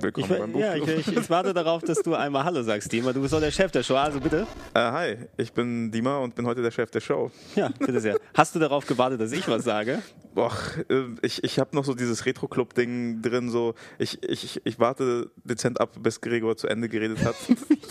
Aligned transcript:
Willkommen 0.00 0.30
Ich, 0.30 0.38
beim 0.38 0.52
Buch. 0.52 0.60
ja, 0.60 0.74
ich, 0.76 0.86
ich, 0.88 1.16
ich 1.16 1.30
warte 1.30 1.52
darauf, 1.52 1.82
dass 1.82 2.00
du 2.02 2.14
einmal 2.14 2.44
Hallo 2.44 2.62
sagst, 2.62 2.90
Dima. 2.92 3.12
Du 3.12 3.20
bist 3.20 3.32
doch 3.34 3.40
der 3.40 3.50
Chef 3.50 3.70
der 3.70 3.82
Show, 3.82 3.96
also 3.96 4.20
bitte. 4.20 4.46
Äh, 4.74 4.78
hi, 4.80 5.16
ich 5.36 5.52
bin 5.52 5.90
Dima 5.90 6.18
und 6.18 6.34
bin 6.34 6.46
heute 6.46 6.62
der 6.62 6.70
Chef 6.70 6.90
der 6.90 7.00
Show. 7.00 7.30
Ja, 7.54 7.68
bitte 7.78 8.00
sehr. 8.00 8.18
Hast 8.34 8.54
du 8.54 8.58
darauf 8.58 8.86
gewartet, 8.86 9.20
dass 9.20 9.32
ich 9.32 9.46
was 9.48 9.64
sage? 9.64 10.00
Boah, 10.34 10.52
äh, 10.88 11.02
ich, 11.22 11.42
ich 11.44 11.58
habe 11.58 11.74
noch 11.76 11.84
so 11.84 11.94
dieses 11.94 12.24
Retro-Club-Ding 12.24 13.20
drin, 13.20 13.50
so 13.50 13.74
ich, 13.98 14.22
ich, 14.22 14.60
ich 14.64 14.78
warte 14.78 15.30
dezent 15.44 15.80
ab, 15.80 15.96
bis 16.00 16.20
Gregor 16.20 16.56
zu 16.56 16.68
Ende 16.68 16.88
geredet 16.88 17.24
hat. 17.24 17.34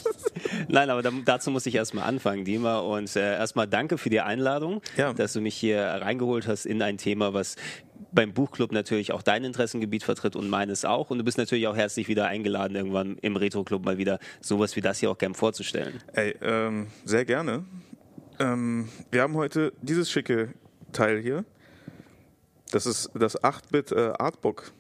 Nein, 0.67 0.89
aber 0.89 1.02
da, 1.02 1.12
dazu 1.26 1.52
muss 1.52 1.66
ich 1.66 1.76
erstmal 1.76 2.05
anfangen, 2.05 2.45
Dima. 2.45 2.80
Und 2.80 3.13
äh, 3.16 3.35
erstmal 3.38 3.67
danke 3.67 3.98
für 3.98 4.09
die 4.09 4.21
Einladung, 4.21 4.81
Ja. 4.98 5.13
dass 5.13 5.34
du 5.34 5.41
mich 5.41 5.55
hier 5.55 5.81
reingeholt 5.84 6.48
hast 6.48 6.66
in 6.66 6.81
ein 6.81 6.98
Thema, 6.98 7.34
was 7.34 7.55
beim 8.12 8.34
Buchclub 8.34 8.72
natürlich 8.72 9.12
auch 9.12 9.22
dein 9.22 9.44
Interessengebiet 9.44 10.04
vertritt 10.04 10.36
und 10.36 10.50
meines 10.50 10.86
auch. 10.86 11.09
Und 11.09 11.20
du 11.20 11.23
bist 11.23 11.38
natürlich 11.38 11.67
auch 11.67 11.76
herzlich 11.76 12.08
wieder 12.08 12.27
eingeladen, 12.27 12.76
irgendwann 12.76 13.17
im 13.22 13.36
Retro-Club 13.36 13.86
mal 13.86 13.98
wieder 13.98 14.20
sowas 14.41 14.76
wie 14.76 14.81
das 14.81 15.00
hier 15.00 15.12
auch 15.12 15.17
gern 15.17 15.36
vorzustellen. 15.36 16.02
Ey, 16.14 16.36
ähm, 16.41 16.88
sehr 17.05 17.26
gerne. 17.26 17.66
Ähm, 18.40 18.90
wir 19.12 19.22
haben 19.22 19.36
heute 19.36 19.73
dieses 19.81 20.09
schicke 20.09 20.53
Teil 20.91 21.20
hier. 21.20 21.45
Das 22.72 22.86
ist 22.86 23.09
das 23.14 23.41
8-Bit 23.41 23.91
äh, 23.91 24.14
Artbook. 24.17 24.72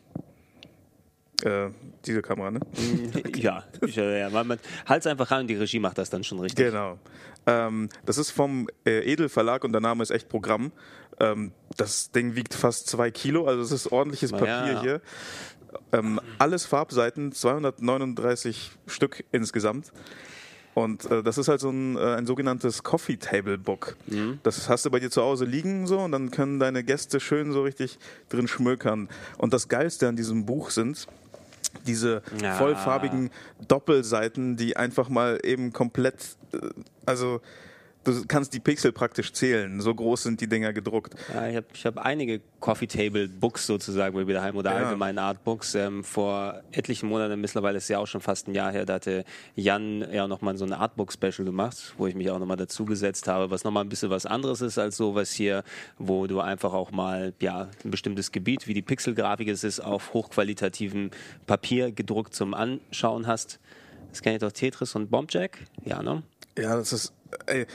Äh, 1.43 1.69
diese 2.05 2.21
Kamera, 2.21 2.51
ne? 2.51 2.59
ja, 3.35 3.63
ich, 3.85 3.97
äh, 3.97 4.19
ja 4.19 4.29
man, 4.29 4.47
man, 4.47 4.59
halt's 4.85 5.07
einfach 5.07 5.31
ran 5.31 5.41
und 5.41 5.47
die 5.47 5.55
Regie 5.55 5.79
macht 5.79 5.97
das 5.97 6.09
dann 6.09 6.23
schon 6.23 6.39
richtig. 6.39 6.65
Genau. 6.65 6.99
Ähm, 7.45 7.89
das 8.05 8.17
ist 8.17 8.31
vom 8.31 8.67
äh, 8.85 9.11
Edel 9.11 9.29
Verlag 9.29 9.63
und 9.63 9.71
der 9.71 9.81
Name 9.81 10.03
ist 10.03 10.11
echt 10.11 10.27
Programm. 10.27 10.71
Ähm, 11.19 11.51
das 11.77 12.11
Ding 12.11 12.35
wiegt 12.35 12.53
fast 12.53 12.87
zwei 12.87 13.11
Kilo, 13.11 13.45
also 13.45 13.61
es 13.61 13.71
ist 13.71 13.91
ordentliches 13.91 14.31
Papier 14.31 14.73
ja. 14.73 14.81
hier. 14.81 15.01
Ähm, 15.91 16.19
alles 16.39 16.65
Farbseiten, 16.65 17.31
239 17.31 18.71
Stück 18.87 19.23
insgesamt. 19.31 19.91
Und 20.73 21.09
äh, 21.11 21.23
das 21.23 21.37
ist 21.37 21.47
halt 21.47 21.59
so 21.59 21.69
ein, 21.69 21.97
äh, 21.97 22.15
ein 22.15 22.25
sogenanntes 22.25 22.83
Coffee 22.83 23.17
Table 23.17 23.57
Book. 23.57 23.97
Mhm. 24.07 24.39
Das 24.43 24.69
hast 24.69 24.85
du 24.85 24.91
bei 24.91 24.99
dir 24.99 25.09
zu 25.11 25.21
Hause 25.21 25.45
liegen 25.45 25.87
so 25.87 25.99
und 25.99 26.11
dann 26.11 26.31
können 26.31 26.59
deine 26.59 26.83
Gäste 26.83 27.19
schön 27.19 27.51
so 27.51 27.63
richtig 27.63 27.99
drin 28.29 28.47
schmökern. 28.47 29.09
Und 29.37 29.53
das 29.53 29.67
Geilste 29.67 30.07
an 30.07 30.15
diesem 30.15 30.45
Buch 30.45 30.69
sind 30.69 31.07
diese 31.85 32.21
Ja. 32.41 32.55
vollfarbigen 32.55 33.29
Doppelseiten, 33.67 34.57
die 34.57 34.77
einfach 34.77 35.09
mal 35.09 35.39
eben 35.43 35.73
komplett, 35.73 36.37
äh, 36.53 36.57
also 37.05 37.41
du 38.03 38.25
kannst 38.27 38.53
die 38.53 38.59
Pixel 38.59 38.91
praktisch 38.91 39.33
zählen. 39.33 39.81
So 39.81 39.93
groß 39.93 40.23
sind 40.23 40.41
die 40.41 40.47
Dinger 40.47 40.73
gedruckt. 40.73 41.15
Ja, 41.33 41.47
ich 41.47 41.55
habe 41.55 41.67
ich 41.73 41.85
hab 41.85 41.97
einige 41.97 42.41
Coffee 42.59 42.87
Table 42.87 43.27
Books 43.27 43.67
sozusagen 43.67 44.15
bei 44.15 44.31
daheim 44.31 44.55
oder 44.55 44.71
Ja. 44.71 44.85
allgemein 44.87 45.17
Art 45.17 45.43
Books. 45.43 45.75
Ähm, 45.75 46.03
vor 46.03 46.61
etlichen 46.71 47.09
Monaten, 47.09 47.39
mittlerweile 47.39 47.77
ist 47.77 47.87
ja 47.89 47.99
auch 47.99 48.07
schon 48.07 48.21
fast 48.21 48.47
ein 48.47 48.55
Jahr 48.55 48.71
her, 48.71 48.85
da 48.85 48.95
hatte 48.95 49.25
Jan 49.55 50.05
ja 50.11 50.27
nochmal 50.27 50.57
so 50.57 50.65
ein 50.65 50.73
Artbook 50.73 51.11
Special 51.13 51.45
gemacht, 51.45 51.93
wo 51.97 52.07
ich 52.07 52.15
mich 52.15 52.29
auch 52.31 52.39
nochmal 52.39 52.57
dazugesetzt 52.57 53.27
habe, 53.27 53.51
was 53.51 53.63
nochmal 53.63 53.83
ein 53.83 53.89
bisschen 53.89 54.09
was 54.09 54.25
anderes 54.25 54.61
ist 54.61 54.77
als 54.77 54.97
sowas 54.97 55.31
hier, 55.31 55.63
wo 55.97 56.27
du 56.27 56.39
einfach 56.39 56.73
auch 56.73 56.91
mal 56.91 57.33
ja, 57.39 57.69
ein 57.83 57.91
bestimmtes 57.91 58.31
Gebiet, 58.31 58.67
wie 58.67 58.73
die 58.73 58.81
Pixelgrafik 58.81 59.47
es 59.47 59.63
ist, 59.63 59.79
auf 59.79 60.13
hochqualitativem 60.13 61.11
Papier 61.47 61.91
gedruckt 61.91 62.33
zum 62.33 62.53
Anschauen 62.53 63.27
hast. 63.27 63.59
Das 64.09 64.21
kenne 64.21 64.37
ich 64.37 64.41
doch 64.41 64.51
Tetris 64.51 64.95
und 64.95 65.11
Bombjack. 65.11 65.59
Ja, 65.85 66.01
ne? 66.01 66.23
Ja, 66.57 66.75
das 66.75 66.91
ist, 66.93 67.13
ey, 67.45 67.65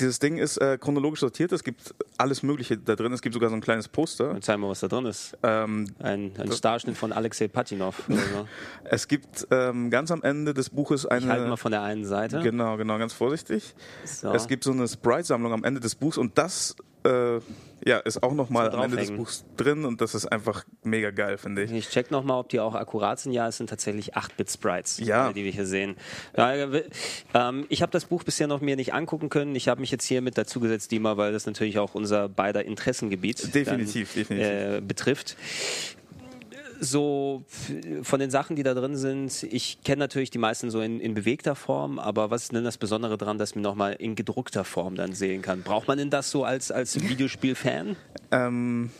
dieses 0.00 0.18
Ding 0.18 0.38
ist 0.38 0.56
äh, 0.58 0.78
chronologisch 0.78 1.20
sortiert. 1.20 1.52
Es 1.52 1.62
gibt 1.62 1.94
alles 2.16 2.42
Mögliche 2.42 2.76
da 2.76 2.96
drin. 2.96 3.12
Es 3.12 3.22
gibt 3.22 3.34
sogar 3.34 3.50
so 3.50 3.56
ein 3.56 3.60
kleines 3.60 3.88
Poster. 3.88 4.30
Und 4.30 4.44
zeig 4.44 4.58
mal, 4.58 4.68
was 4.68 4.80
da 4.80 4.88
drin 4.88 5.06
ist. 5.06 5.36
Ähm, 5.42 5.86
Ein, 6.00 6.32
ein 6.38 6.52
Starschnitt 6.52 6.96
von 6.96 7.12
Alexei 7.12 7.48
Patinov. 7.48 8.02
Es 8.84 9.08
gibt 9.08 9.46
ähm, 9.50 9.90
ganz 9.90 10.10
am 10.10 10.22
Ende 10.22 10.54
des 10.54 10.70
Buches 10.70 11.06
eine. 11.06 11.20
Ich 11.20 11.30
halte 11.30 11.46
mal 11.46 11.56
von 11.56 11.72
der 11.72 11.82
einen 11.82 12.04
Seite. 12.04 12.40
Genau, 12.40 12.76
genau, 12.76 12.98
ganz 12.98 13.12
vorsichtig. 13.12 13.74
So. 14.04 14.32
Es 14.32 14.48
gibt 14.48 14.64
so 14.64 14.72
eine 14.72 14.88
Sprite-Sammlung 14.88 15.52
am 15.52 15.64
Ende 15.64 15.80
des 15.80 15.94
Buchs 15.94 16.16
und 16.16 16.38
das 16.38 16.76
äh, 17.08 17.40
ja, 17.88 17.98
ist 17.98 18.22
auch 18.22 18.34
nochmal 18.34 18.70
am 18.70 18.82
Ende 18.82 18.96
des. 18.96 19.10
Buchs 19.12 19.44
drin 19.56 19.84
und 19.84 20.00
das 20.00 20.14
ist 20.14 20.26
einfach 20.26 20.64
mega 20.82 21.10
geil, 21.10 21.38
finde 21.38 21.62
ich. 21.62 21.72
Ich 21.72 21.88
check 21.90 22.10
nochmal, 22.10 22.40
ob 22.40 22.48
die 22.48 22.60
auch 22.60 22.74
akkurat 22.74 23.18
sind. 23.20 23.32
Ja, 23.32 23.48
es 23.48 23.56
sind 23.56 23.70
tatsächlich 23.70 24.16
8-Bit-Sprites, 24.16 24.98
Ja. 24.98 25.32
die 25.32 25.44
wir 25.44 25.52
hier 25.52 25.66
sehen. 25.66 25.96
Äh, 26.34 26.82
ähm, 27.34 27.66
ich 27.68 27.82
habe 27.82 27.92
das 27.92 28.06
Buch 28.06 28.24
bisher 28.24 28.46
noch 28.46 28.60
mir 28.60 28.76
nicht 28.76 28.92
angucken 28.94 29.28
können. 29.28 29.54
Ich 29.54 29.68
habe 29.68 29.80
mich 29.80 29.90
jetzt 29.90 30.04
hier 30.04 30.20
mit 30.22 30.36
dazugesetzt, 30.36 30.90
Dima, 30.90 31.16
weil 31.16 31.32
das 31.32 31.46
natürlich 31.46 31.78
auch 31.78 31.94
unser 31.94 32.28
beider 32.28 32.64
Interessengebiet 32.64 33.54
Definitiv, 33.54 34.12
dann, 34.14 34.22
definitiv. 34.22 34.48
Äh, 34.48 34.80
betrifft. 34.80 35.36
So 36.80 37.44
f- 37.48 38.06
von 38.06 38.20
den 38.20 38.30
Sachen, 38.30 38.54
die 38.56 38.62
da 38.62 38.72
drin 38.74 38.96
sind, 38.96 39.42
ich 39.42 39.82
kenne 39.82 39.98
natürlich 40.00 40.30
die 40.30 40.38
meisten 40.38 40.70
so 40.70 40.80
in, 40.80 41.00
in 41.00 41.14
bewegter 41.14 41.54
Form, 41.56 41.98
aber 41.98 42.30
was 42.30 42.44
ist 42.44 42.52
denn 42.52 42.64
das 42.64 42.78
Besondere 42.78 43.18
daran, 43.18 43.36
dass 43.38 43.54
man 43.54 43.62
nochmal 43.62 43.94
in 43.94 44.14
gedruckter 44.14 44.64
Form 44.64 44.94
dann 44.94 45.12
sehen 45.12 45.42
kann? 45.42 45.62
Braucht 45.62 45.88
man 45.88 45.98
denn 45.98 46.10
das 46.10 46.30
so 46.30 46.44
als, 46.44 46.70
als 46.70 47.00
Videospiel-Fan? 47.00 47.96
Ähm, 48.30 48.90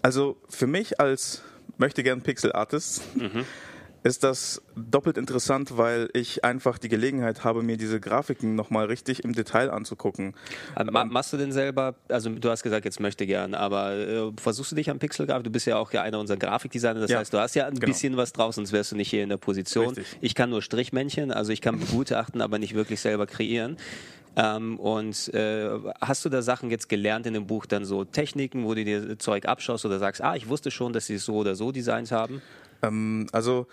also 0.00 0.36
für 0.48 0.66
mich 0.66 1.00
als 1.00 1.42
möchte 1.78 2.02
gern 2.02 2.22
Pixel 2.22 2.52
Artist 2.52 3.02
ist 4.04 4.24
das 4.24 4.60
doppelt 4.74 5.16
interessant, 5.16 5.76
weil 5.76 6.08
ich 6.12 6.44
einfach 6.44 6.78
die 6.78 6.88
Gelegenheit 6.88 7.44
habe, 7.44 7.62
mir 7.62 7.76
diese 7.76 8.00
Grafiken 8.00 8.54
nochmal 8.54 8.86
richtig 8.86 9.22
im 9.24 9.32
Detail 9.32 9.70
anzugucken. 9.70 10.34
Aber 10.74 10.90
ma 10.90 11.04
machst 11.04 11.32
du 11.32 11.36
denn 11.36 11.52
selber, 11.52 11.94
also 12.08 12.30
du 12.30 12.50
hast 12.50 12.62
gesagt, 12.62 12.84
jetzt 12.84 12.98
möchte 13.00 13.26
gern, 13.26 13.54
aber 13.54 13.92
äh, 13.92 14.32
versuchst 14.36 14.72
du 14.72 14.76
dich 14.76 14.90
am 14.90 14.98
Pixelgrafik? 14.98 15.44
Du 15.44 15.50
bist 15.50 15.66
ja 15.66 15.76
auch 15.76 15.92
ja 15.92 16.02
einer 16.02 16.18
unserer 16.18 16.36
Grafikdesigner, 16.36 17.00
das 17.00 17.10
Ja, 17.10 17.18
heißt, 17.18 17.32
du 17.32 17.38
hast 17.38 17.54
ja 17.54 17.66
ein 17.66 17.74
genau. 17.74 17.86
bisschen 17.86 18.16
was 18.16 18.32
draus, 18.32 18.56
sonst 18.56 18.72
wärst 18.72 18.92
du 18.92 18.96
nicht 18.96 19.10
hier 19.10 19.22
in 19.22 19.28
der 19.28 19.36
Position. 19.36 19.94
Richtig. 19.94 20.06
Ich 20.20 20.34
kann 20.34 20.50
nur 20.50 20.62
Strichmännchen, 20.62 21.30
also 21.30 21.52
ich 21.52 21.60
kann 21.60 21.78
begutachten, 21.80 22.40
aber 22.40 22.58
nicht 22.58 22.74
wirklich 22.74 23.00
selber 23.00 23.26
kreieren. 23.26 23.76
Ähm, 24.34 24.78
und 24.78 25.32
äh, 25.34 25.68
hast 26.00 26.24
du 26.24 26.28
da 26.28 26.40
Sachen 26.40 26.70
jetzt 26.70 26.88
gelernt 26.88 27.26
in 27.26 27.34
dem 27.34 27.46
Buch, 27.46 27.66
dann 27.66 27.84
so 27.84 28.04
Techniken, 28.04 28.64
wo 28.64 28.74
du 28.74 28.84
dir 28.84 29.18
Zeug 29.18 29.46
abschaust 29.46 29.84
oder 29.84 29.98
sagst, 29.98 30.22
ah, 30.22 30.34
ich 30.34 30.48
wusste 30.48 30.70
schon, 30.70 30.92
dass 30.92 31.06
sie 31.06 31.14
es 31.14 31.26
so 31.26 31.34
oder 31.34 31.54
so 31.54 31.70
designt 31.70 32.10
haben? 32.10 32.40
Ähm, 32.82 33.26
also 33.32 33.66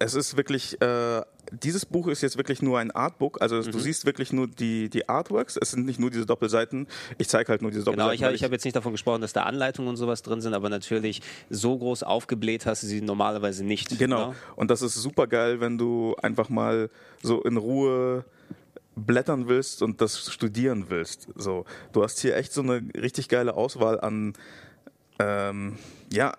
es 0.00 0.14
ist 0.14 0.36
wirklich, 0.36 0.80
äh, 0.80 1.22
dieses 1.50 1.84
Buch 1.86 2.06
ist 2.08 2.22
jetzt 2.22 2.36
wirklich 2.36 2.62
nur 2.62 2.78
ein 2.78 2.90
Artbook, 2.90 3.40
also 3.42 3.56
Mhm. 3.56 3.72
du 3.72 3.78
siehst 3.80 4.04
wirklich 4.06 4.32
nur 4.32 4.46
die, 4.46 4.88
die 4.90 5.08
Artworks, 5.08 5.56
es 5.60 5.70
sind 5.72 5.86
nicht 5.86 5.98
nur 5.98 6.10
diese 6.10 6.24
Doppelseiten, 6.26 6.86
ich 7.16 7.28
zeige 7.28 7.48
halt 7.50 7.62
nur 7.62 7.70
diese 7.70 7.82
Genau, 7.84 7.92
Doppelseiten. 7.96 8.14
ich 8.14 8.22
habe 8.22 8.30
weil 8.30 8.34
ich 8.36 8.44
hab 8.44 8.52
jetzt 8.52 8.64
nicht 8.64 8.76
davon 8.76 8.92
gesprochen, 8.92 9.22
dass 9.22 9.32
da 9.32 9.42
Anleitungen 9.44 9.88
und 9.88 9.96
sowas 9.96 10.22
drin 10.22 10.40
sind, 10.40 10.54
aber 10.54 10.68
natürlich 10.68 11.20
so 11.50 11.76
groß 11.76 12.02
aufgebläht 12.04 12.64
hast 12.66 12.82
du 12.82 12.86
sie 12.86 13.00
normalerweise 13.00 13.64
nicht. 13.64 13.98
Genau. 13.98 14.28
ne? 14.30 14.36
Und 14.56 14.70
das 14.70 14.82
ist 14.82 14.94
super 14.94 15.26
geil, 15.26 15.60
wenn 15.60 15.78
du 15.78 16.14
einfach 16.22 16.48
mal 16.48 16.90
so 17.22 17.42
in 17.42 17.56
Ruhe 17.56 18.24
blättern 18.94 19.48
willst 19.48 19.82
und 19.82 20.00
das 20.00 20.32
studieren 20.32 20.86
willst. 20.90 21.28
So, 21.34 21.64
du 21.92 22.02
hast 22.04 22.20
hier 22.20 22.36
echt 22.36 22.52
so 22.52 22.60
eine 22.62 22.82
richtig 22.96 23.28
geile 23.28 23.54
Auswahl 23.54 24.00
an, 24.00 24.34
ähm, 25.18 25.76
ja, 26.12 26.34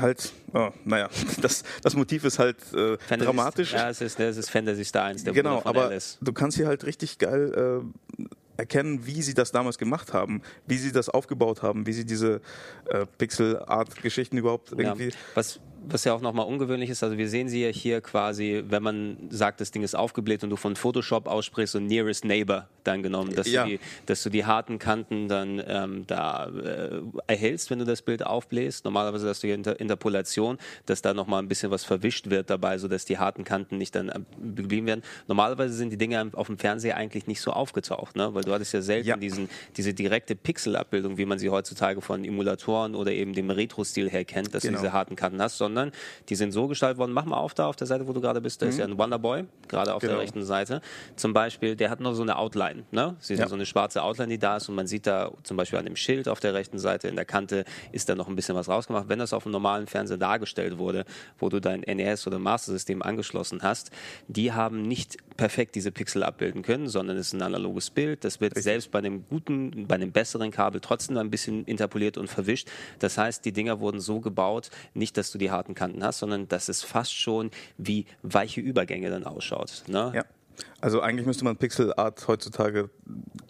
halt, 0.00 0.32
oh, 0.54 0.70
naja, 0.84 1.08
das, 1.42 1.62
das 1.82 1.94
Motiv 1.94 2.24
ist 2.24 2.38
halt 2.38 2.56
äh, 2.74 2.96
dramatisch. 3.16 3.72
Ja, 3.72 3.88
es 3.90 4.00
ist, 4.00 4.18
es 4.20 4.36
ist 4.36 4.50
Fantasy 4.50 4.84
Star 4.84 5.04
1, 5.04 5.24
der 5.24 5.32
genau, 5.32 5.62
aber 5.64 5.86
Alice. 5.86 6.18
du 6.20 6.32
kannst 6.32 6.56
hier 6.56 6.66
halt 6.66 6.84
richtig 6.84 7.18
geil 7.18 7.82
äh, 8.20 8.24
erkennen, 8.56 9.06
wie 9.06 9.22
sie 9.22 9.34
das 9.34 9.52
damals 9.52 9.78
gemacht 9.78 10.12
haben, 10.12 10.42
wie 10.66 10.78
sie 10.78 10.90
das 10.90 11.08
aufgebaut 11.08 11.62
haben, 11.62 11.86
wie 11.86 11.92
sie 11.92 12.04
diese 12.04 12.40
äh, 12.86 13.06
Pixel-Art-Geschichten 13.18 14.36
überhaupt 14.36 14.72
Ja. 14.72 14.78
irgendwie. 14.78 15.12
Was, 15.34 15.60
was 15.86 16.04
ja 16.04 16.12
auch 16.12 16.20
nochmal 16.20 16.46
ungewöhnlich 16.46 16.90
ist, 16.90 17.02
also 17.02 17.16
wir 17.18 17.28
sehen 17.28 17.48
sie 17.48 17.62
ja 17.62 17.68
hier 17.70 18.00
quasi, 18.00 18.62
wenn 18.68 18.82
man 18.82 19.16
sagt, 19.30 19.60
das 19.60 19.70
Ding 19.70 19.82
ist 19.82 19.94
aufgebläht 19.94 20.42
und 20.44 20.50
du 20.50 20.56
von 20.56 20.76
Photoshop 20.76 21.28
aussprichst, 21.28 21.72
so 21.72 21.80
Nearest 21.80 22.24
Neighbor 22.24 22.68
dann 22.84 23.02
genommen, 23.02 23.34
dass, 23.34 23.50
Ja. 23.50 23.64
du, 23.64 23.70
die, 23.70 23.80
dass 24.06 24.22
du 24.22 24.30
die 24.30 24.44
harten 24.44 24.78
Kanten 24.78 25.28
dann 25.28 25.62
ähm, 25.66 26.04
da 26.06 26.46
äh, 26.48 27.00
erhältst, 27.26 27.70
wenn 27.70 27.78
du 27.78 27.84
das 27.84 28.02
Bild 28.02 28.24
aufbläst. 28.24 28.84
Normalerweise 28.84 29.28
hast 29.28 29.42
du 29.42 29.46
hier 29.48 29.54
Inter 29.54 29.78
Interpolation, 29.78 30.58
dass 30.86 31.02
da 31.02 31.12
nochmal 31.14 31.42
ein 31.42 31.48
bisschen 31.48 31.70
was 31.70 31.84
verwischt 31.84 32.30
wird 32.30 32.48
dabei, 32.50 32.78
sodass 32.78 33.04
die 33.04 33.18
harten 33.18 33.44
Kanten 33.44 33.76
nicht 33.78 33.94
dann 33.94 34.08
äh, 34.08 34.20
geblieben 34.54 34.86
werden. 34.86 35.02
Normalerweise 35.26 35.74
sind 35.74 35.90
die 35.90 35.98
Dinge 35.98 36.30
auf 36.32 36.46
dem 36.46 36.58
Fernseher 36.58 36.96
eigentlich 36.96 37.26
nicht 37.26 37.40
so 37.40 37.50
aufgetaucht, 37.52 38.16
ne? 38.16 38.32
weil 38.34 38.42
du 38.42 38.52
hattest 38.52 38.72
ja 38.72 38.80
selten 38.80 39.08
Ja. 39.08 39.16
diesen, 39.16 39.48
diese 39.76 39.92
direkte 39.94 40.34
Pixelabbildung, 40.34 41.18
wie 41.18 41.26
man 41.26 41.38
sie 41.38 41.50
heutzutage 41.50 42.00
von 42.00 42.24
Emulatoren 42.24 42.94
oder 42.94 43.12
eben 43.12 43.34
dem 43.34 43.50
Retro-Stil 43.50 44.08
her 44.10 44.24
kennt, 44.24 44.54
dass 44.54 44.62
Genau. 44.62 44.78
du 44.78 44.82
diese 44.84 44.92
harten 44.92 45.14
Kanten 45.16 45.40
hast, 45.42 45.58
sondern 45.68 45.92
die 46.28 46.34
sind 46.34 46.52
so 46.52 46.66
gestaltet 46.66 46.98
worden. 46.98 47.12
Mach 47.12 47.24
mal 47.26 47.36
auf 47.36 47.52
da 47.54 47.66
auf 47.66 47.76
der 47.76 47.86
Seite, 47.86 48.08
wo 48.08 48.12
du 48.12 48.20
gerade 48.20 48.40
bist. 48.40 48.62
Da 48.62 48.66
ist 48.66 48.78
ja 48.78 48.84
ein 48.86 48.98
Wonderboy, 48.98 49.44
gerade 49.68 49.94
auf 49.94 50.00
der 50.00 50.08
Genau. 50.10 50.20
rechten 50.20 50.42
Seite. 50.44 50.80
Zum 51.16 51.32
Beispiel, 51.34 51.76
der 51.76 51.90
hat 51.90 52.00
noch 52.00 52.14
so 52.14 52.22
eine 52.22 52.36
Outline. 52.38 52.84
Ne? 52.90 53.16
Du, 53.26 53.34
Ja. 53.34 53.46
so 53.48 53.54
eine 53.54 53.66
schwarze 53.66 54.02
Outline, 54.02 54.28
die 54.30 54.38
da 54.38 54.56
ist 54.56 54.68
und 54.68 54.74
man 54.74 54.86
sieht 54.86 55.06
da 55.06 55.30
zum 55.42 55.56
Beispiel 55.56 55.78
an 55.78 55.84
dem 55.84 55.96
Schild 55.96 56.26
auf 56.28 56.40
der 56.40 56.54
rechten 56.54 56.78
Seite 56.78 57.08
in 57.08 57.16
der 57.16 57.24
Kante 57.26 57.64
ist 57.92 58.08
da 58.08 58.14
noch 58.14 58.28
ein 58.28 58.34
bisschen 58.36 58.54
was 58.54 58.68
rausgemacht. 58.68 59.08
Wenn 59.08 59.18
das 59.18 59.32
auf 59.32 59.44
einem 59.44 59.52
normalen 59.52 59.86
Fernseher 59.86 60.16
dargestellt 60.16 60.78
wurde, 60.78 61.04
wo 61.38 61.48
du 61.50 61.60
dein 61.60 61.80
NES 61.80 62.26
oder 62.26 62.38
Master 62.38 62.72
System 62.72 63.02
angeschlossen 63.02 63.62
hast, 63.62 63.90
die 64.28 64.52
haben 64.52 64.82
nicht 64.82 65.16
perfekt 65.36 65.74
diese 65.74 65.92
Pixel 65.92 66.22
abbilden 66.22 66.62
können, 66.62 66.88
sondern 66.88 67.16
es 67.16 67.28
ist 67.28 67.32
ein 67.34 67.42
analoges 67.42 67.90
Bild. 67.90 68.24
Das 68.24 68.40
wird 68.40 68.56
selbst 68.60 68.90
bei 68.90 68.98
einem 68.98 69.24
guten, 69.28 69.86
bei 69.86 69.94
einem 69.96 70.10
besseren 70.12 70.50
Kabel 70.50 70.80
trotzdem 70.80 71.16
ein 71.18 71.30
bisschen 71.30 71.64
interpoliert 71.66 72.16
und 72.18 72.28
verwischt. 72.28 72.68
Das 72.98 73.18
heißt, 73.18 73.44
die 73.44 73.52
Dinger 73.52 73.80
wurden 73.80 74.00
so 74.00 74.20
gebaut, 74.20 74.70
nicht, 74.94 75.16
dass 75.16 75.30
du 75.30 75.38
die 75.38 75.50
harten 75.58 75.74
Kanten 75.74 76.02
hast, 76.02 76.20
sondern 76.20 76.48
dass 76.48 76.68
es 76.68 76.82
fast 76.82 77.14
schon 77.14 77.50
wie 77.76 78.06
weiche 78.22 78.60
Übergänge 78.60 79.10
dann 79.10 79.24
ausschaut. 79.24 79.84
Ne? 79.86 80.12
Ja. 80.14 80.24
Also 80.80 81.00
eigentlich 81.00 81.26
müsste 81.26 81.44
man 81.44 81.56
Pixel 81.56 81.92
Art 81.94 82.26
heutzutage 82.28 82.90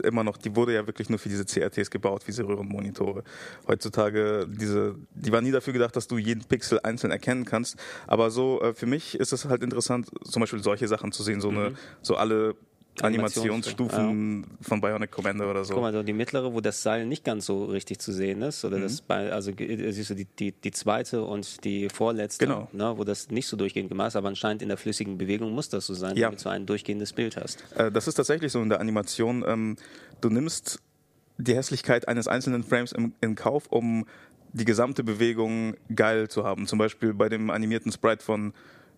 immer 0.02 0.25
noch, 0.25 0.37
die 0.37 0.55
wurde 0.56 0.75
ja 0.75 0.87
wirklich 0.87 1.08
nur 1.10 1.19
für 1.19 1.28
diese 1.28 1.44
CRTs 1.44 1.90
gebaut, 1.90 2.25
diese 2.26 2.46
Röhrenmonitore. 2.46 3.25
Heutzutage, 3.66 4.46
diese, 4.49 4.94
die 5.14 5.32
war 5.32 5.40
nie 5.40 5.50
dafür 5.50 5.72
gedacht, 5.72 5.96
dass 5.96 6.06
du 6.06 6.19
jeden 6.19 6.44
Pixel 6.44 6.81
einzeln 6.82 7.10
erkennen 7.10 7.44
kannst. 7.44 7.76
Aber 8.06 8.31
so, 8.31 8.60
äh, 8.62 8.75
für 8.75 8.87
mich 8.87 9.19
ist 9.19 9.32
es 9.32 9.46
halt 9.46 9.62
interessant, 9.62 10.10
zum 10.25 10.40
Beispiel 10.40 10.62
solche 10.62 10.88
Sachen 10.88 11.12
zu 11.12 11.22
sehen, 11.22 11.40
so 11.40 11.49
eine, 11.49 11.75
so 12.02 12.16
alle 12.16 12.56
Animationsstufen 13.03 14.43
ja. 14.43 14.49
von 14.61 14.81
Bionic 14.81 15.11
Commander 15.11 15.50
oder 15.50 15.65
so. 15.65 15.75
Guck 15.75 15.83
mal, 15.83 16.05
die 16.05 16.12
mittlere, 16.12 16.53
wo 16.53 16.61
das 16.61 16.83
Seil 16.83 17.06
nicht 17.06 17.25
ganz 17.25 17.47
so 17.47 17.67
richtig 17.67 17.99
zu 17.99 18.12
sehen 18.12 18.43
ist, 18.43 18.65
oder 18.65 18.79
mhm. 18.79 18.83
das 18.83 19.03
also 19.09 19.50
äh, 19.53 19.93
siehst 19.93 20.11
du 20.11 20.15
die, 20.15 20.27
die, 20.27 20.53
die 20.53 20.71
zweite 20.71 21.23
und 21.23 21.65
die 21.65 21.89
vorletzte, 21.89 22.47
genau. 22.47 22.69
ne, 22.73 22.95
wo 22.97 23.05
das 23.05 23.31
nicht 23.31 23.47
so 23.47 23.56
durchgehend 23.56 23.89
gemacht 23.89 24.09
ist, 24.09 24.17
aber 24.17 24.29
anscheinend 24.29 24.62
in 24.62 24.69
der 24.69 24.79
flüssigen 24.79 25.19
Bewegung 25.19 25.53
muss 25.53 25.69
das 25.69 25.87
so 25.87 25.95
sein, 25.95 26.17
ja. 26.17 26.29
damit 26.29 26.45
du 26.45 26.49
ein 26.49 26.67
durchgehendes 26.67 27.12
Bild 27.12 27.37
hast. 27.37 27.65
Äh, 27.77 27.91
das 27.91 28.09
ist 28.09 28.15
tatsächlich 28.15 28.53
so 28.53 28.61
in 28.62 28.69
der 28.69 28.81
Animation. 28.81 29.44
Ähm, 29.47 29.77
du 30.21 30.31
nimmst 30.31 30.81
die 31.39 31.55
Hässlichkeit 31.55 32.09
eines 32.09 32.29
einzelnen 32.29 32.65
Frames 32.65 32.93
im, 32.93 33.12
in 33.21 33.35
Kauf, 33.35 33.67
um 33.69 34.06
die 34.53 34.65
gesamte 34.65 35.05
Bewegung 35.05 35.75
geil 35.94 36.29
zu 36.29 36.44
haben. 36.44 36.67
Zum 36.67 36.79
Beispiel 36.79 37.15
bei 37.15 37.29
dem 37.29 37.51
animierten 37.51 37.93
Sprite 37.93 38.25
von 38.25 38.53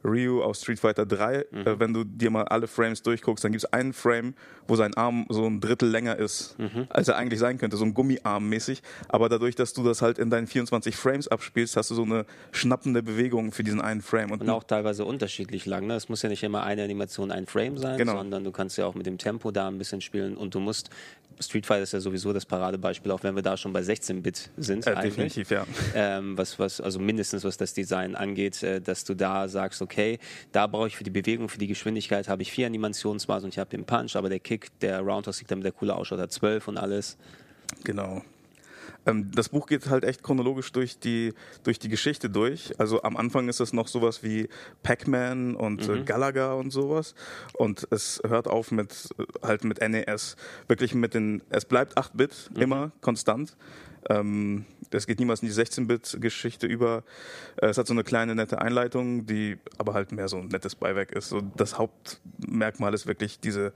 Ryu 0.04 0.42
aus 0.42 0.62
Street 0.62 0.78
Fighter 0.78 1.06
3, 1.06 1.46
mhm. 1.50 1.58
äh, 1.58 1.80
wenn 1.80 1.92
du 1.92 2.04
dir 2.04 2.30
mal 2.30 2.44
alle 2.44 2.66
Frames 2.66 3.02
durchguckst, 3.02 3.44
dann 3.44 3.52
gibt 3.52 3.64
es 3.64 3.72
einen 3.72 3.92
Frame, 3.92 4.34
wo 4.66 4.76
sein 4.76 4.94
Arm 4.94 5.26
so 5.28 5.44
ein 5.46 5.60
Drittel 5.60 5.90
länger 5.90 6.16
ist, 6.16 6.58
mhm. 6.58 6.86
als 6.88 7.08
er 7.08 7.16
eigentlich 7.16 7.40
sein 7.40 7.58
könnte, 7.58 7.76
so 7.76 7.84
ein 7.84 7.92
Gummiarm 7.92 8.48
mäßig. 8.48 8.82
Aber 9.08 9.28
dadurch, 9.28 9.56
dass 9.56 9.72
du 9.72 9.82
das 9.82 10.00
halt 10.00 10.18
in 10.18 10.30
deinen 10.30 10.46
24 10.46 10.96
Frames 10.96 11.28
abspielst, 11.28 11.76
hast 11.76 11.90
du 11.90 11.94
so 11.94 12.02
eine 12.02 12.24
schnappende 12.52 13.02
Bewegung 13.02 13.52
für 13.52 13.64
diesen 13.64 13.80
einen 13.80 14.00
Frame. 14.00 14.30
Und, 14.30 14.42
und 14.42 14.50
auch 14.50 14.64
teilweise 14.64 15.04
unterschiedlich 15.04 15.66
lang. 15.66 15.86
Ne? 15.86 15.94
Es 15.94 16.08
muss 16.08 16.22
ja 16.22 16.28
nicht 16.28 16.42
immer 16.42 16.62
eine 16.62 16.84
Animation 16.84 17.30
ein 17.30 17.46
Frame 17.46 17.78
sein, 17.78 17.98
genau. 17.98 18.16
sondern 18.16 18.44
du 18.44 18.52
kannst 18.52 18.78
ja 18.78 18.86
auch 18.86 18.94
mit 18.94 19.06
dem 19.06 19.18
Tempo 19.18 19.50
da 19.50 19.68
ein 19.68 19.78
bisschen 19.78 20.00
spielen 20.00 20.36
und 20.36 20.54
du 20.54 20.60
musst 20.60 20.90
Street 21.38 21.66
Fighter 21.66 21.82
ist 21.82 21.92
ja 21.92 22.00
sowieso 22.00 22.32
das 22.32 22.44
Paradebeispiel, 22.44 23.10
auch 23.12 23.22
wenn 23.22 23.34
wir 23.34 23.42
da 23.42 23.56
schon 23.56 23.72
bei 23.72 23.80
16-Bit 23.80 24.50
sind. 24.56 24.86
Äh, 24.86 25.00
definitiv, 25.00 25.50
ja. 25.50 25.66
Ähm, 25.94 26.36
was, 26.36 26.58
was, 26.58 26.80
also 26.80 26.98
mindestens 26.98 27.44
was 27.44 27.56
das 27.56 27.72
Design 27.74 28.16
angeht, 28.16 28.62
äh, 28.62 28.80
dass 28.80 29.04
du 29.04 29.14
da 29.14 29.48
sagst, 29.48 29.82
okay, 29.82 30.18
da 30.52 30.66
brauche 30.66 30.88
ich 30.88 30.96
für 30.96 31.04
die 31.04 31.10
Bewegung, 31.10 31.48
für 31.48 31.58
die 31.58 31.66
Geschwindigkeit 31.66 32.28
habe 32.28 32.42
ich 32.42 32.52
vier 32.52 32.66
Animationsmaß 32.66 33.44
und 33.44 33.50
ich 33.50 33.58
habe 33.58 33.70
den 33.70 33.84
Punch, 33.84 34.16
aber 34.16 34.28
der 34.28 34.40
Kick, 34.40 34.78
der 34.80 35.00
Roundhouse 35.00 35.38
liegt 35.38 35.50
damit 35.50 35.64
der 35.64 35.72
coole 35.72 35.94
ausschaut, 35.94 36.20
hat 36.20 36.32
zwölf 36.32 36.68
und 36.68 36.76
alles. 36.76 37.16
Genau. 37.84 38.22
Ähm, 39.06 39.30
das 39.32 39.48
Buch 39.48 39.66
geht 39.66 39.88
halt 39.88 40.04
echt 40.04 40.22
chronologisch 40.22 40.72
durch 40.72 40.98
die, 40.98 41.34
durch 41.62 41.78
die 41.78 41.88
Geschichte 41.88 42.30
durch. 42.30 42.78
Also 42.78 43.02
am 43.02 43.16
Anfang 43.16 43.48
ist 43.48 43.60
es 43.60 43.72
noch 43.72 43.88
sowas 43.88 44.22
wie 44.22 44.48
Pac-Man 44.82 45.56
und 45.56 45.88
äh, 45.88 45.92
mhm. 45.92 45.98
äh, 45.98 46.02
Galaga 46.04 46.54
und 46.54 46.70
sowas. 46.70 47.14
Und 47.54 47.86
es 47.90 48.20
hört 48.26 48.48
auf 48.48 48.70
mit 48.70 49.08
äh, 49.18 49.24
halt 49.46 49.64
mit 49.64 49.80
NES. 49.80 50.36
Wirklich 50.68 50.94
mit 50.94 51.14
den, 51.14 51.42
es 51.50 51.64
bleibt 51.64 51.98
8-Bit 51.98 52.50
mhm. 52.54 52.62
immer 52.62 52.92
konstant. 53.00 53.56
Ähm, 54.08 54.64
das 54.90 55.06
geht 55.06 55.18
niemals 55.18 55.42
in 55.42 55.48
die 55.48 55.54
16-Bit-Geschichte 55.54 56.66
über. 56.66 57.04
Äh, 57.56 57.66
es 57.66 57.78
hat 57.78 57.86
so 57.86 57.92
eine 57.92 58.04
kleine 58.04 58.34
nette 58.34 58.60
Einleitung, 58.60 59.26
die 59.26 59.58
aber 59.78 59.94
halt 59.94 60.12
mehr 60.12 60.28
so 60.28 60.38
ein 60.38 60.48
nettes 60.48 60.74
Beiwerk 60.74 61.12
ist. 61.12 61.28
So 61.28 61.42
das 61.56 61.78
Hauptmerkmal 61.78 62.94
ist 62.94 63.06
wirklich 63.06 63.40
diese 63.40 63.72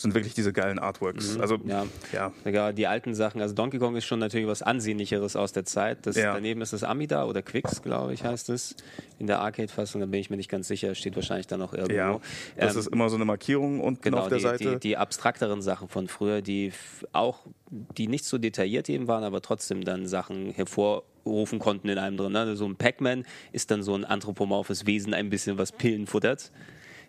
sind 0.00 0.14
wirklich 0.14 0.34
diese 0.34 0.52
geilen 0.52 0.78
Artworks. 0.78 1.34
Mhm, 1.34 1.40
also 1.40 1.58
ja. 1.64 1.86
ja. 2.12 2.32
ja. 2.44 2.72
Die 2.72 2.86
alten 2.86 3.14
Sachen, 3.14 3.40
also 3.40 3.54
Donkey 3.54 3.78
Kong 3.78 3.96
ist 3.96 4.04
schon 4.04 4.18
natürlich 4.18 4.46
was 4.46 4.62
Ansehnlicheres 4.62 5.36
aus 5.36 5.52
der 5.52 5.64
Zeit. 5.64 6.06
Das, 6.06 6.16
ja. 6.16 6.32
Daneben 6.32 6.62
ist 6.62 6.72
das 6.72 6.84
Amida 6.84 7.24
oder 7.24 7.42
Quicks, 7.42 7.82
glaube 7.82 8.14
ich, 8.14 8.24
heißt 8.24 8.48
es. 8.50 8.76
In 9.18 9.26
der 9.26 9.40
Arcade-Fassung, 9.40 10.00
da 10.00 10.06
bin 10.06 10.20
ich 10.20 10.30
mir 10.30 10.36
nicht 10.36 10.50
ganz 10.50 10.68
sicher, 10.68 10.94
steht 10.94 11.16
wahrscheinlich 11.16 11.46
da 11.46 11.56
noch 11.56 11.74
irgendwo. 11.74 11.94
Ja, 11.94 12.20
das 12.56 12.74
ähm, 12.74 12.80
ist 12.80 12.86
immer 12.88 13.08
so 13.10 13.16
eine 13.16 13.24
Markierung 13.26 13.80
unten 13.80 14.02
genau, 14.02 14.18
auf 14.18 14.28
der 14.28 14.38
die, 14.38 14.44
Seite. 14.44 14.70
Die, 14.72 14.80
die 14.80 14.96
abstrakteren 14.96 15.60
Sachen 15.60 15.88
von 15.88 16.08
früher, 16.08 16.40
die 16.40 16.72
auch, 17.12 17.40
die 17.70 18.08
nicht 18.08 18.24
so 18.24 18.38
detailliert 18.38 18.88
eben 18.88 19.06
waren, 19.06 19.24
aber 19.24 19.42
trotzdem 19.42 19.84
dann 19.84 20.06
Sachen 20.06 20.50
hervorrufen 20.52 21.58
konnten 21.58 21.88
in 21.88 21.98
einem 21.98 22.16
drin. 22.16 22.32
Ne? 22.32 22.56
So 22.56 22.66
ein 22.66 22.76
Pac-Man 22.76 23.24
ist 23.52 23.70
dann 23.70 23.82
so 23.82 23.94
ein 23.94 24.04
anthropomorphes 24.04 24.86
Wesen, 24.86 25.12
ein 25.12 25.28
bisschen 25.28 25.58
was 25.58 25.72
Pillen 25.72 26.06
futtert. 26.06 26.50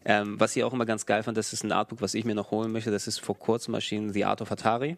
Ähm, 0.03 0.39
was 0.39 0.55
ich 0.55 0.63
auch 0.63 0.73
immer 0.73 0.85
ganz 0.85 1.05
geil 1.05 1.23
fand, 1.23 1.37
das 1.37 1.53
ist 1.53 1.63
ein 1.63 1.71
Artbook, 1.71 2.01
was 2.01 2.13
ich 2.13 2.25
mir 2.25 2.35
noch 2.35 2.51
holen 2.51 2.71
möchte. 2.71 2.91
Das 2.91 3.07
ist 3.07 3.19
vor 3.19 3.37
kurzem 3.37 3.73
erschienen, 3.73 4.13
The 4.13 4.25
Art 4.25 4.41
of 4.41 4.51
Atari. 4.51 4.97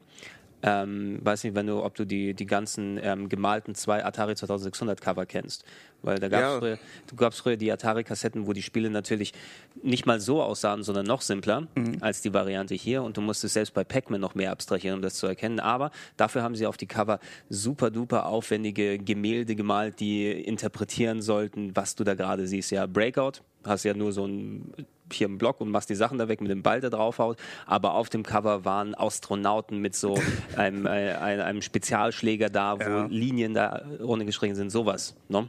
Ähm, 0.65 1.19
weiß 1.21 1.43
nicht, 1.43 1.55
wenn 1.55 1.67
du, 1.67 1.83
ob 1.83 1.93
du 1.95 2.05
die, 2.05 2.33
die 2.33 2.45
ganzen 2.45 2.97
ähm, 3.03 3.27
gemalten 3.27 3.75
zwei 3.75 4.05
Atari 4.05 4.35
2600 4.35 5.01
Cover 5.01 5.25
kennst. 5.25 5.65
Weil 6.01 6.19
da 6.19 6.29
gab 6.29 6.39
es 6.39 6.45
ja. 6.45 6.59
früher, 6.59 6.79
gab's 7.17 7.39
früher 7.39 7.57
die 7.57 7.71
Atari-Kassetten, 7.71 8.47
wo 8.47 8.53
die 8.53 8.61
Spiele 8.61 8.89
natürlich 8.89 9.33
nicht 9.81 10.05
mal 10.05 10.21
so 10.21 10.41
aussahen, 10.41 10.83
sondern 10.83 11.05
noch 11.05 11.21
simpler 11.21 11.67
mhm. 11.75 11.97
als 11.99 12.21
die 12.21 12.33
Variante 12.33 12.75
hier. 12.75 13.03
Und 13.03 13.17
du 13.17 13.21
musstest 13.21 13.55
selbst 13.55 13.73
bei 13.73 13.83
Pac-Man 13.83 14.21
noch 14.21 14.35
mehr 14.35 14.51
abstrahieren, 14.51 14.97
um 14.97 15.01
das 15.01 15.15
zu 15.15 15.27
erkennen. 15.27 15.59
Aber 15.59 15.91
dafür 16.15 16.43
haben 16.43 16.55
sie 16.55 16.65
auf 16.65 16.77
die 16.77 16.87
Cover 16.87 17.19
super 17.49 17.91
duper 17.91 18.25
aufwendige 18.25 18.99
Gemälde 18.99 19.55
gemalt, 19.55 19.99
die 19.99 20.31
interpretieren 20.31 21.21
sollten, 21.21 21.75
was 21.75 21.95
du 21.95 22.05
da 22.05 22.15
gerade 22.15 22.47
siehst. 22.47 22.71
Ja, 22.71 22.85
Breakout, 22.85 23.41
hast 23.65 23.83
ja 23.83 23.93
nur 23.93 24.13
so 24.13 24.25
ein 24.25 24.73
hier 25.13 25.27
im 25.27 25.37
Block 25.37 25.61
und 25.61 25.69
machst 25.69 25.89
die 25.89 25.95
Sachen 25.95 26.17
da 26.17 26.27
weg 26.27 26.41
mit 26.41 26.51
dem 26.51 26.63
Ball, 26.63 26.81
der 26.81 26.89
draufhaut. 26.89 27.37
Aber 27.65 27.93
auf 27.95 28.09
dem 28.09 28.23
Cover 28.23 28.65
waren 28.65 28.95
Astronauten 28.95 29.79
mit 29.79 29.95
so 29.95 30.19
einem, 30.57 30.85
äh, 30.85 31.13
einem 31.13 31.61
Spezialschläger 31.61 32.49
da, 32.49 32.79
wo 32.79 32.83
ja. 32.83 33.05
Linien 33.05 33.53
da 33.53 33.83
runtergeschrieben 33.99 34.55
sind, 34.55 34.69
sowas. 34.69 35.15
Ne? 35.29 35.47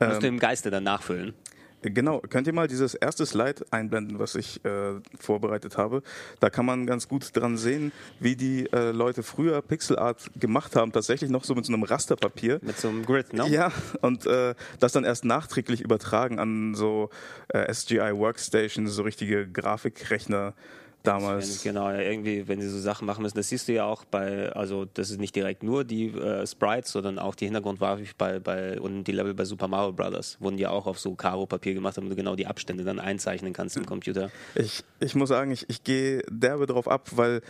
Ähm, 0.00 0.08
Musst 0.08 0.22
du 0.22 0.26
im 0.26 0.38
Geiste 0.38 0.70
dann 0.70 0.84
nachfüllen. 0.84 1.34
Genau, 1.82 2.20
könnt 2.20 2.46
ihr 2.46 2.52
mal 2.52 2.66
dieses 2.66 2.94
erste 2.94 3.24
Slide 3.24 3.64
einblenden, 3.70 4.18
was 4.18 4.34
ich 4.34 4.64
äh, 4.64 4.94
vorbereitet 5.18 5.76
habe? 5.76 6.02
Da 6.40 6.50
kann 6.50 6.66
man 6.66 6.86
ganz 6.86 7.08
gut 7.08 7.36
dran 7.36 7.56
sehen, 7.56 7.92
wie 8.18 8.34
die 8.34 8.66
äh, 8.72 8.90
Leute 8.90 9.22
früher 9.22 9.62
Pixelart 9.62 10.30
gemacht 10.38 10.74
haben, 10.74 10.92
tatsächlich 10.92 11.30
noch 11.30 11.44
so 11.44 11.54
mit 11.54 11.64
so 11.64 11.72
einem 11.72 11.84
Rasterpapier. 11.84 12.58
Mit 12.62 12.78
so 12.78 12.88
einem 12.88 13.04
Grid, 13.04 13.32
ne? 13.32 13.48
Ja, 13.48 13.72
und 14.00 14.26
äh, 14.26 14.54
das 14.80 14.92
dann 14.92 15.04
erst 15.04 15.24
nachträglich 15.24 15.80
übertragen 15.80 16.38
an 16.38 16.74
so 16.74 17.10
äh, 17.48 17.72
SGI 17.72 18.12
Workstations, 18.16 18.92
so 18.92 19.02
richtige 19.02 19.46
Grafikrechner 19.48 20.54
damals. 21.02 21.62
Genau, 21.62 21.90
ja, 21.90 22.00
irgendwie, 22.00 22.48
wenn 22.48 22.60
sie 22.60 22.68
so 22.68 22.78
Sachen 22.78 23.06
machen 23.06 23.22
müssen. 23.22 23.36
Das 23.36 23.48
siehst 23.48 23.68
du 23.68 23.72
ja 23.72 23.84
auch 23.84 24.04
bei, 24.04 24.50
also 24.52 24.84
das 24.84 25.10
ist 25.10 25.20
nicht 25.20 25.34
direkt 25.34 25.62
nur 25.62 25.84
die 25.84 26.08
äh, 26.08 26.46
Sprites, 26.46 26.92
sondern 26.92 27.18
auch 27.18 27.34
die 27.34 27.46
Hintergrundgrafik 27.46 28.16
bei, 28.18 28.38
bei 28.38 28.80
und 28.80 29.04
die 29.04 29.12
Level 29.12 29.34
bei 29.34 29.44
Super 29.44 29.68
Mario 29.68 29.92
Brothers 29.92 30.36
wurden 30.40 30.58
ja 30.58 30.70
auch 30.70 30.86
auf 30.86 30.98
so 30.98 31.14
Karo-Papier 31.14 31.74
gemacht, 31.74 31.96
damit 31.96 32.10
du 32.12 32.16
genau 32.16 32.36
die 32.36 32.46
Abstände 32.46 32.84
dann 32.84 32.98
einzeichnen 32.98 33.52
kannst 33.52 33.76
im 33.76 33.86
Computer. 33.86 34.30
Ich, 34.54 34.84
ich 35.00 35.14
muss 35.14 35.28
sagen, 35.28 35.50
ich, 35.50 35.68
ich 35.68 35.84
gehe 35.84 36.22
derbe 36.30 36.66
drauf 36.66 36.88
ab, 36.88 37.08
weil 37.12 37.42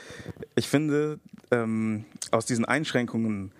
ich 0.55 0.69
finde, 0.69 1.19
ähm, 1.51 2.05
aus 2.31 2.47
diesen 2.47 2.65
Einschränkungen 2.65 3.53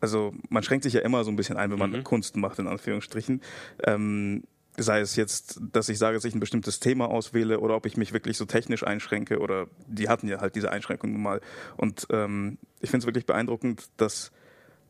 also 0.00 0.32
man 0.48 0.62
schränkt 0.62 0.84
sich 0.84 0.92
ja 0.92 1.00
immer 1.00 1.24
so 1.24 1.30
ein 1.30 1.36
bisschen 1.36 1.56
ein, 1.56 1.70
wenn 1.70 1.78
man 1.78 1.90
mhm. 1.90 2.04
Kunst 2.04 2.36
macht, 2.36 2.60
in 2.60 2.68
Anführungsstrichen. 2.68 3.40
Ähm, 3.84 4.44
sei 4.78 5.00
es 5.00 5.16
jetzt, 5.16 5.60
dass 5.72 5.88
ich 5.88 5.98
sage, 5.98 6.16
dass 6.16 6.24
ich 6.24 6.34
ein 6.34 6.40
bestimmtes 6.40 6.80
Thema 6.80 7.08
auswähle 7.08 7.60
oder 7.60 7.76
ob 7.76 7.86
ich 7.86 7.96
mich 7.96 8.12
wirklich 8.12 8.36
so 8.36 8.44
technisch 8.44 8.84
einschränke 8.84 9.38
oder 9.38 9.66
die 9.86 10.08
hatten 10.08 10.28
ja 10.28 10.40
halt 10.40 10.54
diese 10.54 10.70
Einschränkungen 10.70 11.20
mal. 11.20 11.40
Und 11.76 12.06
ähm, 12.10 12.58
ich 12.80 12.90
finde 12.90 13.02
es 13.02 13.06
wirklich 13.06 13.26
beeindruckend, 13.26 13.88
dass 13.96 14.32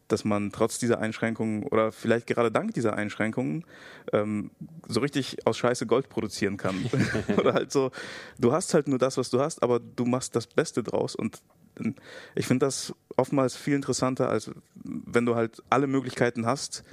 dass 0.09 0.25
man 0.25 0.51
trotz 0.53 0.79
dieser 0.79 1.01
Einschränkungen 1.01 1.65
oder 1.65 1.93
vielleicht 1.93 2.27
gerade 2.27 2.51
dank 2.51 2.75
dieser 2.75 2.95
Einschränkungen 2.95 3.65
ähm, 4.13 4.51
so 4.87 5.01
richtig 5.01 5.47
aus 5.47 5.59
Scheiße 5.59 5.87
Gold 5.87 6.09
produzieren 6.09 6.57
kann. 6.57 6.77
oder 7.37 7.55
halt 7.55 7.71
so, 7.71 7.93
du 8.39 8.53
hast 8.53 8.75
halt 8.75 8.89
nur 8.89 8.99
das, 8.99 9.19
was 9.19 9.31
du 9.31 9.39
hast, 9.39 9.63
aber 9.63 9.79
du 9.79 10.07
machst 10.07 10.35
das 10.35 10.47
Beste 10.47 10.83
draus 10.83 11.15
und 11.15 11.43
ähm, 11.79 11.95
ich 12.35 12.47
finde 12.47 12.67
das 12.67 12.95
oftmals 13.17 13.55
viel 13.55 13.75
interessanter, 13.75 14.29
als 14.29 14.51
wenn 14.75 15.27
du 15.27 15.35
halt 15.35 15.63
alle 15.71 15.87
Möglichkeiten 15.87 16.47
hast, 16.47 16.85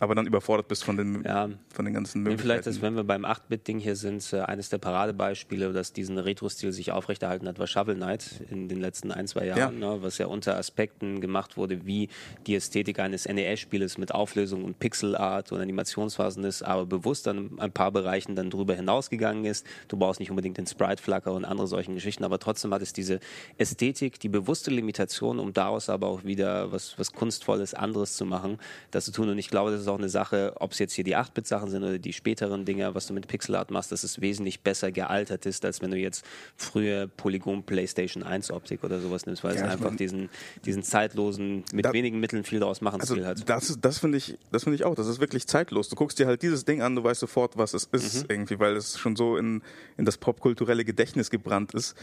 aber 0.00 0.14
dann 0.14 0.26
überfordert 0.26 0.68
bist 0.68 0.84
von 0.84 0.96
den, 0.96 1.22
ja. 1.24 1.48
von 1.72 1.84
den 1.84 1.94
ganzen 1.94 2.22
Möglichkeiten. 2.22 2.42
Vielleicht 2.42 2.66
ist, 2.66 2.82
wenn 2.82 2.94
wir 2.94 3.04
beim 3.04 3.24
8-Bit-Ding 3.24 3.78
hier 3.78 3.96
sind, 3.96 4.32
äh, 4.32 4.40
eines 4.40 4.68
der 4.68 4.78
Paradebeispiele, 4.78 5.72
dass 5.72 5.92
diesen 5.92 6.18
Retro-Stil 6.18 6.72
sich 6.72 6.92
aufrechterhalten 6.92 7.46
hat, 7.46 7.58
war 7.58 7.66
Shovel 7.66 7.94
Knight 7.94 8.44
in 8.50 8.68
den 8.68 8.80
letzten 8.80 9.12
ein, 9.12 9.26
zwei 9.26 9.46
Jahren, 9.46 9.80
ja. 9.80 9.94
ne, 9.94 10.02
was 10.02 10.18
ja 10.18 10.26
unter 10.26 10.56
Aspekten 10.56 11.20
gemacht 11.20 11.56
wurde, 11.56 11.86
wie 11.86 12.08
die 12.46 12.54
Ästhetik 12.54 12.98
eines 12.98 13.26
NES-Spieles 13.26 13.98
mit 13.98 14.14
Auflösung 14.14 14.64
und 14.64 14.78
Pixelart 14.78 15.52
und 15.52 15.60
Animationsphasen 15.60 16.44
ist, 16.44 16.62
aber 16.62 16.86
bewusst 16.86 17.28
an 17.28 17.58
ein 17.58 17.72
paar 17.72 17.92
Bereichen 17.92 18.34
dann 18.34 18.50
drüber 18.50 18.74
hinausgegangen 18.74 19.44
ist. 19.44 19.66
Du 19.88 19.96
brauchst 19.96 20.20
nicht 20.20 20.30
unbedingt 20.30 20.58
den 20.58 20.66
Sprite-Flacker 20.66 21.32
und 21.32 21.44
andere 21.44 21.66
solchen 21.66 21.94
Geschichten, 21.94 22.24
aber 22.24 22.38
trotzdem 22.38 22.72
hat 22.74 22.82
es 22.82 22.92
diese 22.92 23.20
Ästhetik, 23.58 24.18
die 24.20 24.28
bewusste 24.28 24.70
Limitation, 24.70 25.38
um 25.38 25.52
daraus 25.52 25.88
aber 25.88 26.08
auch 26.08 26.24
wieder 26.24 26.72
was, 26.72 26.98
was 26.98 27.12
Kunstvolles 27.12 27.74
anderes 27.74 28.16
zu 28.16 28.24
machen, 28.24 28.58
dass 28.90 29.06
du 29.06 29.11
zu 29.12 29.22
tun. 29.22 29.30
Und 29.30 29.38
ich 29.38 29.48
glaube, 29.48 29.70
das 29.70 29.80
ist 29.80 29.88
auch 29.88 29.98
eine 29.98 30.08
Sache, 30.08 30.54
ob 30.56 30.72
es 30.72 30.78
jetzt 30.78 30.94
hier 30.94 31.04
die 31.04 31.16
8-Bit-Sachen 31.16 31.70
sind 31.70 31.82
oder 31.82 31.98
die 31.98 32.12
späteren 32.12 32.64
Dinger, 32.64 32.94
was 32.94 33.06
du 33.06 33.14
mit 33.14 33.28
Pixelart 33.28 33.70
machst, 33.70 33.92
dass 33.92 34.02
es 34.02 34.20
wesentlich 34.20 34.60
besser 34.60 34.90
gealtert 34.90 35.46
ist, 35.46 35.64
als 35.64 35.80
wenn 35.80 35.90
du 35.90 35.96
jetzt 35.96 36.24
früher 36.56 37.06
Polygon 37.06 37.62
PlayStation 37.64 38.22
1 38.22 38.50
Optik 38.50 38.84
oder 38.84 39.00
sowas 39.00 39.26
nimmst, 39.26 39.44
weil 39.44 39.54
ja, 39.54 39.64
es 39.64 39.70
einfach 39.70 39.90
mein, 39.90 39.96
diesen, 39.96 40.30
diesen 40.64 40.82
zeitlosen, 40.82 41.64
mit 41.72 41.84
da, 41.84 41.92
wenigen 41.92 42.20
Mitteln 42.20 42.44
viel 42.44 42.60
daraus 42.60 42.80
machen 42.80 43.00
also 43.00 43.14
Stil 43.14 43.26
hat. 43.26 43.48
Das, 43.48 43.78
das 43.80 43.98
finde 43.98 44.18
ich, 44.18 44.38
das 44.50 44.66
ich 44.66 44.84
auch. 44.84 44.94
Das 44.94 45.06
ist 45.06 45.20
wirklich 45.20 45.46
zeitlos. 45.46 45.88
Du 45.88 45.96
guckst 45.96 46.18
dir 46.18 46.26
halt 46.26 46.42
dieses 46.42 46.64
Ding 46.64 46.82
an, 46.82 46.96
du 46.96 47.04
weißt 47.04 47.20
sofort, 47.20 47.56
was 47.56 47.74
es 47.74 47.84
ist, 47.92 48.24
mhm. 48.24 48.26
irgendwie, 48.28 48.58
weil 48.58 48.76
es 48.76 48.98
schon 48.98 49.16
so 49.16 49.36
in, 49.36 49.62
in 49.96 50.04
das 50.04 50.18
popkulturelle 50.18 50.84
Gedächtnis 50.84 51.30
gebrannt 51.30 51.74
ist. 51.74 51.94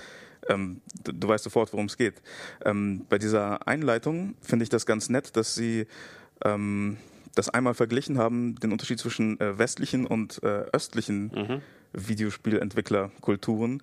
Ähm, 0.47 0.81
du, 1.03 1.11
du, 1.11 1.27
weißt 1.27 1.43
sofort, 1.43 1.73
worum 1.73 1.87
es 1.87 1.97
geht. 1.97 2.21
Ähm, 2.63 3.05
bei 3.09 3.17
dieser 3.17 3.67
Einleitung 3.67 4.35
finde 4.41 4.63
ich 4.63 4.69
das 4.69 4.85
ganz 4.85 5.09
nett, 5.09 5.35
dass 5.35 5.55
sie 5.55 5.85
ähm, 6.43 6.97
das 7.35 7.49
einmal 7.49 7.73
verglichen 7.73 8.17
haben, 8.17 8.55
den 8.55 8.71
Unterschied 8.71 8.99
zwischen 8.99 9.39
äh, 9.39 9.57
westlichen 9.57 10.05
und 10.05 10.41
äh, 10.43 10.65
östlichen 10.73 11.31
mhm. 11.33 11.61
Videospielentwicklerkulturen. 11.93 13.81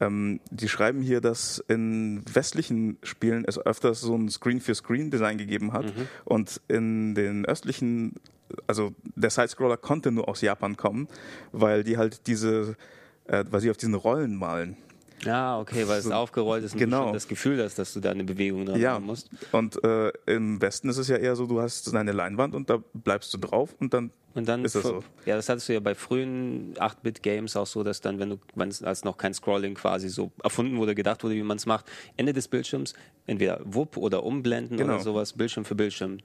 Ähm, 0.00 0.40
die 0.50 0.68
schreiben 0.68 1.02
hier, 1.02 1.20
dass 1.20 1.58
in 1.68 2.22
westlichen 2.32 2.98
Spielen 3.02 3.44
es 3.46 3.58
öfters 3.58 4.00
so 4.00 4.14
ein 4.14 4.28
Screen-für-Screen-Design 4.28 5.38
gegeben 5.38 5.72
hat 5.72 5.86
mhm. 5.86 6.08
und 6.24 6.60
in 6.68 7.14
den 7.14 7.46
östlichen, 7.46 8.14
also 8.66 8.94
der 9.16 9.30
Sidescroller 9.30 9.76
konnte 9.76 10.12
nur 10.12 10.28
aus 10.28 10.40
Japan 10.40 10.76
kommen, 10.76 11.08
weil 11.52 11.82
die 11.82 11.96
halt 11.96 12.26
diese, 12.26 12.76
äh, 13.26 13.44
weil 13.50 13.60
sie 13.60 13.70
auf 13.70 13.76
diesen 13.76 13.94
Rollen 13.94 14.36
malen. 14.36 14.76
Ja, 15.24 15.58
okay, 15.58 15.88
weil 15.88 15.98
es 15.98 16.10
aufgerollt 16.10 16.64
ist 16.64 16.74
und 16.74 16.78
genau. 16.78 17.06
du 17.06 17.12
das 17.12 17.26
Gefühl 17.26 17.62
hast, 17.62 17.78
dass 17.78 17.92
du 17.92 18.00
da 18.00 18.10
eine 18.10 18.24
Bewegung 18.24 18.66
dran 18.66 18.80
ja. 18.80 18.92
haben 18.92 19.06
musst. 19.06 19.28
Und 19.52 19.82
äh, 19.82 20.12
im 20.26 20.60
Westen 20.60 20.88
ist 20.88 20.98
es 20.98 21.08
ja 21.08 21.16
eher 21.16 21.34
so, 21.34 21.46
du 21.46 21.60
hast 21.60 21.94
eine 21.94 22.12
Leinwand 22.12 22.54
und 22.54 22.70
da 22.70 22.82
bleibst 22.94 23.32
du 23.34 23.38
drauf 23.38 23.74
und 23.80 23.92
dann, 23.94 24.10
und 24.34 24.46
dann 24.48 24.64
ist 24.64 24.76
das 24.76 24.84
so. 24.84 25.02
Ja, 25.26 25.34
das 25.36 25.48
hattest 25.48 25.68
du 25.68 25.72
ja 25.72 25.80
bei 25.80 25.94
frühen 25.94 26.74
8-Bit-Games 26.74 27.56
auch 27.56 27.66
so, 27.66 27.82
dass 27.82 28.00
dann, 28.00 28.20
wenn 28.20 28.30
du, 28.30 28.38
wenn 28.54 28.68
es 28.68 28.82
als 28.82 29.04
noch 29.04 29.16
kein 29.16 29.34
Scrolling 29.34 29.74
quasi 29.74 30.08
so 30.08 30.30
erfunden 30.42 30.76
wurde, 30.76 30.94
gedacht 30.94 31.24
wurde, 31.24 31.34
wie 31.34 31.42
man 31.42 31.56
es 31.56 31.66
macht, 31.66 31.86
Ende 32.16 32.32
des 32.32 32.46
Bildschirms 32.46 32.94
entweder 33.26 33.60
Wupp 33.64 33.96
oder 33.96 34.22
Umblenden 34.22 34.76
genau. 34.76 34.94
oder 34.94 35.02
sowas, 35.02 35.32
Bildschirm 35.32 35.64
für 35.64 35.74
Bildschirm. 35.74 36.18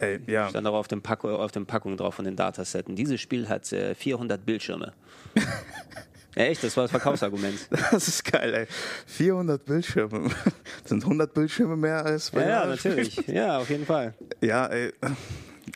Ey, 0.00 0.20
ja. 0.26 0.48
Stand 0.48 0.66
auch 0.66 0.74
auf 0.74 0.88
dem, 0.88 1.02
Pack, 1.02 1.24
auf 1.24 1.50
dem 1.50 1.66
Packung 1.66 1.96
drauf 1.96 2.14
von 2.14 2.24
den 2.24 2.36
Datasetten. 2.36 2.94
Dieses 2.94 3.20
Spiel 3.20 3.48
hat 3.48 3.72
äh, 3.72 3.94
400 3.94 4.44
Bildschirme. 4.44 4.92
Echt? 6.38 6.62
Das 6.62 6.76
war 6.76 6.84
das 6.84 6.92
Verkaufsargument. 6.92 7.68
Das 7.90 8.06
ist 8.06 8.24
geil, 8.24 8.54
ey. 8.54 8.66
400 9.06 9.64
Bildschirme. 9.64 10.30
Das 10.82 10.84
sind 10.88 11.02
100 11.02 11.34
Bildschirme 11.34 11.76
mehr 11.76 12.04
als 12.04 12.30
bei 12.30 12.42
Ja, 12.42 12.48
ja 12.48 12.66
natürlich. 12.66 13.16
Ja, 13.26 13.58
auf 13.58 13.68
jeden 13.70 13.86
Fall. 13.86 14.14
Ja, 14.40 14.66
ey. 14.66 14.92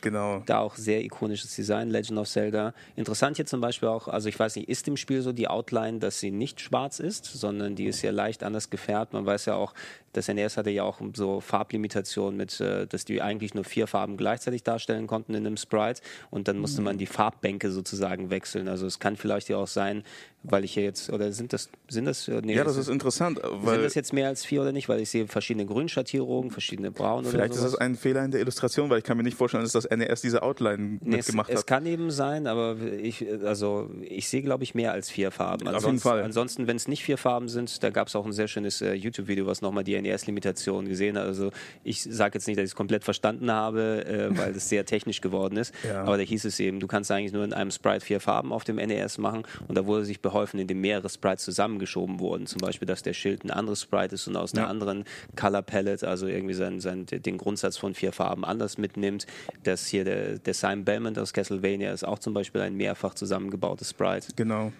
Genau. 0.01 0.41
Da 0.45 0.59
auch 0.59 0.75
sehr 0.75 1.03
ikonisches 1.03 1.55
Design, 1.55 1.89
Legend 1.89 2.17
of 2.17 2.29
Zelda. 2.29 2.73
Interessant 2.95 3.37
hier 3.37 3.45
zum 3.45 3.61
Beispiel 3.61 3.89
auch, 3.89 4.07
also 4.07 4.27
ich 4.27 4.39
weiß 4.39 4.55
nicht, 4.55 4.69
ist 4.69 4.87
im 4.87 4.97
Spiel 4.97 5.21
so 5.21 5.31
die 5.31 5.47
Outline, 5.47 5.99
dass 5.99 6.19
sie 6.19 6.31
nicht 6.31 6.61
schwarz 6.61 6.99
ist, 6.99 7.25
sondern 7.25 7.75
die 7.75 7.85
ist 7.85 8.01
ja 8.01 8.11
leicht 8.11 8.43
anders 8.43 8.69
gefärbt. 8.69 9.13
Man 9.13 9.25
weiß 9.25 9.45
ja 9.45 9.55
auch, 9.55 9.73
das 10.13 10.27
NES 10.27 10.57
hatte 10.57 10.69
ja 10.69 10.83
auch 10.83 10.99
so 11.15 11.41
Farblimitationen 11.41 12.37
mit, 12.37 12.59
äh, 12.59 12.87
dass 12.87 13.05
die 13.05 13.21
eigentlich 13.21 13.53
nur 13.53 13.63
vier 13.63 13.87
Farben 13.87 14.17
gleichzeitig 14.17 14.63
darstellen 14.63 15.07
konnten 15.07 15.33
in 15.33 15.45
einem 15.45 15.57
Sprite 15.57 16.01
und 16.29 16.47
dann 16.47 16.59
musste 16.59 16.81
man 16.81 16.97
die 16.97 17.07
Farbbänke 17.07 17.71
sozusagen 17.71 18.29
wechseln. 18.29 18.67
Also 18.67 18.85
es 18.85 18.99
kann 18.99 19.17
vielleicht 19.17 19.49
ja 19.49 19.57
auch 19.57 19.67
sein, 19.67 20.03
weil 20.43 20.65
ich 20.65 20.73
hier 20.73 20.83
jetzt, 20.83 21.09
oder 21.09 21.31
sind 21.31 21.53
das, 21.53 21.69
sind 21.87 22.05
das, 22.05 22.27
nee, 22.27 22.53
ja, 22.53 22.63
das 22.63 22.75
ist 22.75 22.89
interessant. 22.89 23.39
Weil 23.41 23.75
sind 23.75 23.83
das 23.85 23.95
jetzt 23.95 24.13
mehr 24.13 24.27
als 24.27 24.45
vier 24.45 24.61
oder 24.61 24.71
nicht? 24.71 24.89
Weil 24.89 24.99
ich 24.99 25.09
sehe 25.09 25.27
verschiedene 25.27 25.65
Grünschattierungen, 25.65 26.51
verschiedene 26.51 26.91
Braun 26.91 27.25
Vielleicht 27.25 27.53
ist 27.53 27.63
das 27.63 27.75
ein 27.75 27.95
Fehler 27.95 28.25
in 28.25 28.31
der 28.31 28.41
Illustration, 28.41 28.89
weil 28.89 28.99
ich 28.99 29.03
kann 29.03 29.15
mir 29.15 29.23
nicht 29.23 29.37
vorstellen, 29.37 29.63
dass 29.63 29.71
das 29.71 29.89
NES 29.89 30.21
diese 30.21 30.43
Outline 30.43 30.99
nee, 31.01 31.17
mitgemacht 31.17 31.49
es, 31.49 31.55
hat. 31.55 31.59
Es 31.59 31.65
kann 31.65 31.85
eben 31.85 32.11
sein, 32.11 32.47
aber 32.47 32.75
ich, 32.77 33.25
also 33.43 33.89
ich 34.01 34.27
sehe, 34.27 34.41
glaube 34.41 34.63
ich, 34.63 34.75
mehr 34.75 34.91
als 34.91 35.09
vier 35.09 35.31
Farben. 35.31 35.67
Ansonsten, 35.67 35.75
Auf 35.75 35.91
jeden 35.91 35.99
Fall. 35.99 36.23
Ansonsten, 36.23 36.67
wenn 36.67 36.75
es 36.75 36.87
nicht 36.87 37.03
vier 37.03 37.17
Farben 37.17 37.47
sind, 37.47 37.81
da 37.81 37.89
gab 37.89 38.09
es 38.09 38.15
auch 38.15 38.25
ein 38.25 38.33
sehr 38.33 38.47
schönes 38.49 38.81
äh, 38.81 38.93
YouTube-Video, 38.93 39.45
was 39.45 39.61
nochmal 39.61 39.83
die 39.83 39.99
NES-Limitation 39.99 40.89
gesehen 40.89 41.17
hat. 41.17 41.25
Also 41.25 41.51
ich 41.83 42.03
sage 42.03 42.35
jetzt 42.35 42.47
nicht, 42.47 42.57
dass 42.57 42.65
ich 42.65 42.71
es 42.71 42.75
komplett 42.75 43.05
verstanden 43.05 43.49
habe, 43.49 44.05
äh, 44.05 44.37
weil 44.37 44.55
es 44.55 44.67
sehr 44.67 44.85
technisch 44.85 45.21
geworden 45.21 45.57
ist, 45.57 45.73
ja. 45.87 46.03
aber 46.03 46.17
da 46.17 46.23
hieß 46.23 46.45
es 46.45 46.59
eben, 46.59 46.79
du 46.79 46.87
kannst 46.87 47.11
eigentlich 47.11 47.33
nur 47.33 47.43
in 47.43 47.53
einem 47.53 47.71
Sprite 47.71 48.05
vier 48.05 48.19
Farben 48.19 48.51
auf 48.51 48.63
dem 48.63 48.75
NES 48.75 49.17
machen 49.17 49.43
und 49.67 49.77
da 49.77 49.85
wurde 49.85 50.05
sich 50.05 50.21
beholfen, 50.33 50.59
indem 50.59 50.81
mehrere 50.81 51.09
Sprites 51.09 51.45
zusammengeschoben 51.45 52.19
wurden. 52.19 52.47
Zum 52.47 52.59
Beispiel, 52.59 52.87
dass 52.87 53.03
der 53.03 53.13
Schild 53.13 53.43
ein 53.43 53.51
anderes 53.51 53.81
Sprite 53.81 54.15
ist 54.15 54.27
und 54.27 54.35
aus 54.35 54.53
einer 54.53 54.67
anderen 54.67 55.05
Color 55.35 55.61
Palette, 55.61 56.07
also 56.07 56.27
irgendwie 56.27 56.55
sein, 56.55 56.79
sein, 56.79 57.05
den 57.05 57.37
Grundsatz 57.37 57.77
von 57.77 57.93
vier 57.93 58.11
Farben 58.11 58.43
anders 58.43 58.77
mitnimmt. 58.77 59.27
Dass 59.63 59.85
hier 59.85 60.03
der, 60.03 60.39
der 60.39 60.53
Simon 60.53 60.85
Belmont 60.85 61.19
aus 61.19 61.33
Castlevania 61.33 61.93
ist 61.93 62.03
auch 62.03 62.19
zum 62.19 62.33
Beispiel 62.33 62.61
ein 62.61 62.75
mehrfach 62.75 63.13
zusammengebautes 63.13 63.91
Sprite. 63.91 64.27
Genau. 64.35 64.73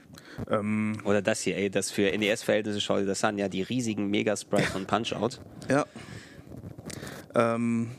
Ähm 0.50 0.98
Oder 1.06 1.22
das 1.22 1.42
hier, 1.42 1.56
ey, 1.56 1.70
das 1.70 1.92
für 1.92 2.12
NES-Verhältnisse 2.18 2.82
schau 2.82 2.98
dir 2.98 3.06
das 3.06 3.24
an, 3.24 3.38
ja, 3.38 3.48
die 3.48 3.62
riesigen 3.62 4.08
Mega-Sprites 4.10 4.72
von 4.72 4.86
Punch-Out. 4.86 5.40
Ja. 5.70 5.86
Ähm, 7.36 7.92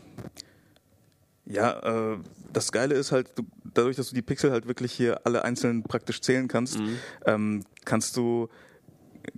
ja, 1.46 2.12
äh, 2.12 2.18
das 2.52 2.73
Geile 2.73 2.94
ist 2.94 3.12
halt, 3.12 3.30
du, 3.37 3.44
dadurch, 3.74 3.96
dass 3.96 4.08
du 4.08 4.14
die 4.14 4.22
Pixel 4.22 4.50
halt 4.50 4.66
wirklich 4.66 4.92
hier 4.92 5.26
alle 5.26 5.44
einzeln 5.44 5.82
praktisch 5.82 6.20
zählen 6.20 6.48
kannst, 6.48 6.78
mhm. 6.78 6.98
ähm, 7.26 7.64
kannst 7.84 8.16
du 8.16 8.48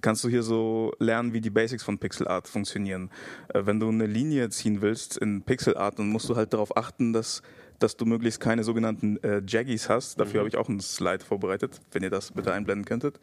kannst 0.00 0.24
du 0.24 0.28
hier 0.28 0.42
so 0.42 0.92
lernen, 0.98 1.32
wie 1.32 1.40
die 1.40 1.50
Basics 1.50 1.84
von 1.84 1.98
Pixel 1.98 2.26
Art 2.26 2.48
funktionieren. 2.48 3.10
Äh, 3.54 3.66
wenn 3.66 3.78
du 3.78 3.88
eine 3.88 4.06
Linie 4.06 4.50
ziehen 4.50 4.82
willst 4.82 5.16
in 5.16 5.42
Pixel 5.42 5.76
Art, 5.76 5.98
dann 5.98 6.08
musst 6.08 6.28
du 6.28 6.36
halt 6.36 6.52
darauf 6.52 6.76
achten, 6.76 7.12
dass 7.12 7.42
dass 7.78 7.96
du 7.96 8.06
möglichst 8.06 8.40
keine 8.40 8.64
sogenannten 8.64 9.22
äh, 9.22 9.42
Jaggies 9.46 9.88
hast. 9.88 10.18
Dafür 10.18 10.34
mhm. 10.34 10.38
habe 10.38 10.48
ich 10.48 10.56
auch 10.56 10.68
einen 10.68 10.80
Slide 10.80 11.24
vorbereitet, 11.24 11.80
wenn 11.92 12.02
ihr 12.02 12.10
das 12.10 12.32
bitte 12.32 12.52
einblenden 12.52 12.84
könntet. 12.84 13.20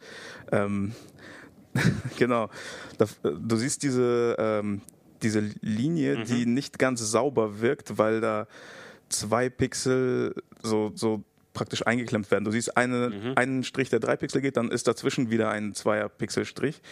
Ähm, 0.52 0.92
genau. 2.18 2.50
Du 3.22 3.56
siehst 3.56 3.82
diese, 3.82 4.36
ähm, 4.38 4.80
diese 5.22 5.40
Linie, 5.60 6.18
mhm. 6.18 6.24
die 6.24 6.46
nicht 6.46 6.78
ganz 6.78 7.00
sauber 7.00 7.60
wirkt, 7.60 7.98
weil 7.98 8.20
da 8.20 8.46
zwei 9.08 9.48
Pixel 9.48 10.34
so, 10.62 10.92
so 10.94 11.24
praktisch 11.52 11.86
eingeklemmt 11.86 12.30
werden. 12.30 12.44
Du 12.44 12.50
siehst 12.50 12.76
eine, 12.76 13.10
mhm. 13.10 13.32
einen 13.36 13.64
Strich, 13.64 13.88
der 13.88 14.00
drei 14.00 14.16
Pixel 14.16 14.42
geht, 14.42 14.56
dann 14.56 14.70
ist 14.70 14.88
dazwischen 14.88 15.30
wieder 15.30 15.50
ein 15.50 15.72
Zweier-Pixel-Strich 15.72 16.82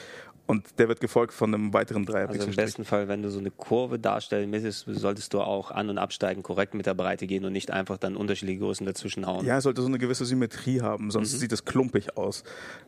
und 0.47 0.79
der 0.79 0.89
wird 0.89 1.01
gefolgt 1.01 1.33
von 1.33 1.55
einem 1.55 1.73
weiteren 1.73 2.05
Dreierpixel. 2.05 2.49
Also 2.49 2.51
im 2.51 2.57
besten 2.57 2.85
Fall, 2.85 3.09
wenn 3.09 3.23
du 3.23 3.31
so 3.31 3.39
eine 3.39 3.51
Kurve 3.51 3.99
darstellen 3.99 4.51
möchtest, 4.51 4.87
solltest 4.89 5.33
du 5.35 5.41
auch 5.41 5.71
an- 5.71 5.89
und 5.89 5.99
absteigen 5.99 6.43
korrekt 6.43 6.75
mit 6.75 6.87
der 6.87 6.95
Breite 6.95 7.27
gehen 7.27 7.45
und 7.45 7.53
nicht 7.53 7.71
einfach 7.71 7.97
dann 7.97 8.17
unterschiedliche 8.17 8.61
Größen 8.61 8.85
dazwischen 8.85 9.27
hauen. 9.27 9.47
Ja, 9.47 9.59
es 9.59 9.65
sollte 9.65 9.83
so 9.83 9.89
eine 9.89 9.99
gewisse 9.99 10.25
Symmetrie 10.25 10.81
haben, 10.81 11.11
sonst 11.11 11.33
mhm. 11.33 11.39
sieht 11.39 11.53
es 11.53 11.65
klumpig 11.65 12.17
aus. 12.17 12.43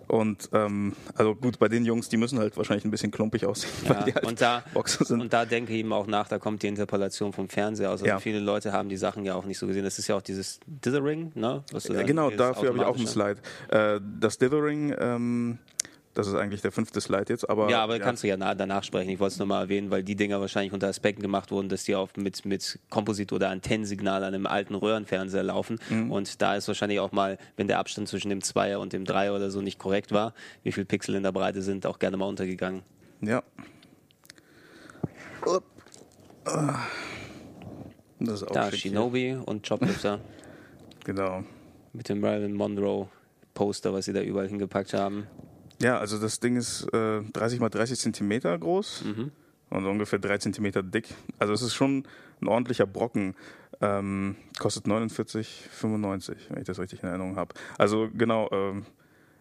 Und 0.08 0.49
ähm, 0.52 0.94
also 1.14 1.34
gut, 1.34 1.58
bei 1.58 1.68
den 1.68 1.84
Jungs, 1.84 2.08
die 2.08 2.16
müssen 2.16 2.38
halt 2.38 2.56
wahrscheinlich 2.56 2.84
ein 2.84 2.90
bisschen 2.90 3.12
klumpig 3.12 3.46
aussehen, 3.46 3.73
ja, 3.84 3.90
weil 3.90 4.04
die 4.04 4.14
halt 4.14 4.26
und 4.26 4.40
da, 4.40 4.64
Boxer 4.75 5.04
sind. 5.04 5.20
Und 5.20 5.32
da 5.32 5.44
denke 5.44 5.73
ich 5.73 5.78
eben 5.78 5.92
auch 5.92 6.06
nach, 6.06 6.28
da 6.28 6.38
kommt 6.38 6.62
die 6.62 6.66
Interpolation 6.66 7.32
vom 7.32 7.49
Fernseher 7.49 7.88
aus. 7.88 7.94
Also 7.94 8.06
ja. 8.06 8.18
viele 8.18 8.40
Leute 8.40 8.73
haben 8.73 8.88
die 8.88 8.96
Sachen 8.96 9.25
ja 9.25 9.34
auch 9.34 9.44
nicht 9.44 9.58
so 9.58 9.66
gesehen. 9.66 9.84
Das 9.84 9.99
ist 9.99 10.08
ja 10.08 10.16
auch 10.16 10.23
dieses 10.23 10.58
Dithering, 10.66 11.30
ne? 11.34 11.62
Ja, 11.73 12.02
genau, 12.02 12.30
dafür 12.30 12.68
habe 12.70 12.78
ich 12.78 12.84
auch 12.84 12.96
einen 12.96 13.06
Slide. 13.06 13.40
Äh, 13.68 14.00
das 14.20 14.38
Dithering 14.38 14.94
ähm, 14.99 15.58
das 16.14 16.28
ist 16.28 16.35
eigentlich 16.35 16.62
der 16.62 16.71
fünfte 16.71 17.00
Slide 17.00 17.25
jetzt, 17.28 17.49
aber. 17.50 17.68
Ja, 17.68 17.83
aber 17.83 17.97
ja. 17.97 18.02
kannst 18.04 18.23
du 18.23 18.28
ja 18.28 18.37
danach 18.37 18.85
sprechen. 18.85 19.11
Ich 19.11 19.18
wollte 19.18 19.35
es 19.35 19.38
nochmal 19.40 19.64
erwähnen, 19.64 19.90
weil 19.90 20.04
die 20.04 20.14
Dinger 20.14 20.40
wahrscheinlich 20.40 20.73
unter 20.73 20.87
Aspekten 20.87 21.23
gemacht 21.23 21.50
wurden, 21.50 21.68
dass 21.68 21.83
die 21.83 21.97
auch 21.97 22.09
mit, 22.16 22.44
mit 22.44 22.78
Komposit- 22.88 23.33
oder 23.33 23.50
Antennensignal 23.50 24.23
an 24.23 24.33
einem 24.33 24.47
alten 24.47 24.76
Röhrenfernseher 24.76 25.42
laufen. 25.42 25.80
Mhm. 25.90 26.12
Und 26.12 26.40
da 26.40 26.54
ist 26.54 26.68
wahrscheinlich 26.68 27.00
auch 27.00 27.11
mal, 27.11 27.37
wenn 27.56 27.66
der 27.66 27.80
Abstand 27.80 28.09
zwischen 28.09 28.28
dem 28.28 28.42
Zweier 28.42 28.78
und 28.78 28.92
dem 28.92 29.04
Dreier 29.04 29.35
oder 29.35 29.50
so 29.50 29.61
nicht 29.61 29.80
korrekt 29.80 30.12
war, 30.12 30.35
wie 30.62 30.71
viele 30.71 30.87
Pixel 30.87 31.16
in 31.16 31.25
der 31.25 31.33
Breite 31.33 31.62
sind, 31.62 31.85
auch 31.85 31.99
gerne 31.99 32.16
mal 32.16 32.26
untergegangen. 32.26 32.83
Ja. 33.21 33.42
Das 38.21 38.42
ist 38.42 38.49
auch 38.49 38.52
da, 38.52 38.71
Shinobi 38.71 39.21
hier. 39.21 39.42
und 39.49 39.68
Choplifter. 39.68 40.21
genau. 41.04 41.42
Mit 41.92 42.09
dem 42.09 42.21
Marilyn 42.21 42.54
Monroe 42.54 43.09
Poster, 43.52 43.92
was 43.92 44.04
sie 44.04 44.12
da 44.12 44.21
überall 44.21 44.49
hingepackt 44.49 44.94
haben. 44.94 45.26
Ja, 45.81 45.99
also 45.99 46.19
das 46.19 46.40
Ding 46.40 46.57
ist 46.57 46.87
äh, 46.93 47.23
30 47.33 47.61
mal 47.61 47.69
30 47.69 47.99
Zentimeter 47.99 48.57
groß 48.57 49.04
mhm. 49.04 49.31
und 49.71 49.87
ungefähr 49.87 50.19
3 50.19 50.38
Zentimeter 50.38 50.83
dick. 50.83 51.14
Also 51.38 51.52
es 51.52 51.62
ist 51.62 51.75
schon 51.75 52.04
ein 52.40 52.49
ordentlicher 52.49 52.87
Brocken. 52.87 53.35
Ähm, 53.81 54.37
kostet 54.59 54.87
49,95, 54.87 56.37
wenn 56.50 56.61
ich 56.61 56.66
das 56.66 56.78
richtig 56.78 57.02
in 57.02 57.09
Erinnerung 57.09 57.37
habe. 57.37 57.54
Also 57.76 58.09
genau, 58.14 58.49
ähm, 58.52 58.87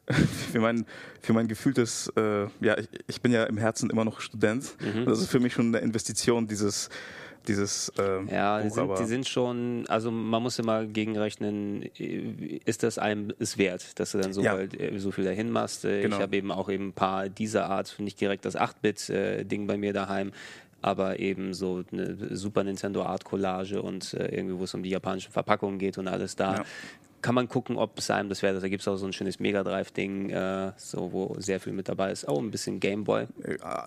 für 0.52 0.60
mein, 0.60 0.86
für 1.22 1.34
mein 1.34 1.48
gefühltes, 1.48 2.12
äh, 2.18 2.48
ja, 2.60 2.78
ich, 2.78 2.90
ich, 3.08 3.22
bin 3.22 3.32
ja 3.32 3.46
im 3.46 3.58
Herzen 3.58 3.90
immer 3.90 4.04
noch 4.04 4.20
Student. 4.20 4.76
Mhm. 4.82 5.06
Das 5.06 5.20
ist 5.20 5.30
für 5.30 5.40
mich 5.40 5.54
schon 5.54 5.68
eine 5.68 5.80
Investition, 5.80 6.48
dieses 6.48 6.90
dieses 7.48 7.92
äh, 7.98 8.24
Ja, 8.32 8.58
Buch, 8.58 8.64
die, 8.64 8.70
sind, 8.70 9.00
die 9.00 9.06
sind 9.06 9.28
schon, 9.28 9.86
also 9.88 10.12
man 10.12 10.42
muss 10.44 10.60
immer 10.60 10.86
gegenrechnen, 10.86 11.84
ist 12.66 12.84
das 12.84 12.98
einem 12.98 13.34
es 13.40 13.58
wert, 13.58 14.00
dass 14.00 14.12
du 14.12 14.20
dann 14.20 14.34
so, 14.34 14.42
ja. 14.42 14.54
halt, 14.54 14.80
äh, 14.80 14.98
so 15.00 15.12
viel 15.12 15.24
dahin 15.24 15.50
machst. 15.50 15.86
Äh, 15.86 16.02
genau. 16.02 16.18
Ich 16.18 16.22
habe 16.22 16.36
eben 16.36 16.52
auch 16.52 16.70
eben 16.70 16.90
ein 16.90 16.94
paar 16.94 17.30
dieser 17.30 17.70
Art, 17.70 17.96
nicht 18.00 18.20
direkt 18.20 18.46
das 18.46 18.56
8-Bit-Ding 18.56 19.68
bei 19.68 19.78
mir 19.78 19.94
daheim, 19.94 20.32
aber 20.82 21.20
eben 21.20 21.54
so 21.54 21.84
eine 21.92 22.36
Super 22.36 22.64
Nintendo 22.64 23.04
Art 23.04 23.24
Collage 23.24 23.82
und 23.82 24.14
äh, 24.14 24.36
irgendwie, 24.36 24.60
wo 24.60 24.66
es 24.66 24.74
um 24.74 24.84
die 24.84 24.90
japanischen 24.90 25.32
Verpackungen 25.32 25.80
geht 25.80 25.98
und 25.98 26.08
alles 26.08 26.36
da. 26.36 26.58
Ja 26.58 26.66
kann 27.24 27.34
man 27.34 27.48
gucken, 27.48 27.78
ob 27.78 27.98
es 27.98 28.12
einem 28.12 28.30
das 28.30 28.44
wäre. 28.44 28.60
Da 28.60 28.68
gibt 28.68 28.82
es 28.82 28.88
auch 28.88 28.98
so 28.98 29.06
ein 29.08 29.14
schönes 29.14 29.40
Mega 29.40 29.64
Drive-Ding, 29.64 30.30
äh, 30.30 30.74
so, 30.78 31.12
wo 31.12 31.36
sehr 31.40 31.60
viel 31.60 31.74
mit 31.74 31.90
dabei 31.90 32.12
ist. 32.12 32.28
Auch 32.28 32.38
ein 32.38 32.52
bisschen 32.52 32.80
Gameboy. 32.80 33.28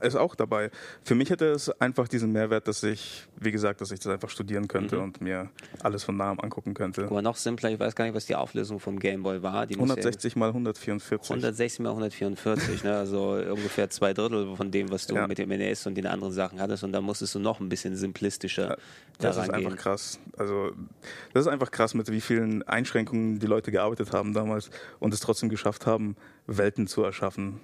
Ist 0.01 0.17
auch 0.17 0.35
dabei. 0.35 0.71
Für 1.05 1.15
mich 1.15 1.31
hätte 1.31 1.47
es 1.47 1.69
einfach 1.81 2.09
diesen 2.09 2.33
Mehrwert, 2.33 2.67
dass 2.67 2.83
ich, 2.83 3.27
wie 3.39 3.53
gesagt, 3.53 3.81
dass 3.81 3.93
ich 3.93 4.01
das 4.01 4.13
einfach 4.13 4.31
studieren 4.31 4.67
könnte 4.67 4.97
mhm. 4.97 5.03
und 5.05 5.21
mir 5.21 5.51
alles 5.81 6.03
von 6.03 6.17
nahem 6.17 6.41
angucken 6.41 6.75
könnte. 6.75 7.05
Aber 7.05 7.23
noch 7.23 7.37
simpler, 7.37 7.71
ich 7.71 7.79
weiß 7.79 7.95
gar 7.95 8.07
nicht, 8.07 8.15
was 8.15 8.25
die 8.25 8.35
Auflösung 8.35 8.81
vom 8.81 8.99
Gameboy 8.99 9.43
war. 9.43 9.67
Die 9.67 9.75
160 9.75 10.35
mal 10.35 10.49
144. 10.49 11.31
160 11.31 11.81
mal 11.81 11.91
144, 11.91 12.85
ne? 12.85 12.97
also 12.97 13.33
ungefähr 13.33 13.91
zwei 13.91 14.15
Drittel 14.15 14.57
von 14.57 14.71
dem, 14.71 14.91
was 14.91 15.07
du 15.07 15.15
ja. 15.15 15.27
mit 15.27 15.37
dem 15.37 15.51
NES 15.51 15.87
und 15.87 15.95
den 15.95 16.07
anderen 16.07 16.33
Sachen 16.33 16.59
hattest. 16.61 16.85
Und 16.85 16.93
da 16.93 17.03
musstest 17.03 17.35
du 17.35 17.39
noch 17.39 17.61
ein 17.61 17.69
bisschen 17.69 17.97
simplistischer 17.97 18.71
ja, 18.71 18.77
Das 19.19 19.37
ist 19.37 19.51
einfach 19.51 19.77
krass. 19.77 20.19
Also, 20.39 20.73
das 21.35 21.43
ist 21.43 21.53
einfach 21.53 21.71
krass, 21.71 21.93
mit 21.93 22.11
wie 22.11 22.23
vielen 22.23 22.63
Einschränkungen 22.63 23.26
die 23.35 23.47
Leute 23.47 23.71
gearbeitet 23.71 24.13
haben 24.13 24.33
damals 24.33 24.71
und 25.01 25.13
es 25.13 25.21
trotzdem 25.21 25.49
geschafft 25.49 25.87
haben, 25.87 26.17
Welten 26.47 26.87
zu 26.87 27.03
erschaffen. 27.03 27.61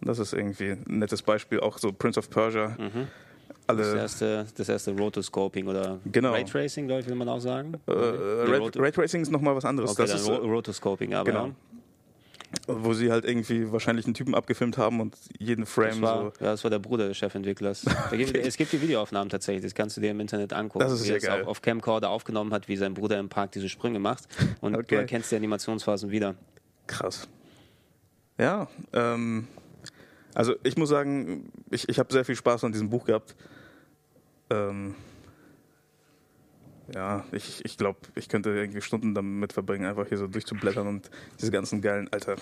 Das 0.00 0.18
ist 0.18 0.32
irgendwie 0.32 0.72
ein 0.72 0.98
nettes 0.98 1.22
Beispiel. 1.22 1.60
Auch 1.60 1.78
so 1.78 1.92
Prince 1.92 2.18
of 2.18 2.30
Persia. 2.30 2.76
Mhm. 2.78 3.08
Das 3.66 3.94
erste, 3.94 4.46
das 4.56 4.68
erste 4.68 4.92
Rotoscoping 4.96 5.66
oder 5.66 5.98
genau. 6.04 6.32
Raytracing, 6.32 6.86
glaube 6.86 7.00
ich, 7.00 7.08
will 7.08 7.14
man 7.14 7.28
auch 7.28 7.40
sagen. 7.40 7.74
Äh, 7.86 7.92
Raytracing 7.92 9.22
ist 9.22 9.30
nochmal 9.30 9.56
was 9.56 9.64
anderes. 9.64 9.90
Okay, 9.90 10.06
das 10.06 10.20
ist 10.20 10.28
Rotoscoping, 10.28 11.14
aber 11.14 11.24
genau. 11.24 11.50
Wo 12.66 12.94
sie 12.94 13.10
halt 13.10 13.24
irgendwie 13.24 13.70
wahrscheinlich 13.70 14.06
einen 14.06 14.14
Typen 14.14 14.34
abgefilmt 14.34 14.78
haben 14.78 15.00
und 15.00 15.16
jeden 15.38 15.66
Frame 15.66 16.00
war, 16.02 16.18
so. 16.22 16.44
Ja, 16.44 16.52
das 16.52 16.64
war 16.64 16.70
der 16.70 16.78
Bruder 16.78 17.08
des 17.08 17.16
Chefentwicklers. 17.16 17.84
Gibt, 18.10 18.36
es 18.36 18.56
gibt 18.56 18.72
die 18.72 18.80
Videoaufnahmen 18.80 19.28
tatsächlich, 19.28 19.62
das 19.62 19.74
kannst 19.74 19.96
du 19.96 20.00
dir 20.00 20.10
im 20.10 20.20
Internet 20.20 20.52
angucken. 20.52 20.84
Das 20.84 20.92
ist 20.92 21.06
wie 21.06 21.12
er 21.12 21.18
geil. 21.18 21.42
Auf, 21.42 21.48
auf 21.48 21.62
Camcorder 21.62 22.10
aufgenommen 22.10 22.52
hat, 22.52 22.68
wie 22.68 22.76
sein 22.76 22.94
Bruder 22.94 23.18
im 23.18 23.28
Park 23.28 23.52
diese 23.52 23.68
Sprünge 23.68 23.98
macht. 23.98 24.24
Und 24.60 24.74
okay. 24.74 24.84
du 24.88 24.94
erkennst 24.96 25.30
die 25.32 25.36
Animationsphasen 25.36 26.10
wieder. 26.10 26.34
Krass. 26.86 27.28
Ja, 28.38 28.68
ähm, 28.92 29.46
also 30.34 30.54
ich 30.64 30.76
muss 30.76 30.88
sagen, 30.88 31.50
ich, 31.70 31.88
ich 31.88 31.98
habe 31.98 32.12
sehr 32.12 32.24
viel 32.24 32.36
Spaß 32.36 32.64
an 32.64 32.72
diesem 32.72 32.90
Buch 32.90 33.04
gehabt. 33.04 33.36
Ähm, 34.50 34.94
ja, 36.92 37.24
ich, 37.32 37.64
ich 37.64 37.76
glaube, 37.76 37.98
ich 38.14 38.28
könnte 38.28 38.50
irgendwie 38.50 38.82
Stunden 38.82 39.14
damit 39.14 39.52
verbringen, 39.52 39.86
einfach 39.86 40.06
hier 40.08 40.18
so 40.18 40.26
durchzublättern 40.26 40.86
und 40.86 41.10
diese 41.40 41.50
ganzen 41.50 41.80
geilen, 41.80 42.08
Alter. 42.12 42.36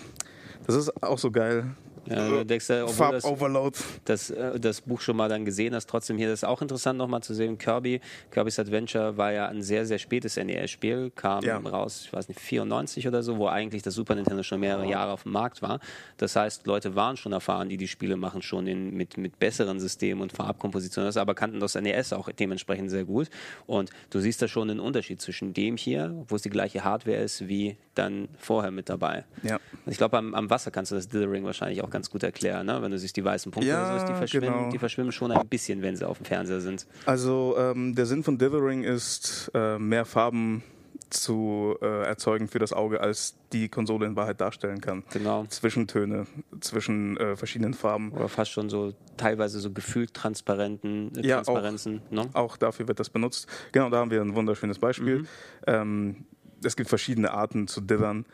Das 0.66 0.74
ist 0.76 1.02
auch 1.02 1.18
so 1.18 1.30
geil. 1.30 1.74
Denkst 2.06 2.68
ja, 2.68 2.82
obwohl 2.84 2.94
Farb 2.94 3.12
das, 3.12 3.84
das, 4.04 4.30
äh, 4.30 4.58
das, 4.58 4.80
Buch 4.80 5.00
schon 5.00 5.16
mal 5.16 5.28
dann 5.28 5.44
gesehen 5.44 5.74
hast, 5.74 5.88
trotzdem 5.88 6.18
hier 6.18 6.28
das 6.28 6.40
ist 6.40 6.44
auch 6.44 6.60
interessant 6.62 6.98
nochmal 6.98 7.22
zu 7.22 7.34
sehen. 7.34 7.58
Kirby, 7.58 8.00
Kirby's 8.30 8.58
Adventure 8.58 9.16
war 9.16 9.32
ja 9.32 9.46
ein 9.46 9.62
sehr, 9.62 9.86
sehr 9.86 9.98
spätes 9.98 10.36
NES-Spiel, 10.36 11.10
kam 11.14 11.44
ja. 11.44 11.58
raus, 11.58 12.02
ich 12.06 12.12
weiß 12.12 12.28
nicht, 12.28 12.40
94 12.40 13.06
oder 13.06 13.22
so, 13.22 13.38
wo 13.38 13.46
eigentlich 13.46 13.82
das 13.82 13.94
Super 13.94 14.14
Nintendo 14.14 14.42
schon 14.42 14.60
mehrere 14.60 14.88
Jahre 14.88 15.12
auf 15.12 15.22
dem 15.22 15.32
Markt 15.32 15.62
war. 15.62 15.80
Das 16.16 16.34
heißt, 16.34 16.66
Leute 16.66 16.94
waren 16.96 17.16
schon 17.16 17.32
erfahren, 17.32 17.68
die 17.68 17.76
die 17.76 17.88
Spiele 17.88 18.16
machen, 18.16 18.42
schon 18.42 18.66
in, 18.66 18.94
mit, 18.94 19.16
mit 19.16 19.38
besseren 19.38 19.78
Systemen 19.78 20.22
und 20.22 20.32
Farbkompositionen, 20.32 21.16
aber 21.16 21.34
kannten 21.34 21.60
das 21.60 21.74
NES 21.74 22.12
auch 22.12 22.30
dementsprechend 22.30 22.90
sehr 22.90 23.04
gut. 23.04 23.28
Und 23.66 23.90
du 24.10 24.20
siehst 24.20 24.42
da 24.42 24.48
schon 24.48 24.70
einen 24.70 24.80
Unterschied 24.80 25.20
zwischen 25.20 25.54
dem 25.54 25.76
hier, 25.76 26.24
wo 26.28 26.36
es 26.36 26.42
die 26.42 26.50
gleiche 26.50 26.84
Hardware 26.84 27.18
ist, 27.18 27.48
wie 27.48 27.76
dann 27.94 28.28
vorher 28.38 28.70
mit 28.70 28.88
dabei. 28.88 29.24
Ja. 29.42 29.60
Ich 29.86 29.98
glaube, 29.98 30.16
am, 30.18 30.34
am 30.34 30.50
Wasser 30.50 30.70
kannst 30.70 30.92
du 30.92 30.96
das 30.96 31.08
Dithering 31.08 31.44
wahrscheinlich 31.44 31.82
auch 31.82 31.90
ganz 31.92 32.10
gut 32.10 32.22
erklären, 32.22 32.66
ne? 32.66 32.82
wenn 32.82 32.90
du 32.90 32.98
siehst, 32.98 33.16
die 33.16 33.24
weißen 33.24 33.52
Punkte 33.52 33.70
ja, 33.70 33.98
so, 34.00 34.06
die 34.06 34.14
verschwimmen, 34.14 34.52
genau. 34.52 34.70
die 34.70 34.78
verschwimmen 34.78 35.12
schon 35.12 35.30
ein 35.30 35.46
bisschen, 35.46 35.82
wenn 35.82 35.96
sie 35.96 36.08
auf 36.08 36.18
dem 36.18 36.26
Fernseher 36.26 36.60
sind. 36.60 36.86
Also 37.06 37.54
ähm, 37.56 37.94
der 37.94 38.06
Sinn 38.06 38.24
von 38.24 38.38
Dithering 38.38 38.82
ist, 38.82 39.50
äh, 39.54 39.78
mehr 39.78 40.04
Farben 40.04 40.64
zu 41.12 41.76
äh, 41.80 42.04
erzeugen 42.04 42.48
für 42.48 42.58
das 42.58 42.72
Auge, 42.72 43.00
als 43.00 43.36
die 43.52 43.68
Konsole 43.68 44.06
in 44.06 44.16
Wahrheit 44.16 44.40
darstellen 44.40 44.80
kann. 44.80 45.04
Genau. 45.12 45.44
Zwischentöne, 45.46 46.26
zwischen 46.60 47.16
äh, 47.18 47.36
verschiedenen 47.36 47.74
Farben. 47.74 48.12
Oder 48.12 48.28
fast 48.28 48.50
schon 48.50 48.70
so 48.70 48.94
teilweise 49.16 49.60
so 49.60 49.70
gefühlt 49.70 50.14
transparenten 50.14 51.14
äh, 51.16 51.26
ja, 51.26 51.36
Transparenzen. 51.36 52.00
Auch, 52.06 52.12
ne? 52.12 52.30
auch 52.32 52.56
dafür 52.56 52.88
wird 52.88 52.98
das 53.00 53.10
benutzt. 53.10 53.46
Genau, 53.72 53.90
da 53.90 53.98
haben 53.98 54.10
wir 54.10 54.20
ein 54.20 54.34
wunderschönes 54.34 54.78
Beispiel. 54.78 55.18
Mhm. 55.18 55.26
Ähm, 55.66 56.16
es 56.64 56.76
gibt 56.76 56.88
verschiedene 56.88 57.32
Arten 57.32 57.68
zu 57.68 57.80
dithern 57.80 58.24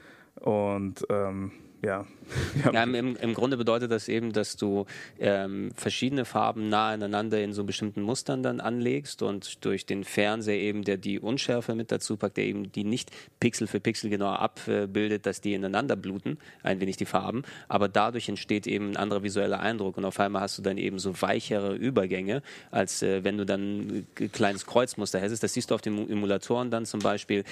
und 0.40 1.04
ähm, 1.10 1.52
ja. 1.82 2.06
ja 2.72 2.82
im, 2.82 3.16
im, 3.16 3.34
Grunde 3.34 3.56
bedeutet 3.56 3.90
das 3.90 4.08
eben, 4.08 4.32
dass 4.32 4.56
du 4.56 4.86
ähm, 5.18 5.70
verschiedene 5.74 6.24
Farben 6.24 6.68
nah 6.68 6.90
aneinander 6.90 7.42
in 7.42 7.52
so 7.52 7.64
bestimmten 7.64 8.02
Mustern 8.02 8.42
dann 8.42 8.60
anlegst 8.60 9.22
und 9.22 9.64
durch 9.64 9.86
den 9.86 10.04
Fernseher 10.04 10.58
eben, 10.58 10.84
der 10.84 10.96
die 10.96 11.18
Unschärfe 11.18 11.74
mit 11.74 11.92
dazu 11.92 12.16
packt, 12.16 12.36
der 12.36 12.44
eben 12.44 12.70
die 12.72 12.84
nicht 12.84 13.10
Pixel 13.40 13.66
für 13.66 13.80
Pixel 13.80 14.10
genau 14.10 14.30
abbildet, 14.30 15.26
dass 15.26 15.40
die 15.40 15.54
ineinander 15.54 15.96
bluten, 15.96 16.38
ein 16.62 16.80
wenig 16.80 16.96
die 16.96 17.06
Farben, 17.06 17.42
aber 17.68 17.88
dadurch 17.88 18.28
entsteht 18.28 18.66
eben 18.66 18.90
ein 18.90 18.96
anderer 18.96 19.22
visueller 19.22 19.60
Eindruck 19.60 19.96
und 19.96 20.04
auf 20.04 20.20
einmal 20.20 20.42
hast 20.42 20.58
du 20.58 20.62
dann 20.62 20.78
eben 20.78 20.98
so 20.98 21.20
weichere 21.20 21.74
Übergänge, 21.74 22.42
als 22.70 23.02
äh, 23.02 23.24
wenn 23.24 23.38
du 23.38 23.46
dann 23.46 24.06
ein 24.18 24.32
kleines 24.32 24.66
Kreuzmuster 24.66 25.20
hättest. 25.20 25.42
Das 25.42 25.52
siehst 25.52 25.70
du 25.70 25.74
auf 25.74 25.80
den 25.80 26.08
Emulatoren 26.10 26.70
dann 26.70 26.86
zum 26.86 27.00
Beispiel 27.00 27.44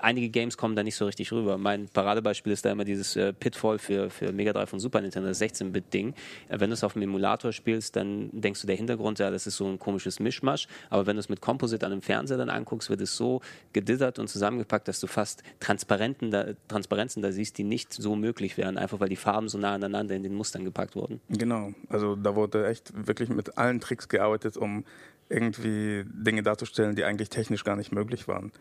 einige 0.00 0.28
Games 0.28 0.56
kommen 0.56 0.76
da 0.76 0.82
nicht 0.82 0.96
so 0.96 1.06
richtig 1.06 1.32
rüber. 1.32 1.58
Mein 1.58 1.88
Paradebeispiel 1.88 2.52
ist 2.52 2.64
da 2.64 2.72
immer 2.72 2.84
dieses 2.84 3.16
äh, 3.16 3.32
Pitfall 3.32 3.78
für, 3.78 4.10
für 4.14 4.32
Mega 4.32 4.52
Drive 4.52 4.72
und 4.72 4.80
Super 4.80 5.00
Nintendo, 5.00 5.28
das 5.28 5.40
16-Bit-Ding. 5.40 6.14
Äh, 6.48 6.60
wenn 6.60 6.70
du 6.70 6.74
es 6.74 6.84
auf 6.84 6.94
dem 6.94 7.02
Emulator 7.02 7.52
spielst, 7.52 7.96
dann 7.96 8.30
denkst 8.32 8.60
du, 8.60 8.66
der 8.66 8.76
Hintergrund, 8.76 9.18
ja, 9.18 9.30
das 9.30 9.46
ist 9.46 9.56
so 9.56 9.66
ein 9.66 9.78
komisches 9.78 10.20
Mischmasch. 10.20 10.66
Aber 10.90 11.06
wenn 11.06 11.16
du 11.16 11.20
es 11.20 11.28
mit 11.28 11.40
Composite 11.40 11.84
an 11.84 11.92
einem 11.92 12.02
Fernseher 12.02 12.38
dann 12.38 12.50
anguckst, 12.50 12.88
wird 12.88 13.00
es 13.00 13.16
so 13.16 13.40
gedittert 13.72 14.18
und 14.18 14.28
zusammengepackt, 14.28 14.88
dass 14.88 15.00
du 15.00 15.06
fast 15.06 15.42
Transparenten 15.60 16.30
da, 16.30 16.46
Transparenzen 16.68 17.22
da 17.22 17.32
siehst, 17.32 17.58
die 17.58 17.64
nicht 17.64 17.92
so 17.92 18.16
möglich 18.16 18.56
wären, 18.56 18.78
einfach 18.78 19.00
weil 19.00 19.08
die 19.08 19.16
Farben 19.16 19.48
so 19.48 19.58
nah 19.58 19.74
aneinander 19.74 20.14
in 20.14 20.22
den 20.22 20.34
Mustern 20.34 20.64
gepackt 20.64 20.96
wurden. 20.96 21.20
Genau. 21.28 21.72
Also 21.88 22.16
da 22.16 22.34
wurde 22.34 22.66
echt 22.66 22.92
wirklich 23.06 23.28
mit 23.28 23.58
allen 23.58 23.80
Tricks 23.80 24.08
gearbeitet, 24.08 24.56
um 24.56 24.84
irgendwie 25.28 26.04
Dinge 26.06 26.42
darzustellen, 26.42 26.94
die 26.94 27.04
eigentlich 27.04 27.30
technisch 27.30 27.64
gar 27.64 27.76
nicht 27.76 27.92
möglich 27.92 28.28
waren. 28.28 28.52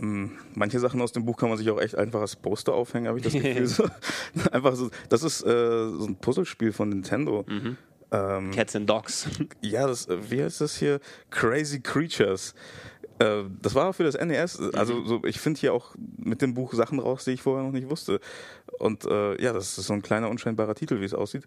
Ähm, 0.00 0.32
manche 0.54 0.78
Sachen 0.80 1.00
aus 1.00 1.12
dem 1.12 1.24
Buch 1.24 1.36
kann 1.36 1.48
man 1.48 1.58
sich 1.58 1.70
auch 1.70 1.80
echt 1.80 1.96
einfach 1.96 2.20
als 2.20 2.36
Poster 2.36 2.72
aufhängen, 2.72 3.08
habe 3.08 3.18
ich 3.18 3.24
das 3.24 3.32
Gefühl. 3.32 3.66
so. 3.66 3.88
einfach 4.52 4.74
so, 4.76 4.90
das 5.08 5.22
ist 5.22 5.42
äh, 5.42 5.46
so 5.46 6.06
ein 6.06 6.16
Puzzlespiel 6.16 6.72
von 6.72 6.88
Nintendo. 6.88 7.44
Mhm. 7.48 7.76
Ähm, 8.10 8.50
Cats 8.52 8.76
and 8.76 8.88
Dogs. 8.88 9.28
Ja, 9.60 9.86
das, 9.86 10.06
äh, 10.08 10.18
wie 10.30 10.42
heißt 10.42 10.60
das 10.60 10.76
hier? 10.76 11.00
Crazy 11.30 11.80
Creatures. 11.80 12.54
Äh, 13.18 13.44
das 13.60 13.74
war 13.74 13.92
für 13.92 14.04
das 14.04 14.14
NES. 14.14 14.60
Also 14.74 14.94
mhm. 14.94 15.06
so, 15.06 15.24
ich 15.24 15.40
finde 15.40 15.60
hier 15.60 15.72
auch 15.72 15.94
mit 16.16 16.42
dem 16.42 16.54
Buch 16.54 16.74
Sachen 16.74 16.98
raus, 16.98 17.24
die 17.24 17.32
ich 17.32 17.42
vorher 17.42 17.64
noch 17.64 17.72
nicht 17.72 17.90
wusste. 17.90 18.20
Und 18.78 19.04
äh, 19.04 19.40
ja, 19.42 19.52
das 19.52 19.78
ist 19.78 19.86
so 19.86 19.92
ein 19.92 20.02
kleiner 20.02 20.28
unscheinbarer 20.30 20.74
Titel, 20.74 21.00
wie 21.00 21.04
es 21.04 21.14
aussieht. 21.14 21.46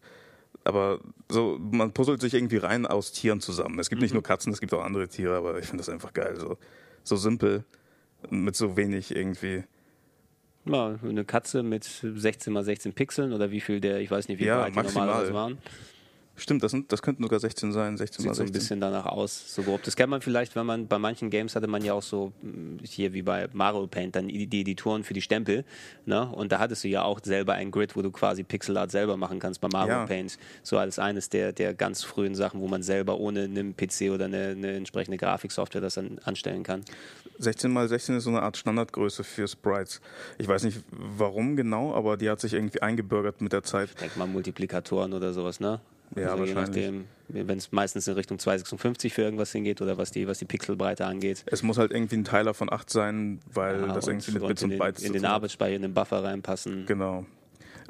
Aber 0.64 1.00
so, 1.30 1.58
man 1.60 1.94
puzzelt 1.94 2.20
sich 2.20 2.34
irgendwie 2.34 2.58
rein 2.58 2.86
aus 2.86 3.12
Tieren 3.12 3.40
zusammen. 3.40 3.80
Es 3.80 3.90
gibt 3.90 4.02
mhm. 4.02 4.06
nicht 4.06 4.14
nur 4.14 4.24
Katzen, 4.24 4.52
es 4.52 4.60
gibt 4.60 4.74
auch 4.74 4.84
andere 4.84 5.08
Tiere, 5.08 5.38
aber 5.38 5.60
ich 5.60 5.66
finde 5.66 5.78
das 5.78 5.90
einfach 5.90 6.14
geil. 6.14 6.36
So, 6.38 6.58
so 7.04 7.16
simpel 7.16 7.64
mit 8.30 8.56
so 8.56 8.78
wenig 8.78 9.16
irgendwie. 9.16 9.64
Ja, 10.66 11.00
eine 11.02 11.24
Katze 11.24 11.64
mit 11.64 11.84
16 11.84 12.52
mal 12.52 12.64
16 12.64 12.94
Pixeln 12.94 13.34
oder 13.34 13.52
wie 13.52 13.62
viel 13.62 13.80
der, 13.80 14.00
ich 14.00 14.12
weiß 14.12 14.28
nicht, 14.28 14.40
wie 14.40 14.46
ja, 14.46 14.70
breit 14.70 14.76
die 14.76 14.94
normalerweise 14.94 15.34
waren. 15.34 15.58
Stimmt, 16.40 16.62
das, 16.62 16.70
sind, 16.70 16.92
das 16.92 17.02
könnten 17.02 17.24
sogar 17.24 17.40
16 17.40 17.72
sein, 17.72 17.98
16 17.98 18.22
Sieht 18.22 18.28
mal 18.28 18.36
16. 18.36 18.46
so 18.46 18.52
ein 18.52 18.54
bisschen 18.54 18.80
danach 18.80 19.08
aus, 19.08 19.56
so 19.56 19.64
grob. 19.64 19.82
Das 19.82 19.96
kennt 19.96 20.12
man 20.12 20.22
vielleicht, 20.22 20.56
wenn 20.56 20.68
man 20.68 20.88
bei 20.88 21.00
manchen 21.00 21.32
Games 21.32 21.56
hatte 21.56 21.66
man 21.66 21.84
ja 21.84 21.94
auch 21.94 22.04
so, 22.04 22.32
hm, 22.42 22.78
hier 22.84 23.14
wie 23.14 23.24
bei 23.24 23.50
Mario 23.54 23.88
Paint, 23.88 24.16
dann 24.16 24.28
die, 24.28 24.46
die 24.46 24.62
Editoren 24.62 25.04
für 25.04 25.16
die 25.16 25.24
Stempel. 25.24 25.66
Ne? 26.06 26.30
Und 26.30 26.52
da 26.52 26.60
hattest 26.60 26.84
du 26.84 26.90
ja 26.90 27.02
auch 27.02 27.20
selber 27.24 27.54
ein 27.54 27.72
Grid, 27.72 27.96
wo 27.96 28.04
du 28.04 28.12
quasi 28.12 28.44
Pixelart 28.44 28.92
selber 28.92 29.18
machen 29.18 29.40
kannst 29.40 29.62
bei 29.62 29.68
Mario 29.74 29.94
ja. 29.94 30.06
Paint. 30.06 30.38
So 30.62 30.78
als 30.78 31.00
eines 31.00 31.30
der, 31.30 31.54
der 31.54 31.74
ganz 31.74 32.04
frühen 32.04 32.36
Sachen, 32.36 32.62
wo 32.62 32.68
man 32.68 32.84
selber 32.84 33.20
ohne 33.20 33.46
einen 33.46 33.76
PC 33.76 34.12
oder 34.12 34.26
eine, 34.26 34.50
eine 34.50 34.74
entsprechende 34.74 35.18
Grafiksoftware 35.18 35.82
das 35.82 35.96
dann 35.96 36.20
anstellen 36.24 36.62
kann. 36.62 36.84
16 37.40 37.72
mal 37.72 37.88
16 37.88 38.18
ist 38.18 38.24
so 38.24 38.30
eine 38.30 38.42
Art 38.42 38.58
Standardgröße 38.58 39.24
für 39.24 39.48
Sprites. 39.48 40.02
Ich 40.38 40.48
weiß 40.48 40.64
nicht 40.64 40.84
warum 40.92 41.56
genau, 41.56 41.94
aber 41.94 42.18
die 42.18 42.30
hat 42.30 42.40
sich 42.40 42.54
irgendwie 42.54 42.82
eingebürgert 42.82 43.42
mit 43.42 43.54
der 43.54 43.64
Zeit. 43.64 43.90
Ich 43.90 43.96
denke 43.96 44.20
mal 44.20 44.28
Multiplikatoren 44.28 45.14
oder 45.14 45.34
sowas, 45.34 45.60
ne? 45.60 45.80
Ja, 46.16 46.32
also 46.32 46.40
wahrscheinlich. 46.40 47.06
wenn 47.28 47.58
es 47.58 47.72
meistens 47.72 48.08
in 48.08 48.14
Richtung 48.14 48.40
256 48.40 49.14
für 49.14 49.24
irgendwas 49.24 49.52
hingeht 49.52 49.82
oder 49.82 49.98
was 49.98 50.12
die, 50.12 50.28
was 50.28 50.40
die 50.40 50.46
Pixelbreite 50.46 51.06
angeht. 51.06 51.44
Es 51.48 51.64
muss 51.64 51.78
halt 51.78 51.92
irgendwie 51.92 52.16
ein 52.16 52.24
Teiler 52.24 52.54
von 52.54 52.72
8 52.72 52.90
sein, 52.90 53.40
weil 53.54 53.82
ja, 53.82 53.94
das 53.94 54.08
irgendwie 54.08 54.32
mit 54.32 54.48
Bits 54.48 54.64
und, 54.64 54.78
Bytes 54.78 55.02
in 55.02 55.08
den, 55.08 55.16
in 55.18 55.22
den 55.24 55.26
Arbeitsspeicher, 55.26 55.76
in 55.76 55.82
den 55.82 55.94
Buffer 55.94 56.24
reinpassen. 56.24 56.86
Genau. 56.86 57.26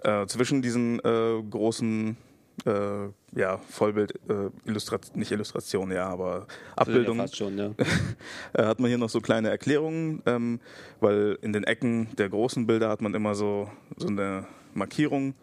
Äh, 0.04 0.26
zwischen 0.28 0.62
diesen 0.62 1.00
äh, 1.00 1.42
großen 1.50 2.18
äh, 2.66 3.08
ja, 3.40 3.58
Vollbild, 3.70 4.14
äh, 4.30 4.50
Illustrat 4.66 5.16
nicht 5.16 5.32
Illustration, 5.32 5.92
ja, 5.92 6.08
aber 6.08 6.40
Ja, 6.40 6.46
Abbildung. 6.78 7.18
fast 7.18 7.36
schon, 7.38 7.58
ja. 7.58 7.72
äh, 8.54 8.66
hat 8.66 8.80
man 8.80 8.90
hier 8.90 8.98
noch 8.98 9.10
so 9.10 9.22
kleine 9.22 9.50
Erklärungen, 9.50 10.22
ähm, 10.26 10.60
weil 11.00 11.38
in 11.42 11.54
den 11.54 11.64
Ecken 11.64 12.10
der 12.18 12.30
großen 12.30 12.66
Bilder 12.68 12.90
hat 12.90 13.02
man 13.02 13.14
immer 13.14 13.36
so, 13.36 13.70
so 13.98 14.08
eine 14.08 14.46
Markierung, 14.74 15.34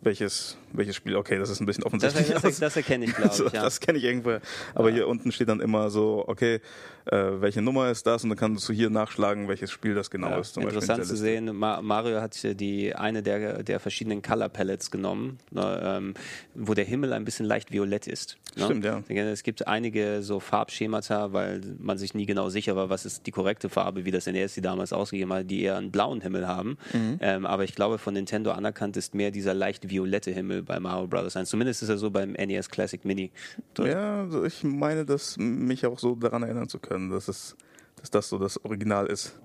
welches, 0.00 0.56
welches 0.72 0.96
Spiel, 0.96 1.16
okay, 1.16 1.38
das 1.38 1.50
ist 1.50 1.60
ein 1.60 1.66
bisschen 1.66 1.84
Mhm. 1.90 1.98
Das, 1.98 2.14
offensichtlich. 2.14 2.42
das, 2.42 2.58
das 2.60 2.76
erkenne 2.76 3.04
ich, 3.06 3.14
glaube 3.14 3.34
ich. 3.34 3.40
Ja. 3.52 3.62
Das 3.62 3.80
kenne 3.80 3.98
ich 3.98 4.04
irgendwo. 4.04 4.38
Aber 4.74 4.90
hier 4.90 5.08
unten 5.08 5.32
steht 5.32 5.48
dann 5.48 5.60
immer 5.60 5.90
so, 5.90 6.24
okay, 6.26 6.60
äh, 7.06 7.16
welche 7.40 7.62
Nummer 7.62 7.90
ist 7.90 8.06
das? 8.06 8.22
Und 8.22 8.30
dann 8.30 8.38
kannst 8.38 8.68
du 8.68 8.72
hier 8.72 8.90
nachschlagen, 8.90 9.48
welches 9.48 9.70
Spiel 9.70 9.94
das 9.94 10.10
genau 10.10 10.30
Ja, 10.30 10.38
ist. 10.38 10.56
In 10.56 10.62
interessant 10.64 11.04
zu 11.04 11.16
sehen, 11.16 11.56
Ma 11.56 11.80
Mario 11.82 12.20
hat 12.20 12.36
die 12.60 12.94
eine 12.94 13.22
der, 13.22 13.62
der 13.62 13.80
verschiedenen 13.80 14.22
Color 14.22 14.48
Palettes 14.48 14.90
genommen, 14.90 15.38
ne, 15.50 15.80
ähm, 15.84 16.14
wo 16.54 16.74
der 16.74 16.84
Himmel 16.84 17.12
ein 17.12 17.24
bisschen 17.24 17.46
leicht 17.46 17.72
violett 17.72 18.06
ist. 18.06 18.36
Ne? 18.56 18.64
Stimmt, 18.64 18.84
ja. 18.84 19.02
Es 19.08 19.42
gibt 19.42 19.66
einige 19.66 20.22
so 20.22 20.40
Farbschemata, 20.40 21.32
weil 21.32 21.60
man 21.78 21.98
sich 21.98 22.14
nie 22.14 22.26
genau 22.26 22.48
sicher 22.48 22.76
war, 22.76 22.90
was 22.90 23.06
ist 23.06 23.26
die 23.26 23.30
korrekte 23.30 23.68
Farbe, 23.68 24.04
wie 24.04 24.10
das 24.10 24.26
NES 24.26 24.54
die 24.54 24.60
damals 24.60 24.92
ausgegeben 24.92 25.32
hat, 25.32 25.50
die 25.50 25.62
eher 25.62 25.76
einen 25.76 25.90
blauen 25.90 26.20
Himmel 26.20 26.46
haben. 26.46 26.76
Mhm. 26.92 27.18
Ähm, 27.20 27.46
aber 27.46 27.64
ich 27.64 27.74
glaube, 27.74 27.98
von 27.98 28.14
Nintendo 28.14 28.50
anerkannt 28.52 28.96
ist 28.96 29.14
mehr 29.14 29.30
dieser 29.30 29.54
leicht 29.54 29.88
violette 29.88 30.30
Himmel 30.30 30.59
bei 30.62 30.80
Mario 30.80 31.06
Bros. 31.06 31.36
1. 31.36 31.48
Zumindest 31.48 31.82
ist 31.82 31.88
er 31.88 31.98
so 31.98 32.10
beim 32.10 32.32
NES 32.32 32.68
Classic 32.68 33.04
Mini. 33.04 33.30
Ja, 33.78 34.22
also 34.22 34.44
ich 34.44 34.62
meine, 34.64 35.04
dass 35.04 35.36
mich 35.38 35.86
auch 35.86 35.98
so 35.98 36.14
daran 36.14 36.42
erinnern 36.42 36.68
zu 36.68 36.78
können, 36.78 37.10
dass, 37.10 37.28
es, 37.28 37.56
dass 37.96 38.10
das 38.10 38.28
so 38.28 38.38
das 38.38 38.64
Original 38.64 39.06
ist. 39.06 39.38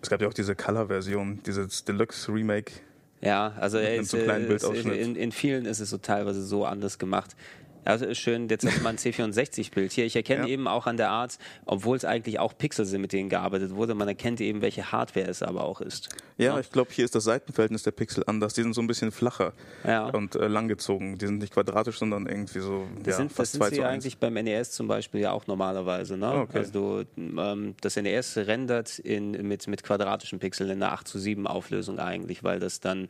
Es 0.00 0.10
gab 0.10 0.20
ja 0.20 0.28
auch 0.28 0.34
diese 0.34 0.54
Color-Version, 0.54 1.40
dieses 1.44 1.84
Deluxe-Remake. 1.84 2.72
Ja, 3.22 3.52
also 3.60 3.78
er 3.78 3.96
ist, 3.96 4.10
so 4.10 4.16
äh, 4.16 4.44
Bildausschnitt. 4.46 4.96
in, 4.96 5.14
in 5.14 5.30
vielen 5.30 5.64
ist 5.64 5.78
es 5.78 5.90
so 5.90 5.98
teilweise 5.98 6.42
so 6.42 6.64
anders 6.66 6.98
gemacht. 6.98 7.36
Also 7.84 8.12
schön, 8.14 8.48
jetzt 8.48 8.64
hat 8.66 8.82
man 8.82 8.94
ein 8.94 8.98
C64-Bild 8.98 9.92
hier. 9.92 10.04
Ich 10.04 10.14
erkenne 10.16 10.42
Ja. 10.42 10.48
eben 10.48 10.68
auch 10.68 10.86
an 10.86 10.96
der 10.96 11.10
Art, 11.10 11.38
obwohl 11.66 11.96
es 11.96 12.04
eigentlich 12.04 12.38
auch 12.38 12.56
Pixel 12.56 12.84
sind, 12.84 13.00
mit 13.00 13.12
denen 13.12 13.28
gearbeitet 13.28 13.74
wurde, 13.74 13.94
man 13.94 14.06
erkennt 14.08 14.40
eben, 14.40 14.62
welche 14.62 14.92
Hardware 14.92 15.26
es 15.26 15.42
aber 15.42 15.64
auch 15.64 15.80
ist. 15.80 16.08
Ja, 16.38 16.58
ich 16.58 16.70
glaube, 16.70 16.90
hier 16.92 17.04
ist 17.04 17.14
das 17.14 17.24
Seitenverhältnis 17.24 17.82
der 17.82 17.90
Pixel 17.92 18.24
anders. 18.26 18.54
Die 18.54 18.62
sind 18.62 18.72
so 18.74 18.80
ein 18.80 18.86
bisschen 18.86 19.12
flacher 19.12 19.52
Ja. 19.86 20.06
und 20.08 20.34
äh, 20.34 20.46
langgezogen. 20.48 21.18
Die 21.18 21.26
sind 21.26 21.38
nicht 21.38 21.52
quadratisch, 21.52 21.98
sondern 21.98 22.26
irgendwie 22.26 22.60
so 22.60 22.86
Das 22.98 23.06
ja, 23.06 23.16
sind, 23.18 23.30
das 23.30 23.36
fast 23.36 23.52
sind 23.52 23.60
2 23.60 23.68
sie 23.70 23.74
zu 23.76 23.80
ja 23.82 23.88
1. 23.88 23.94
eigentlich 24.04 24.18
beim 24.18 24.34
NES 24.34 24.70
zum 24.72 24.88
Beispiel 24.88 25.20
ja 25.20 25.32
auch 25.32 25.46
normalerweise. 25.46 26.16
Ne? 26.16 26.32
Okay. 26.32 26.58
Also 26.58 26.72
du, 26.72 27.04
ähm, 27.40 27.74
das 27.80 27.96
NES 27.96 28.36
rendert 28.38 28.98
in, 29.00 29.32
mit, 29.46 29.66
mit 29.68 29.82
quadratischen 29.82 30.38
Pixeln 30.38 30.70
in 30.70 30.82
einer 30.82 30.92
8 30.92 31.06
zu 31.06 31.18
7 31.18 31.46
Auflösung 31.46 31.98
eigentlich, 31.98 32.42
weil 32.44 32.58
das 32.60 32.80
dann 32.80 33.08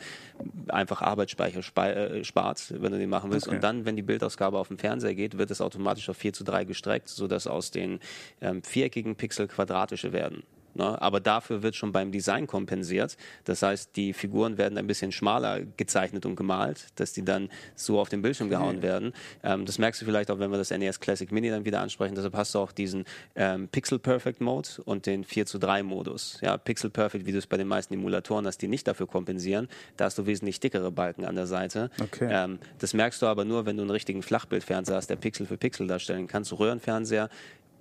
einfach 0.68 1.02
Arbeitsspeicher 1.02 1.62
spei 1.62 1.92
äh, 1.92 2.24
spart, 2.24 2.72
wenn 2.76 2.92
du 2.92 2.98
den 2.98 3.08
machen 3.10 3.30
willst. 3.32 3.46
Okay. 3.46 3.56
Und 3.56 3.64
dann, 3.64 3.84
wenn 3.84 3.96
die 3.96 4.02
Bildausgabe 4.02 4.58
auf 4.62 4.68
dem 4.68 4.78
Fernseher 4.78 5.14
geht, 5.14 5.36
wird 5.36 5.50
es 5.50 5.60
automatisch 5.60 6.08
auf 6.08 6.16
4 6.16 6.32
zu 6.32 6.44
3 6.44 6.64
gestreckt, 6.64 7.08
sodass 7.08 7.46
aus 7.46 7.70
den 7.70 8.00
ähm, 8.40 8.62
viereckigen 8.62 9.16
Pixel 9.16 9.48
quadratische 9.48 10.12
werden. 10.12 10.42
Ne? 10.74 11.00
Aber 11.00 11.20
dafür 11.20 11.62
wird 11.62 11.76
schon 11.76 11.92
beim 11.92 12.12
Design 12.12 12.46
kompensiert. 12.46 13.16
Das 13.44 13.62
heißt, 13.62 13.96
die 13.96 14.12
Figuren 14.12 14.58
werden 14.58 14.78
ein 14.78 14.86
bisschen 14.86 15.12
schmaler 15.12 15.60
gezeichnet 15.76 16.26
und 16.26 16.36
gemalt, 16.36 16.86
dass 16.96 17.12
die 17.12 17.24
dann 17.24 17.48
so 17.74 18.00
auf 18.00 18.08
den 18.08 18.22
Bildschirm 18.22 18.48
gehauen 18.48 18.82
werden. 18.82 19.12
Ähm, 19.42 19.66
das 19.66 19.78
merkst 19.78 20.00
du 20.02 20.06
vielleicht 20.06 20.30
auch, 20.30 20.38
wenn 20.38 20.50
wir 20.50 20.58
das 20.58 20.70
NES 20.70 21.00
Classic 21.00 21.30
Mini 21.30 21.50
dann 21.50 21.64
wieder 21.64 21.80
ansprechen. 21.80 22.14
Deshalb 22.14 22.34
hast 22.34 22.54
du 22.54 22.58
auch 22.58 22.72
diesen 22.72 23.04
ähm, 23.34 23.68
Pixel 23.68 23.98
Perfect 23.98 24.40
Mode 24.40 24.68
und 24.84 25.06
den 25.06 25.24
4 25.24 25.46
zu 25.46 25.58
3 25.58 25.82
Modus. 25.82 26.38
Ja, 26.42 26.56
Pixel 26.56 26.90
Perfect, 26.90 27.26
wie 27.26 27.32
du 27.32 27.38
es 27.38 27.46
bei 27.46 27.56
den 27.56 27.68
meisten 27.68 27.94
Emulatoren 27.94 28.46
hast, 28.46 28.58
die 28.58 28.68
nicht 28.68 28.86
dafür 28.86 29.06
kompensieren. 29.06 29.68
Da 29.96 30.06
hast 30.06 30.18
du 30.18 30.26
wesentlich 30.26 30.60
dickere 30.60 30.90
Balken 30.90 31.24
an 31.24 31.36
der 31.36 31.46
Seite. 31.46 31.90
Okay. 32.00 32.28
Ähm, 32.30 32.58
das 32.78 32.94
merkst 32.94 33.20
du 33.22 33.26
aber 33.26 33.44
nur, 33.44 33.66
wenn 33.66 33.76
du 33.76 33.82
einen 33.82 33.90
richtigen 33.90 34.22
Flachbildfernseher 34.22 34.96
hast, 34.96 35.10
der 35.10 35.16
Pixel 35.16 35.46
für 35.46 35.56
Pixel 35.56 35.86
darstellen 35.86 36.26
kann. 36.26 36.44
So 36.44 36.56
Röhrenfernseher, 36.56 37.28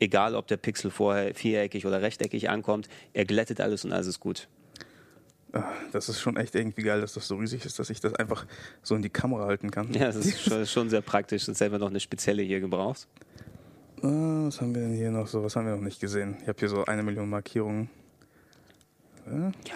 egal 0.02 0.36
ob 0.36 0.48
der 0.48 0.58
Pixel 0.58 0.92
vorher 0.92 1.34
viereckig 1.34 1.86
oder 1.86 2.02
rechteckig 2.02 2.50
ankommt, 2.50 2.90
er 3.14 3.24
glättet 3.26 3.62
alles 3.62 3.86
und 3.86 3.94
alles 3.94 4.08
ist 4.08 4.20
gut. 4.20 4.50
Ah, 5.54 5.64
Das 5.92 6.10
ist 6.10 6.20
schon 6.20 6.38
echt 6.38 6.56
irgendwie 6.56 6.82
geil, 6.82 7.02
dass 7.02 7.14
das 7.14 7.28
so 7.28 7.36
riesig 7.36 7.66
ist, 7.66 7.78
dass 7.80 7.90
ich 7.90 8.00
das 8.00 8.14
einfach 8.16 8.46
so 8.84 8.96
in 8.96 9.02
die 9.02 9.10
Kamera 9.10 9.46
halten 9.46 9.70
kann. 9.72 9.94
Ja, 9.94 10.06
das 10.08 10.18
ist 10.18 10.42
schon, 10.50 10.66
schon 10.66 10.90
sehr 10.90 11.02
praktisch, 11.02 11.44
sonst 11.44 11.60
hätten 11.62 11.74
wir 11.74 11.80
noch 11.80 11.90
eine 11.90 12.00
spezielle 12.00 12.42
hier 12.42 12.60
gebraucht. 12.60 13.08
Ah, 14.02 14.46
was 14.48 14.60
haben 14.62 14.74
wir 14.74 14.82
denn 14.82 14.94
hier 14.96 15.12
noch 15.12 15.28
so? 15.28 15.44
Was 15.44 15.56
haben 15.56 15.68
wir 15.68 15.76
noch 15.76 15.84
nicht 15.84 16.00
gesehen? 16.00 16.38
Ich 16.42 16.48
habe 16.48 16.58
hier 16.60 16.70
so 16.70 16.86
eine 16.86 17.04
Million 17.04 17.30
Markierungen. 17.30 17.90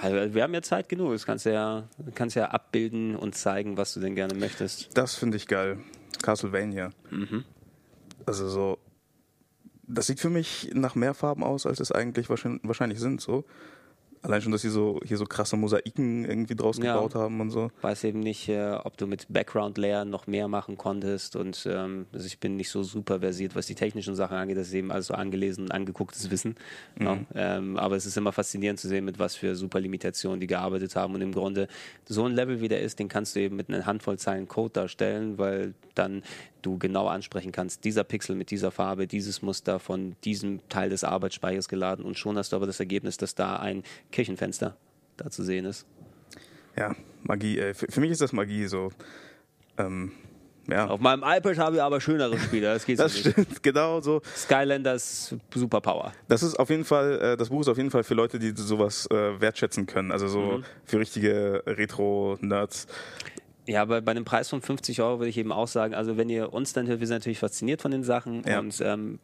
Ja, 0.02 0.34
wir 0.34 0.42
haben 0.44 0.54
ja 0.56 0.62
Zeit 0.64 0.90
genug. 0.90 1.12
Das 1.12 1.26
kannst 1.26 1.46
du 1.46 1.54
ja, 1.54 1.88
kannst 2.16 2.36
ja 2.36 2.46
abbilden 2.50 3.16
und 3.16 3.36
zeigen, 3.36 3.78
was 3.78 3.94
du 3.94 4.00
denn 4.00 4.16
gerne 4.16 4.34
möchtest. 4.34 4.98
Das 4.98 5.14
finde 5.16 5.38
ich 5.38 5.48
geil. 5.48 5.78
Castlevania. 6.24 6.90
Mhm. 7.12 7.44
Also 8.26 8.50
so, 8.50 8.80
das 9.88 10.08
sieht 10.08 10.20
für 10.20 10.30
mich 10.30 10.72
nach 10.74 10.96
mehr 10.96 11.14
Farben 11.14 11.44
aus, 11.44 11.66
als 11.66 11.80
es 11.80 11.92
eigentlich 11.92 12.30
wahrscheinlich, 12.30 13.00
sind. 13.00 13.22
So. 13.22 13.44
Allein 14.22 14.42
schon, 14.42 14.52
dass 14.52 14.64
sie 14.64 14.70
so 14.72 15.00
hier 15.06 15.18
so 15.18 15.26
krasse 15.26 15.56
Mosaiken 15.56 16.26
irgendwie 16.26 16.56
draus 16.56 16.80
Ja. 16.80 16.96
gebaut 16.96 17.14
haben 17.14 17.40
und 17.42 17.52
so. 17.52 17.70
Weiß 17.84 18.04
eben 18.06 18.22
nicht, 18.22 18.50
äh, 18.50 18.72
ob 18.84 18.98
du 18.98 19.06
mit 19.06 19.28
Background 19.30 19.78
Layer 19.78 20.04
noch 20.04 20.26
mehr 20.26 20.48
machen 20.48 20.80
konntest. 20.80 21.36
Und 21.36 21.68
ähm, 21.70 22.08
also 22.12 22.26
ich 22.26 22.40
bin 22.40 22.56
nicht 22.56 22.72
so 22.72 22.82
super 22.82 23.20
versiert, 23.20 23.56
was 23.56 23.68
die 23.68 23.76
technischen 23.76 24.16
Sachen 24.16 24.36
angeht. 24.36 24.58
Das 24.58 24.66
ist 24.70 24.74
eben 24.74 24.92
alles 24.92 25.08
so 25.08 25.14
angelesen 25.14 25.66
und 25.66 25.72
angegucktes 25.72 26.32
Wissen. 26.32 26.56
Ja, 27.00 27.20
ähm, 27.36 27.78
aber 27.78 27.98
es 27.98 28.08
ist 28.08 28.18
immer 28.18 28.32
faszinierend 28.32 28.80
zu 28.80 28.88
sehen, 28.88 29.06
mit 29.06 29.20
was 29.20 29.36
für 29.36 29.56
super 29.56 29.80
Limitationen 29.80 30.40
die 30.40 30.48
gearbeitet 30.48 30.96
haben. 30.96 31.14
Und 31.14 31.22
im 31.22 31.32
Grunde, 31.32 31.68
so 32.10 32.26
ein 32.26 32.32
Level 32.34 32.62
wie 32.62 32.68
der 32.68 32.82
ist, 32.82 32.98
den 32.98 33.10
kannst 33.10 33.36
du 33.36 33.42
eben 33.42 33.56
mit 33.56 33.70
einer 33.70 33.86
Handvoll 33.86 34.18
Zeilen 34.18 34.48
Code 34.48 34.74
darstellen, 34.74 35.38
weil 35.38 35.76
dann 35.94 36.24
du 36.66 36.78
genau 36.78 37.08
ansprechen 37.08 37.52
kannst, 37.52 37.84
dieser 37.84 38.04
Pixel 38.04 38.36
mit 38.36 38.52
dieser 38.52 38.72
Farbe, 38.72 39.08
dieses 39.08 39.42
Muster 39.42 39.80
von 39.80 40.16
diesem 40.24 40.60
Teil 40.70 40.90
des 40.90 41.04
Arbeitsspeichers 41.04 41.68
geladen. 41.70 42.04
Und 42.06 42.18
schon 42.18 42.38
hast 42.38 42.52
du 42.52 42.56
aber 42.56 42.66
das 42.66 42.80
Ergebnis, 42.80 43.18
dass 43.18 43.36
da 43.36 43.58
ein 43.58 43.84
Kirchenfenster 44.12 44.76
da 45.18 45.30
zu 45.30 45.44
sehen 45.44 45.66
ist. 45.66 45.86
Ja, 46.78 46.96
Magie. 47.24 47.60
Ey. 47.60 47.74
Für, 47.74 47.88
für 47.90 48.02
mich 48.02 48.12
ist 48.12 48.22
das 48.22 48.34
Magie 48.34 48.66
so. 48.68 48.92
Ähm, 49.78 50.12
ja, 50.68 50.88
Auf 50.88 51.00
meinem 51.00 51.22
iPad 51.24 51.58
habe 51.60 51.76
ich 51.76 51.82
aber 51.82 52.02
schönere 52.02 52.40
Spiele. 52.40 52.68
Das 52.74 52.86
geht 52.86 52.98
so 52.98 53.04
das 53.04 53.14
nicht. 53.14 53.30
stimmt, 53.32 53.62
genau 53.64 54.02
so. 54.02 54.22
Skylanders 54.36 55.36
Superpower. 55.54 56.12
Das 56.28 56.42
ist 56.42 56.56
auf 56.56 56.70
jeden 56.72 56.86
Fall, 56.86 57.20
äh, 57.22 57.38
das 57.38 57.50
Buch 57.50 57.62
ist 57.62 57.68
auf 57.68 57.78
jeden 57.78 57.92
Fall 57.92 58.04
für 58.04 58.16
Leute, 58.16 58.40
die 58.40 58.52
sowas 58.56 59.08
äh, 59.12 59.40
wertschätzen 59.40 59.86
können. 59.86 60.12
Also 60.12 60.28
so 60.28 60.40
Mhm. 60.58 60.64
für 60.84 61.00
richtige 61.00 61.62
Retro-Nerds. 61.68 62.88
Ja, 63.68 63.82
aber 63.82 64.02
bei 64.02 64.12
einem 64.12 64.26
Preis 64.26 64.50
von 64.50 64.62
50 64.62 65.02
Euro 65.02 65.20
würde 65.20 65.30
ich 65.30 65.38
eben 65.38 65.52
auch 65.52 65.68
sagen, 65.68 65.94
also 65.96 66.18
wenn 66.18 66.30
ihr 66.30 66.54
uns 66.54 66.74
dann 66.74 66.88
hört, 66.88 67.00
wir 67.00 67.08
sind 67.08 67.16
natürlich 67.18 67.40
fasziniert 67.40 67.82
von 67.82 67.92
den 67.92 68.04
Sachen 68.04 68.44
Ja. 68.48 68.60
und 68.60 68.80
ähm, 68.82 69.20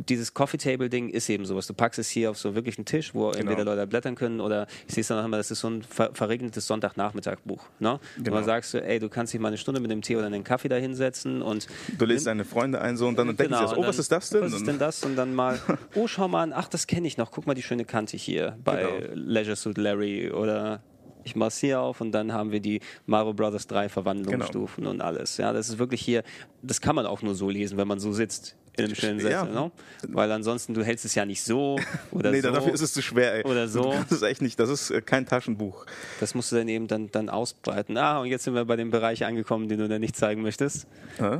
dieses 0.00 0.32
Coffee 0.32 0.58
Table 0.58 0.88
Ding 0.88 1.08
ist 1.08 1.28
eben 1.28 1.44
sowas. 1.44 1.66
Du 1.66 1.74
packst 1.74 1.98
es 1.98 2.08
hier 2.08 2.30
auf 2.30 2.38
so 2.38 2.54
wirklich 2.54 2.78
einen 2.78 2.84
Tisch, 2.84 3.14
wo 3.16 3.32
entweder 3.32 3.64
Leute 3.64 3.84
blättern 3.88 4.14
können 4.14 4.40
oder 4.40 4.68
ich 4.86 4.94
sehe 4.94 5.00
es 5.00 5.08
dann 5.08 5.18
auch 5.18 5.24
immer, 5.24 5.38
das 5.38 5.50
ist 5.50 5.58
so 5.58 5.68
ein 5.70 5.82
ver 5.82 6.10
verregnetes 6.14 6.68
Sonntagnachmittagbuch. 6.68 7.64
Ne? 7.80 7.98
Genau. 8.18 8.28
Und 8.28 8.34
man 8.34 8.44
sagst 8.44 8.72
du, 8.74 8.78
ey, 8.84 9.00
du 9.00 9.08
kannst 9.08 9.32
dich 9.34 9.40
mal 9.40 9.48
eine 9.48 9.58
Stunde 9.58 9.80
mit 9.80 9.90
dem 9.90 10.00
Tee 10.02 10.14
oder 10.14 10.26
einen 10.26 10.44
Kaffee 10.44 10.68
da 10.68 10.76
hinsetzen 10.76 11.42
und 11.42 11.66
Du 11.98 12.04
lädst 12.04 12.28
deine 12.28 12.44
Freunde 12.44 12.80
ein 12.80 12.96
so 12.96 13.08
und 13.08 13.18
dann 13.18 13.28
entdecken 13.30 13.54
sie 13.54 13.60
das. 13.60 13.76
Oh, 13.76 13.84
was 13.84 13.98
ist 13.98 14.12
das 14.12 14.30
denn? 14.30 14.42
Was 14.42 14.52
ist 14.52 14.68
denn 14.68 14.78
das? 14.78 15.02
Und 15.02 15.16
dann 15.16 15.34
mal, 15.34 15.58
oh, 15.96 16.06
schau 16.06 16.28
mal 16.28 16.44
an, 16.44 16.52
ach, 16.52 16.68
das 16.68 16.86
kenne 16.86 17.08
ich 17.08 17.16
noch. 17.16 17.32
Guck 17.32 17.48
mal 17.48 17.54
die 17.54 17.62
schöne 17.62 17.84
Kante 17.84 18.16
hier 18.16 18.56
bei 18.62 18.82
Genau. 18.84 19.12
Leisure 19.14 19.56
Suit 19.56 19.78
Larry 19.78 20.30
oder 20.30 20.80
ich 21.28 21.36
mach's 21.36 21.58
hier 21.58 21.80
auf 21.80 22.00
und 22.00 22.12
dann 22.12 22.32
haben 22.32 22.50
wir 22.52 22.60
die 22.60 22.80
Mario 23.06 23.32
Brothers 23.34 23.66
3 23.66 23.88
Verwandlungsstufen 23.88 24.84
Genau. 24.84 24.90
und 24.94 25.00
alles. 25.00 25.36
Ja, 25.36 25.52
das 25.52 25.68
ist 25.68 25.78
wirklich 25.78 26.00
hier, 26.00 26.22
das 26.62 26.80
kann 26.80 26.94
man 26.96 27.06
auch 27.06 27.22
nur 27.22 27.34
so 27.34 27.50
lesen, 27.50 27.76
wenn 27.78 27.86
man 27.88 28.00
so 28.00 28.12
sitzt 28.12 28.56
in 28.76 28.84
einem 28.84 28.94
schönen 28.94 29.18
Sessel, 29.18 29.32
Ja. 29.32 29.44
ne? 29.64 29.70
Weil 30.08 30.30
ansonsten, 30.30 30.72
du 30.72 30.84
hältst 30.84 31.04
es 31.04 31.14
ja 31.16 31.26
nicht 31.26 31.42
so 31.42 31.78
oder 32.12 32.30
nee, 32.32 32.40
so. 32.40 32.50
dafür 32.52 32.72
ist 32.72 32.80
es 32.80 32.92
zu 32.92 33.02
schwer. 33.02 33.34
Ey. 33.34 33.44
Oder 33.44 33.66
so. 33.68 33.82
Du 33.82 33.90
kannst 33.90 34.12
es 34.12 34.22
echt 34.22 34.40
nicht. 34.40 34.58
Das 34.60 34.70
ist 34.70 34.90
äh, 34.90 35.00
kein 35.02 35.26
Taschenbuch. 35.26 35.84
Das 36.20 36.34
musst 36.36 36.52
du 36.52 36.56
dann 36.56 36.68
eben 36.68 36.86
dann, 36.86 37.10
dann 37.10 37.28
ausbreiten. 37.28 37.96
Ah, 37.96 38.20
und 38.20 38.26
jetzt 38.28 38.44
sind 38.44 38.54
wir 38.54 38.64
bei 38.64 38.76
dem 38.76 38.90
Bereich 38.90 39.24
angekommen, 39.24 39.68
den 39.68 39.78
du 39.80 39.88
dann 39.88 40.00
nicht 40.00 40.14
zeigen 40.16 40.42
möchtest. 40.42 40.86
Hä? 41.18 41.38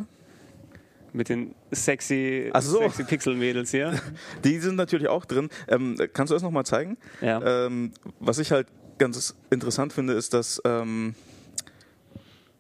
Mit 1.12 1.30
den 1.30 1.54
sexy, 1.70 2.50
so. 2.60 2.78
sexy 2.80 3.02
Pixel-Mädels 3.04 3.70
hier. 3.70 3.98
Die 4.44 4.58
sind 4.58 4.76
natürlich 4.76 5.08
auch 5.08 5.24
drin. 5.24 5.48
Ähm, 5.68 5.96
kannst 6.12 6.30
du 6.30 6.34
das 6.34 6.42
nochmal 6.42 6.66
zeigen? 6.66 6.98
Ja. 7.22 7.66
Ähm, 7.66 7.92
was 8.20 8.38
ich 8.38 8.52
halt 8.52 8.66
ganz 8.98 9.34
interessant 9.50 9.92
finde, 9.92 10.14
ist, 10.14 10.34
dass, 10.34 10.60
ähm, 10.64 11.14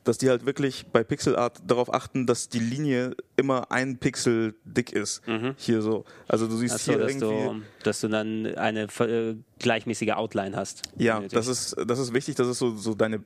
dass 0.04 0.18
die 0.18 0.30
halt 0.30 0.46
wirklich 0.46 0.86
bei 0.86 1.04
Pixel 1.04 1.36
Art 1.36 1.60
darauf 1.66 1.92
achten, 1.92 2.26
dass 2.26 2.48
die 2.48 2.60
Linie 2.60 3.14
immer 3.36 3.70
ein 3.70 3.98
Pixel 3.98 4.54
dick 4.64 4.92
ist. 4.92 5.22
Hier 5.56 5.82
so. 5.82 6.04
Also 6.26 6.46
du 6.46 6.56
siehst 6.56 6.76
Achso, 6.76 6.92
hier 6.92 7.00
dass 7.00 7.12
irgendwie. 7.12 7.60
du, 7.60 7.62
dass 7.82 8.00
du 8.00 8.08
dann 8.08 8.46
eine 8.56 8.84
äh, 9.00 9.36
gleichmäßige 9.58 10.12
Outline 10.12 10.56
hast. 10.56 10.82
Ja, 10.96 11.20
das 11.20 11.46
ist, 11.46 11.76
das 11.86 11.98
ist 11.98 12.14
wichtig, 12.14 12.36
das 12.36 12.48
ist 12.48 12.58
so, 12.58 12.74
so 12.76 12.94
deine 12.94 13.22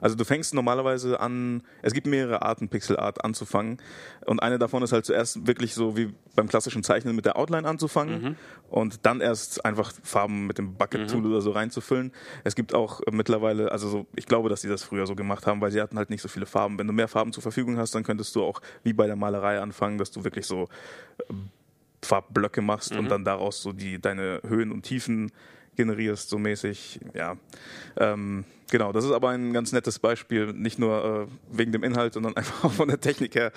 also 0.00 0.16
du 0.16 0.24
fängst 0.24 0.54
normalerweise 0.54 1.20
an, 1.20 1.62
es 1.82 1.92
gibt 1.92 2.06
mehrere 2.06 2.42
Arten, 2.42 2.68
Pixel 2.68 2.96
Art 2.96 3.24
anzufangen. 3.24 3.78
Und 4.26 4.40
eine 4.40 4.58
davon 4.58 4.82
ist 4.82 4.92
halt 4.92 5.04
zuerst 5.06 5.46
wirklich 5.46 5.74
so 5.74 5.96
wie 5.96 6.14
beim 6.34 6.48
klassischen 6.48 6.82
Zeichnen 6.82 7.16
mit 7.16 7.26
der 7.26 7.36
Outline 7.36 7.66
anzufangen 7.66 8.22
mhm. 8.22 8.36
und 8.70 9.06
dann 9.06 9.20
erst 9.20 9.64
einfach 9.64 9.92
Farben 10.02 10.46
mit 10.46 10.58
dem 10.58 10.74
Bucket 10.74 11.10
Tool 11.10 11.20
mhm. 11.20 11.30
oder 11.30 11.40
so 11.40 11.50
reinzufüllen. 11.50 12.12
Es 12.44 12.54
gibt 12.54 12.74
auch 12.74 13.00
mittlerweile, 13.10 13.72
also 13.72 13.88
so, 13.88 14.06
ich 14.14 14.26
glaube, 14.26 14.48
dass 14.48 14.60
die 14.60 14.68
das 14.68 14.82
früher 14.82 15.06
so 15.06 15.14
gemacht 15.14 15.46
haben, 15.46 15.60
weil 15.60 15.70
sie 15.70 15.80
hatten 15.80 15.98
halt 15.98 16.10
nicht 16.10 16.22
so 16.22 16.28
viele 16.28 16.46
Farben. 16.46 16.78
Wenn 16.78 16.86
du 16.86 16.92
mehr 16.92 17.08
Farben 17.08 17.32
zur 17.32 17.42
Verfügung 17.42 17.78
hast, 17.78 17.94
dann 17.94 18.04
könntest 18.04 18.34
du 18.36 18.44
auch 18.44 18.60
wie 18.84 18.92
bei 18.92 19.06
der 19.06 19.16
Malerei 19.16 19.60
anfangen, 19.60 19.98
dass 19.98 20.10
du 20.10 20.24
wirklich 20.24 20.46
so 20.46 20.68
äh, 21.18 21.34
Farbblöcke 22.02 22.62
machst 22.62 22.92
mhm. 22.92 23.00
und 23.00 23.08
dann 23.08 23.24
daraus 23.24 23.62
so 23.62 23.72
die 23.72 24.00
deine 24.00 24.40
Höhen 24.46 24.70
und 24.70 24.82
Tiefen 24.82 25.32
generierst, 25.78 26.28
so 26.28 26.38
mäßig. 26.38 27.00
Ja, 27.14 27.36
ähm, 27.96 28.44
genau. 28.70 28.92
Das 28.92 29.04
ist 29.04 29.12
aber 29.12 29.30
ein 29.30 29.52
ganz 29.52 29.72
nettes 29.72 29.98
Beispiel, 29.98 30.52
nicht 30.52 30.78
nur 30.78 31.28
äh, 31.28 31.56
wegen 31.56 31.72
dem 31.72 31.84
Inhalt, 31.84 32.12
sondern 32.12 32.36
einfach 32.36 32.64
auch 32.64 32.72
von 32.72 32.88
der 32.88 33.00
Technik 33.00 33.34
her, 33.34 33.52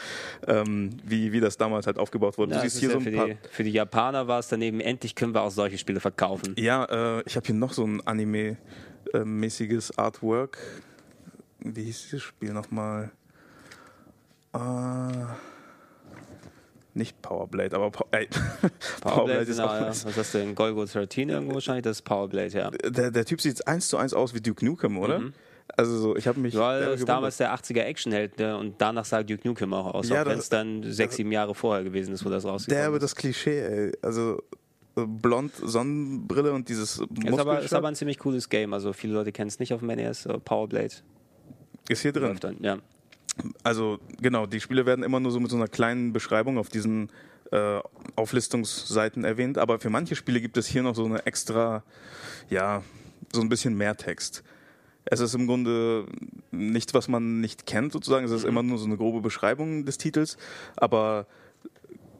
ähm, 0.47 0.91
wie, 1.03 1.33
wie 1.33 1.41
das 1.41 1.57
damals 1.57 1.87
halt 1.87 1.97
aufgebaut 1.97 2.37
wurde. 2.37 2.53
Ja, 2.53 2.61
du 2.61 2.69
siehst 2.69 2.79
hier 2.79 2.89
ja 2.89 2.93
so 2.93 2.99
ein 2.99 3.03
für, 3.03 3.11
paar 3.11 3.27
die, 3.27 3.37
für 3.49 3.63
die 3.63 3.71
Japaner 3.71 4.27
war 4.27 4.39
es 4.39 4.47
daneben, 4.47 4.79
endlich 4.79 5.15
können 5.15 5.33
wir 5.33 5.41
auch 5.41 5.51
solche 5.51 5.77
Spiele 5.77 5.99
verkaufen. 5.99 6.55
Ja, 6.57 6.85
äh, 6.85 7.23
ich 7.25 7.35
habe 7.35 7.45
hier 7.45 7.55
noch 7.55 7.73
so 7.73 7.83
ein 7.83 8.05
Anime-mäßiges 8.05 9.97
Artwork. 9.97 10.59
Wie 11.59 11.83
hieß 11.83 12.03
dieses 12.03 12.21
Spiel 12.21 12.53
nochmal? 12.53 13.11
Äh, 14.53 14.59
nicht 16.93 17.21
Powerblade, 17.21 17.75
aber 17.75 17.91
po 17.91 18.05
ey, 18.11 18.27
Powerblade, 19.01 19.41
ist 19.41 19.59
auch 19.59 19.81
was 19.81 20.05
hast 20.05 20.33
du 20.33 20.39
in 20.39 20.55
Golgo 20.55 20.85
13 20.85 21.29
irgendwo 21.29 21.55
wahrscheinlich? 21.55 21.83
Das 21.83 21.97
ist 21.97 22.01
Powerblade, 22.03 22.57
ja. 22.57 22.71
Der, 22.71 23.11
der 23.11 23.25
Typ 23.25 23.41
sieht 23.41 23.65
eins 23.67 23.87
zu 23.87 23.97
eins 23.97 24.13
aus 24.13 24.33
wie 24.33 24.41
Duke 24.41 24.65
Nukem, 24.65 24.97
oder? 24.97 25.19
Mhm. 25.19 25.33
Also 25.77 25.97
so, 25.97 26.15
ich 26.17 26.27
habe 26.27 26.39
mich. 26.39 26.53
Das 26.53 26.99
ist 26.99 27.07
damals 27.07 27.37
der 27.37 27.53
80er 27.55 27.83
Actionheld 27.83 28.37
ne? 28.39 28.57
und 28.57 28.75
danach 28.79 29.05
sah 29.05 29.23
Duke 29.23 29.47
Nukem 29.47 29.73
auch 29.73 29.93
aus, 29.93 30.09
ja, 30.09 30.21
auch 30.21 30.25
wenn 30.25 30.39
es 30.39 30.49
dann 30.49 30.83
sechs, 30.83 31.15
sieben 31.15 31.31
Jahre 31.31 31.55
vorher 31.55 31.83
gewesen 31.83 32.13
ist, 32.13 32.25
wo 32.25 32.29
das 32.29 32.43
rausgekommen 32.43 32.77
ist. 32.77 32.81
Der 32.81 32.87
aber 32.87 32.99
das 32.99 33.15
Klischee, 33.15 33.59
ey. 33.59 33.91
Also 34.01 34.41
blond 34.95 35.53
Sonnenbrille 35.55 36.51
und 36.51 36.67
dieses 36.67 36.99
ist 36.99 37.39
aber, 37.39 37.61
ist 37.61 37.73
aber 37.73 37.87
ein 37.87 37.95
ziemlich 37.95 38.19
cooles 38.19 38.49
Game. 38.49 38.73
Also 38.73 38.91
viele 38.91 39.13
Leute 39.13 39.31
kennen 39.31 39.47
es 39.47 39.59
nicht 39.59 39.73
auf 39.73 39.79
dem 39.79 39.87
NES, 39.87 40.27
Powerblade. 40.43 40.95
Ist 41.87 42.01
hier 42.01 42.11
drin. 42.11 42.37
Dann, 42.41 42.57
ja 42.61 42.77
also 43.63 43.99
genau, 44.21 44.45
die 44.45 44.59
Spiele 44.59 44.85
werden 44.85 45.03
immer 45.03 45.19
nur 45.19 45.31
so 45.31 45.39
mit 45.39 45.51
so 45.51 45.57
einer 45.57 45.67
kleinen 45.67 46.13
Beschreibung 46.13 46.57
auf 46.57 46.69
diesen 46.69 47.09
äh, 47.51 47.79
Auflistungsseiten 48.15 49.23
erwähnt, 49.23 49.57
aber 49.57 49.79
für 49.79 49.89
manche 49.89 50.15
Spiele 50.15 50.41
gibt 50.41 50.57
es 50.57 50.67
hier 50.67 50.83
noch 50.83 50.95
so 50.95 51.05
eine 51.05 51.25
extra, 51.25 51.83
ja, 52.49 52.83
so 53.33 53.41
ein 53.41 53.49
bisschen 53.49 53.77
mehr 53.77 53.97
Text. 53.97 54.43
Es 55.05 55.19
ist 55.19 55.33
im 55.33 55.47
Grunde 55.47 56.05
nichts, 56.51 56.93
was 56.93 57.07
man 57.07 57.41
nicht 57.41 57.65
kennt, 57.65 57.91
sozusagen. 57.91 58.25
Es 58.25 58.31
ist 58.31 58.43
mhm. 58.43 58.49
immer 58.49 58.63
nur 58.63 58.77
so 58.77 58.85
eine 58.85 58.97
grobe 58.97 59.21
Beschreibung 59.21 59.85
des 59.85 59.97
Titels, 59.97 60.37
aber 60.75 61.25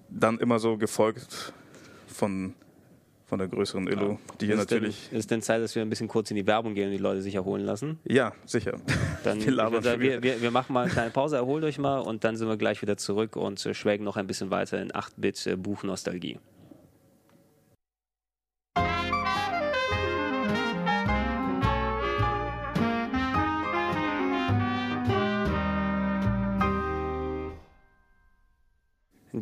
dann 0.09 0.39
immer 0.39 0.59
so 0.59 0.77
gefolgt 0.77 1.53
von 2.07 2.53
von 3.31 3.39
der 3.39 3.47
größeren 3.47 3.87
Illo, 3.87 4.09
ja. 4.09 4.17
die 4.41 4.45
hier 4.47 4.55
ist 4.55 4.59
natürlich. 4.59 5.07
Denn, 5.09 5.19
ist 5.19 5.31
denn 5.31 5.41
Zeit, 5.41 5.61
dass 5.61 5.73
wir 5.73 5.81
ein 5.81 5.89
bisschen 5.89 6.09
kurz 6.09 6.29
in 6.31 6.35
die 6.35 6.45
Werbung 6.45 6.73
gehen 6.73 6.87
und 6.87 6.91
die 6.91 6.97
Leute 6.97 7.21
sich 7.21 7.33
erholen 7.33 7.63
lassen? 7.63 7.97
Ja, 8.03 8.33
sicher. 8.45 8.73
Dann 9.23 9.39
wir, 9.45 10.21
wir, 10.21 10.41
wir, 10.41 10.51
machen 10.51 10.73
mal 10.73 10.81
eine 10.81 10.91
kleine 10.91 11.11
Pause, 11.11 11.37
erholt 11.37 11.63
euch 11.63 11.79
mal 11.79 11.99
und 11.99 12.25
dann 12.25 12.35
sind 12.35 12.49
wir 12.49 12.57
gleich 12.57 12.81
wieder 12.81 12.97
zurück 12.97 13.37
und 13.37 13.61
schwelgen 13.71 14.03
noch 14.03 14.17
ein 14.17 14.27
bisschen 14.27 14.51
weiter 14.51 14.81
in 14.81 14.91
8-Bit-Buchnostalgie. 14.91 16.39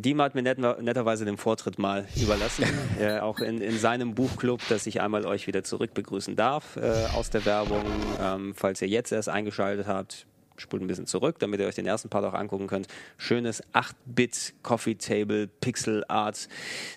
Dima 0.00 0.24
hat 0.24 0.34
mir 0.34 0.42
net, 0.42 0.58
netterweise 0.58 1.24
den 1.24 1.36
Vortritt 1.36 1.78
mal 1.78 2.06
überlassen, 2.16 2.64
äh, 3.00 3.18
auch 3.18 3.40
in, 3.40 3.60
in 3.60 3.78
seinem 3.78 4.14
Buchclub, 4.14 4.60
dass 4.68 4.86
ich 4.86 5.00
einmal 5.00 5.26
euch 5.26 5.46
wieder 5.46 5.64
zurück 5.64 5.94
begrüßen 5.94 6.36
darf 6.36 6.76
äh, 6.76 7.06
aus 7.14 7.30
der 7.30 7.44
Werbung. 7.44 7.84
Ähm, 8.20 8.54
falls 8.54 8.80
ihr 8.82 8.88
jetzt 8.88 9.12
erst 9.12 9.28
eingeschaltet 9.28 9.86
habt, 9.86 10.26
spult 10.56 10.82
ein 10.82 10.86
bisschen 10.86 11.06
zurück, 11.06 11.38
damit 11.38 11.60
ihr 11.60 11.66
euch 11.66 11.74
den 11.74 11.86
ersten 11.86 12.08
Part 12.08 12.24
auch 12.24 12.34
angucken 12.34 12.66
könnt. 12.66 12.86
Schönes 13.16 13.62
8-Bit 13.72 14.54
Coffee 14.62 14.94
Table, 14.94 15.48
Pixel 15.48 16.04
Art, 16.08 16.48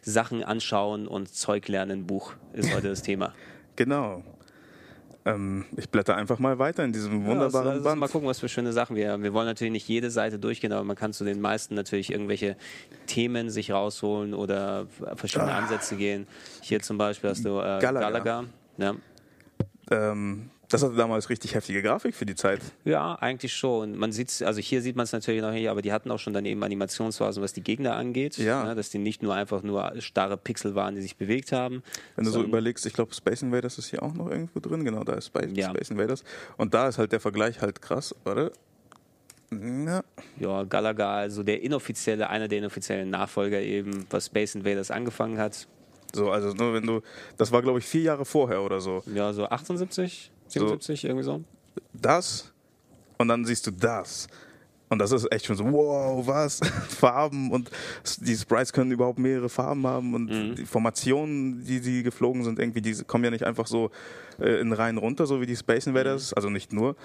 Sachen 0.02 0.44
anschauen 0.44 1.08
und 1.08 1.34
Zeug 1.34 1.68
lernen 1.68 2.06
Buch 2.06 2.34
ist 2.54 2.74
heute 2.74 2.90
das 2.90 3.02
Thema. 3.02 3.34
Genau. 3.76 4.24
Ähm, 5.26 5.66
ich 5.78 5.90
blätter 5.90 6.16
einfach 6.16 6.40
mal 6.40 6.60
weiter 6.60 6.84
in 6.84 6.92
diesem 6.92 7.26
wunderbaren 7.26 7.68
ja, 7.68 7.72
also, 7.74 7.84
Band. 7.84 8.00
Mal 8.00 8.10
gucken, 8.10 8.28
was 8.28 8.40
für 8.40 8.50
schöne 8.50 8.74
Sachen 8.74 8.96
wir 8.96 9.12
haben. 9.12 9.24
Wir 9.24 9.34
wollen 9.34 9.46
natürlich 9.46 9.72
nicht 9.72 9.88
jede 9.88 10.12
Seite 10.12 10.38
durchgehen, 10.38 10.74
aber 10.74 10.84
man 10.84 10.98
kann 10.98 11.14
zu 11.14 11.24
den 11.24 11.40
meisten 11.40 11.76
natürlich 11.76 12.12
irgendwelche 12.12 12.58
Themen 13.08 13.50
sich 13.50 13.72
rausholen 13.72 14.34
oder 14.34 14.88
verschiedene 15.16 15.54
ah. 15.54 15.60
Ansätze 15.60 15.96
gehen. 15.96 16.28
Hier 16.62 16.82
zum 16.82 16.98
Beispiel 16.98 17.30
hast 17.30 17.46
du 17.46 17.60
äh, 17.60 17.80
Gallagher. 17.80 18.00
Gallagher. 18.00 18.46
Ja. 18.78 18.96
Ähm, 19.92 20.50
das 20.74 20.82
hatte 20.82 20.96
damals 20.96 21.30
richtig 21.30 21.54
heftige 21.54 21.84
Grafik 21.84 22.16
für 22.16 22.26
die 22.26 22.34
Zeit. 22.34 22.60
Ja, 22.84 23.14
eigentlich 23.16 23.54
schon. 23.54 23.96
Man 23.96 24.12
sieht 24.12 24.42
also 24.42 24.60
hier 24.60 24.82
sieht 24.82 24.96
man 24.96 25.04
es 25.04 25.12
natürlich 25.12 25.42
noch 25.42 25.52
nicht, 25.52 25.70
aber 25.70 25.84
die 25.84 25.94
hatten 25.94 26.10
auch 26.10 26.18
schon 26.18 26.34
daneben 26.34 26.64
Animationsphasen, 26.64 27.44
was 27.44 27.54
die 27.54 27.62
Gegner 27.62 27.96
angeht. 27.96 28.38
Ja. 28.40 28.66
ja. 28.66 28.76
Dass 28.76 28.90
die 28.90 28.98
nicht 28.98 29.22
nur 29.22 29.36
einfach 29.36 29.62
nur 29.62 29.94
starre 30.00 30.36
Pixel 30.36 30.74
waren, 30.74 30.96
die 30.96 31.04
sich 31.04 31.16
bewegt 31.16 31.52
haben. 31.52 31.84
Wenn 32.16 32.26
du 32.26 32.32
so 32.32 32.42
überlegst, 32.42 32.88
ich 32.88 32.94
glaube, 32.94 33.14
Space 33.14 33.44
Invaders 33.44 33.78
ist 33.78 33.92
hier 33.92 34.02
auch 34.02 34.16
noch 34.16 34.32
irgendwo 34.32 34.60
drin. 34.60 34.84
Genau, 34.84 35.04
da 35.04 35.14
ist 35.14 35.28
Space, 35.28 35.52
ja. 35.54 35.70
Space 35.70 35.92
Invaders. 35.92 36.24
Und 36.58 36.74
da 36.74 36.88
ist 36.88 36.98
halt 36.98 37.12
der 37.12 37.20
Vergleich 37.20 37.62
halt 37.62 37.80
krass, 37.80 38.16
oder? 38.26 38.52
Ja. 39.52 40.04
ja, 40.40 40.64
Galaga, 40.64 41.18
also 41.18 41.44
der 41.44 41.62
inoffizielle, 41.62 42.28
einer 42.32 42.48
der 42.48 42.58
inoffiziellen 42.58 43.12
Nachfolger 43.12 43.62
eben, 43.62 44.08
was 44.10 44.26
Space 44.26 44.56
Invaders 44.56 44.90
angefangen 44.90 45.38
hat. 45.38 45.68
So, 46.16 46.32
also 46.32 46.54
nur 46.54 46.74
wenn 46.74 46.86
du, 46.86 47.02
das 47.38 47.52
war 47.52 47.62
glaube 47.62 47.80
ich 47.80 47.86
vier 47.86 48.02
Jahre 48.02 48.26
vorher 48.26 48.64
oder 48.64 48.82
so. 48.82 49.04
Ja, 49.14 49.34
so 49.34 49.46
78. 49.46 50.32
77, 50.54 51.02
so, 51.02 51.08
irgendwie 51.08 51.24
so. 51.26 51.44
Das 51.94 52.54
und 53.18 53.28
dann 53.28 53.46
siehst 53.46 53.66
du 53.68 53.72
das. 53.72 54.28
Und 54.90 55.00
das 55.00 55.12
ist 55.12 55.32
echt 55.32 55.46
schon 55.48 55.56
so, 55.56 55.64
wow, 55.72 56.28
was? 56.28 56.60
Farben 56.90 57.50
und 57.52 57.72
die 58.20 58.36
Sprites 58.36 58.72
können 58.72 58.92
überhaupt 58.92 59.18
mehrere 59.18 59.50
Farben 59.50 59.88
haben 59.88 60.14
und 60.14 60.26
mhm. 60.30 60.56
die 60.56 60.66
Formationen, 60.66 61.64
die 61.66 61.80
sie 61.80 62.04
geflogen 62.04 62.44
sind, 62.44 62.60
irgendwie, 62.60 62.82
die 62.82 62.94
kommen 63.04 63.24
ja 63.24 63.32
nicht 63.32 63.44
einfach 63.44 63.66
so 63.66 63.90
äh, 64.40 64.60
in 64.62 64.72
Reihen 64.72 65.00
runter, 65.00 65.26
so 65.26 65.42
wie 65.42 65.48
die 65.48 65.56
Space 65.56 65.88
Invaders, 65.88 66.30
mhm. 66.30 66.36
also 66.36 66.50
nicht 66.50 66.74
nur, 66.74 66.96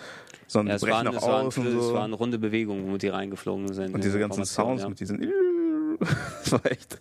sondern 0.48 0.76
ja, 0.76 0.80
brechen 0.80 1.06
waren, 1.06 1.16
auch 1.16 1.22
aus 1.22 1.56
waren, 1.56 1.66
und 1.66 1.72
so. 1.72 1.88
Es 1.88 1.94
waren 1.94 2.12
runde 2.12 2.38
Bewegungen, 2.38 2.86
womit 2.86 3.02
die 3.02 3.08
reingeflogen 3.08 3.72
sind. 3.72 3.94
Und 3.94 4.04
diese 4.04 4.18
ganzen 4.18 4.44
Sounds 4.44 4.82
ja. 4.82 4.88
mit 4.90 5.00
diesen, 5.00 5.20
das 6.00 6.52
war 6.52 6.66
echt, 6.66 6.98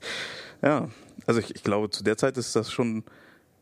ja. 0.62 0.88
Also 1.26 1.42
ich, 1.42 1.54
ich 1.54 1.64
glaube, 1.64 1.90
zu 1.90 2.04
der 2.06 2.16
Zeit 2.16 2.38
ist 2.38 2.56
das 2.56 2.72
schon 2.72 3.04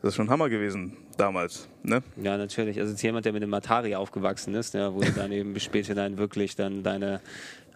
das 0.06 0.12
ist 0.12 0.18
schon 0.18 0.30
Hammer 0.30 0.50
gewesen 0.50 0.96
damals, 1.18 1.68
ne? 1.82 2.04
Ja, 2.22 2.38
natürlich. 2.38 2.80
Also 2.80 2.94
jemand, 2.96 3.26
der 3.26 3.34
mit 3.34 3.42
dem 3.42 3.52
Atari 3.56 3.96
aufgewachsen 3.96 4.54
ist, 4.54 4.76
ja, 4.76 4.94
wo 4.94 5.00
du 5.02 5.12
dann 5.12 5.32
eben 5.32 5.60
später 5.60 5.96
dann 5.96 6.20
wirklich 6.20 6.56
dann 6.56 6.84
deine 6.84 7.22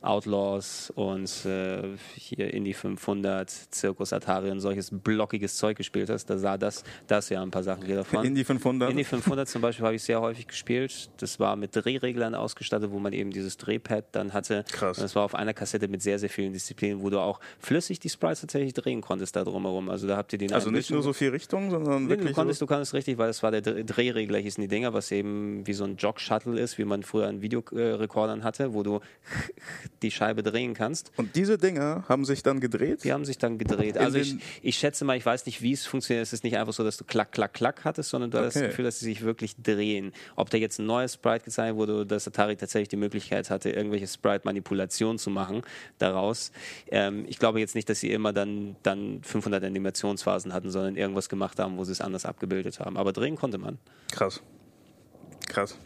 Outlaws 0.01 0.91
und 0.95 1.45
äh, 1.45 1.97
hier 2.15 2.53
Indie 2.53 2.73
500, 2.73 3.49
Circus 3.73 4.13
Atari 4.13 4.51
und 4.51 4.59
solches 4.59 4.89
blockiges 4.91 5.57
Zeug 5.57 5.77
gespielt 5.77 6.09
hast, 6.09 6.25
da 6.29 6.37
sah 6.37 6.57
das, 6.57 6.83
das 7.07 7.29
ja 7.29 7.41
ein 7.41 7.51
paar 7.51 7.63
Sachen 7.63 7.87
davon. 7.87 8.25
Indie 8.25 8.43
500? 8.43 8.91
Indie 8.91 9.03
500 9.03 9.47
zum 9.47 9.61
Beispiel 9.61 9.85
habe 9.85 9.95
ich 9.95 10.03
sehr 10.03 10.21
häufig 10.21 10.47
gespielt. 10.47 11.09
Das 11.17 11.39
war 11.39 11.55
mit 11.55 11.75
Drehreglern 11.75 12.35
ausgestattet, 12.35 12.91
wo 12.91 12.99
man 12.99 13.13
eben 13.13 13.31
dieses 13.31 13.57
Drehpad 13.57 14.05
dann 14.11 14.33
hatte. 14.33 14.65
Krass. 14.71 14.97
Und 14.97 15.03
das 15.03 15.15
war 15.15 15.23
auf 15.23 15.35
einer 15.35 15.53
Kassette 15.53 15.87
mit 15.87 16.01
sehr, 16.01 16.19
sehr 16.19 16.29
vielen 16.29 16.53
Disziplinen, 16.53 17.01
wo 17.01 17.09
du 17.09 17.19
auch 17.19 17.39
flüssig 17.59 17.99
die 17.99 18.09
Sprites 18.09 18.41
tatsächlich 18.41 18.73
drehen 18.73 19.01
konntest 19.01 19.35
da 19.35 19.43
drumherum. 19.43 19.89
Also 19.89 20.07
da 20.07 20.17
habt 20.17 20.33
ihr 20.33 20.39
den 20.39 20.53
Also 20.53 20.71
nicht 20.71 20.91
nur 20.91 21.03
so 21.03 21.13
viel 21.13 21.29
Richtung, 21.29 21.71
sondern 21.71 22.03
nee, 22.03 22.09
wirklich. 22.09 22.29
Du 22.29 22.35
konntest, 22.35 22.59
so 22.59 22.65
du 22.65 22.73
konntest 22.73 22.93
richtig, 22.93 23.17
weil 23.17 23.27
das 23.27 23.43
war 23.43 23.51
der 23.51 23.61
Drehregler, 23.61 24.39
hießen 24.39 24.61
die 24.61 24.67
Dinger, 24.67 24.93
was 24.93 25.11
eben 25.11 25.65
wie 25.67 25.73
so 25.73 25.83
ein 25.83 25.97
Jog-Shuttle 25.97 26.59
ist, 26.59 26.77
wie 26.77 26.85
man 26.85 27.03
früher 27.03 27.27
an 27.27 27.41
Videorekordern 27.41 28.43
hatte, 28.43 28.73
wo 28.73 28.83
du 28.83 28.99
die 30.01 30.11
Scheibe 30.11 30.43
drehen 30.43 30.73
kannst. 30.73 31.11
Und 31.17 31.35
diese 31.35 31.57
Dinger 31.57 32.03
haben 32.07 32.25
sich 32.25 32.43
dann 32.43 32.59
gedreht? 32.59 33.03
Die 33.03 33.11
haben 33.11 33.25
sich 33.25 33.37
dann 33.37 33.57
gedreht. 33.57 33.95
In 33.95 34.01
also 34.01 34.17
ich, 34.17 34.37
ich 34.61 34.77
schätze 34.77 35.05
mal, 35.05 35.17
ich 35.17 35.25
weiß 35.25 35.45
nicht, 35.45 35.61
wie 35.61 35.73
es 35.73 35.85
funktioniert. 35.85 36.23
Es 36.23 36.33
ist 36.33 36.43
nicht 36.43 36.57
einfach 36.57 36.73
so, 36.73 36.83
dass 36.83 36.97
du 36.97 37.03
klack, 37.03 37.31
klack, 37.31 37.53
klack 37.53 37.83
hattest, 37.83 38.09
sondern 38.09 38.31
du 38.31 38.37
okay. 38.37 38.47
hast 38.47 38.55
das 38.55 38.63
Gefühl, 38.63 38.85
dass 38.85 38.99
sie 38.99 39.05
sich 39.05 39.21
wirklich 39.21 39.55
drehen. 39.61 40.13
Ob 40.35 40.49
da 40.49 40.57
jetzt 40.57 40.79
ein 40.79 40.85
neues 40.85 41.15
Sprite 41.15 41.45
gezeigt 41.45 41.75
wurde, 41.75 42.05
dass 42.05 42.27
Atari 42.27 42.55
tatsächlich 42.55 42.89
die 42.89 42.97
Möglichkeit 42.97 43.49
hatte, 43.49 43.69
irgendwelche 43.69 44.07
Sprite-Manipulationen 44.07 45.17
zu 45.17 45.29
machen 45.29 45.61
daraus. 45.97 46.51
Ähm, 46.87 47.25
ich 47.27 47.39
glaube 47.39 47.59
jetzt 47.59 47.75
nicht, 47.75 47.89
dass 47.89 47.99
sie 47.99 48.11
immer 48.11 48.33
dann, 48.33 48.75
dann 48.83 49.21
500 49.23 49.63
Animationsphasen 49.63 50.53
hatten, 50.53 50.71
sondern 50.71 50.95
irgendwas 50.95 51.29
gemacht 51.29 51.59
haben, 51.59 51.77
wo 51.77 51.83
sie 51.83 51.91
es 51.91 52.01
anders 52.01 52.25
abgebildet 52.25 52.79
haben. 52.79 52.97
Aber 52.97 53.13
drehen 53.13 53.35
konnte 53.35 53.57
man. 53.57 53.77
Krass. 54.11 54.41
Krass. 55.47 55.77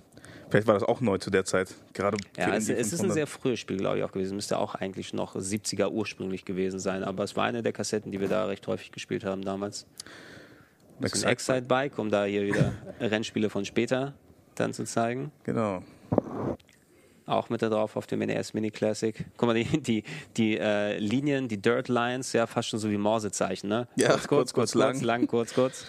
Vielleicht 0.53 0.67
war 0.67 0.75
das 0.75 0.83
auch 0.83 1.01
neu 1.01 1.17
zu 1.17 1.31
der 1.31 1.45
Zeit. 1.45 1.73
Gerade 1.93 2.15
ja, 2.37 2.53
es, 2.53 2.69
es 2.69 2.93
ist 2.93 3.03
ein 3.03 3.09
sehr 3.09 3.25
frühes 3.25 3.59
Spiel, 3.59 3.77
glaube 3.77 3.97
ich, 3.97 4.03
auch 4.03 4.11
gewesen. 4.11 4.35
Müsste 4.35 4.59
auch 4.59 4.75
eigentlich 4.75 5.11
noch 5.11 5.35
70er 5.35 5.89
ursprünglich 5.89 6.45
gewesen 6.45 6.79
sein. 6.79 7.03
Aber 7.03 7.23
es 7.23 7.35
war 7.35 7.45
eine 7.45 7.63
der 7.63 7.73
Kassetten, 7.73 8.11
die 8.11 8.21
wir 8.21 8.27
da 8.27 8.45
recht 8.45 8.67
häufig 8.67 8.91
gespielt 8.91 9.25
haben 9.25 9.41
damals. 9.41 9.87
Das 10.99 11.13
ist 11.13 11.25
ein 11.25 11.31
Excite 11.31 11.63
Bike, 11.63 11.97
um 11.97 12.11
da 12.11 12.25
hier 12.25 12.45
wieder 12.45 12.71
Rennspiele 12.99 13.49
von 13.49 13.65
später 13.65 14.13
dann 14.53 14.73
zu 14.73 14.83
zeigen. 14.83 15.31
Genau. 15.43 15.81
Auch 17.25 17.49
mit 17.49 17.63
da 17.63 17.69
drauf 17.69 17.95
auf 17.95 18.05
dem 18.05 18.19
NES 18.19 18.53
Mini 18.53 18.69
Classic. 18.69 19.25
Guck 19.37 19.47
mal, 19.47 19.55
die, 19.55 19.81
die, 19.81 20.03
die 20.37 20.59
äh, 20.59 20.99
Linien, 20.99 21.47
die 21.47 21.59
Dirt 21.59 21.87
Lines, 21.89 22.31
ja, 22.31 22.45
fast 22.45 22.69
schon 22.69 22.77
so 22.77 22.91
wie 22.91 22.97
Morsezeichen, 22.99 23.69
ne? 23.69 23.87
Ja, 23.95 24.09
kurz, 24.09 24.27
kurz, 24.27 24.53
kurz, 24.53 24.53
kurz, 24.53 24.75
lang. 24.75 25.01
lang, 25.01 25.25
kurz, 25.25 25.55
kurz 25.55 25.87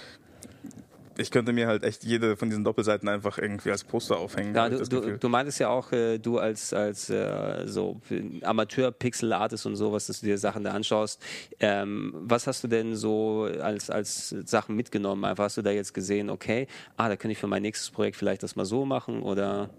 ich 1.16 1.31
könnte 1.31 1.53
mir 1.53 1.66
halt 1.66 1.85
echt 1.85 2.05
jede 2.05 2.37
von 2.37 2.48
diesen 2.48 2.64
Doppelseiten 2.64 3.09
einfach 3.09 3.38
irgendwie 3.38 3.70
als 3.70 3.85
Poster 3.85 4.16
aufhängen. 4.16 4.55
Ja, 4.55 4.68
du, 4.68 4.83
du, 4.85 5.18
du, 5.18 5.29
meintest 5.29 5.61
ja 5.61 5.68
auch, 5.68 5.92
äh, 5.92 6.18
du 6.18 6.38
als, 6.38 6.72
als 6.72 7.11
äh, 7.11 7.66
so 7.66 8.00
Amateur-Pixel-Artist 8.42 9.66
und 9.66 9.77
sowas, 9.77 10.07
dass 10.07 10.20
du 10.20 10.27
dir 10.27 10.38
Sachen 10.38 10.64
da 10.64 10.72
anschaust. 10.72 11.22
Ähm, 11.61 12.12
was 12.14 12.46
hast 12.46 12.64
du 12.64 12.68
denn 12.68 12.96
so 12.96 13.48
als, 13.61 13.90
als 13.90 14.31
Sachen 14.44 14.77
mitgenommen? 14.77 15.24
Einfach 15.24 15.44
hast 15.44 15.57
du 15.57 15.62
da 15.62 15.70
jetzt 15.70 15.94
gesehen, 15.94 16.31
okay, 16.31 16.66
ah, 16.96 17.09
da 17.09 17.16
könnte 17.16 17.33
ich 17.33 17.38
für 17.38 17.46
mein 17.46 17.62
nächstes 17.62 17.90
Projekt 17.90 18.16
vielleicht 18.16 18.42
das 18.42 18.57
mal 18.57 18.64
so 18.64 18.85
machen? 18.85 19.22
Oder 19.22 19.70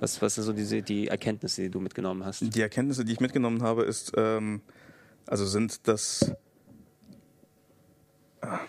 was, 0.00 0.20
was 0.20 0.34
sind 0.34 0.44
so 0.44 0.52
diese, 0.52 0.82
die 0.82 1.08
Erkenntnisse, 1.08 1.62
die 1.62 1.70
du 1.70 1.80
mitgenommen 1.80 2.24
hast? 2.24 2.42
Die 2.42 2.60
Erkenntnisse, 2.60 3.04
die 3.04 3.12
ich 3.12 3.20
mitgenommen 3.20 3.62
habe, 3.62 3.84
ist, 3.84 4.12
ähm, 4.16 4.60
also 5.26 5.46
sind 5.46 5.88
das. 5.88 6.32
Ah, 8.40 8.60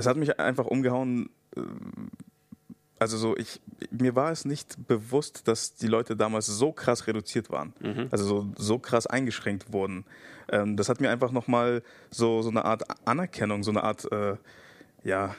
es 0.00 0.06
hat 0.06 0.16
mich 0.16 0.38
einfach 0.40 0.66
umgehauen. 0.66 1.30
Äh, 1.56 1.60
also 2.98 3.16
so, 3.16 3.36
ich, 3.36 3.60
mir 3.90 4.14
war 4.14 4.30
es 4.30 4.44
nicht 4.44 4.86
bewusst, 4.86 5.48
dass 5.48 5.74
die 5.74 5.86
Leute 5.86 6.16
damals 6.16 6.46
so 6.46 6.70
krass 6.72 7.06
reduziert 7.06 7.48
waren. 7.50 7.72
Mhm. 7.80 8.08
Also 8.10 8.24
so, 8.26 8.52
so 8.58 8.78
krass 8.78 9.06
eingeschränkt 9.06 9.72
wurden. 9.72 10.04
Ähm, 10.50 10.76
das 10.76 10.90
hat 10.90 11.00
mir 11.00 11.10
einfach 11.10 11.32
nochmal 11.32 11.82
so, 12.10 12.42
so 12.42 12.50
eine 12.50 12.64
Art 12.66 12.82
Anerkennung, 13.06 13.62
so 13.62 13.70
eine 13.70 13.84
Art, 13.84 14.10
äh, 14.12 14.36
ja, 15.02 15.34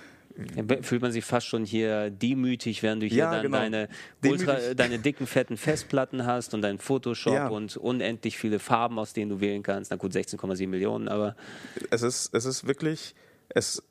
ja, 0.56 0.82
fühlt 0.82 1.02
man 1.02 1.12
sich 1.12 1.26
fast 1.26 1.48
schon 1.48 1.66
hier 1.66 2.10
demütig, 2.10 2.84
während 2.84 3.04
du 3.04 3.08
hier 3.08 3.18
ja, 3.18 3.32
dann 3.32 3.44
genau. 3.44 3.58
deine, 3.58 3.90
ultra, 4.26 4.74
deine 4.74 5.00
dicken, 5.00 5.28
fetten 5.28 5.58
Festplatten 5.58 6.26
hast 6.26 6.54
und 6.54 6.62
dein 6.62 6.80
Photoshop 6.80 7.34
ja. 7.34 7.48
und 7.48 7.78
unendlich 7.78 8.38
viele 8.38 8.60
Farben, 8.60 9.00
aus 9.00 9.14
denen 9.14 9.30
du 9.30 9.40
wählen 9.40 9.64
kannst. 9.64 9.92
Na 9.92 9.98
gut, 9.98 10.14
16,7 10.14 10.68
Millionen, 10.68 11.08
aber. 11.08 11.36
Es 11.90 12.02
ist, 12.02 12.34
es 12.34 12.46
ist 12.46 12.66
wirklich, 12.66 13.14
es, 13.50 13.84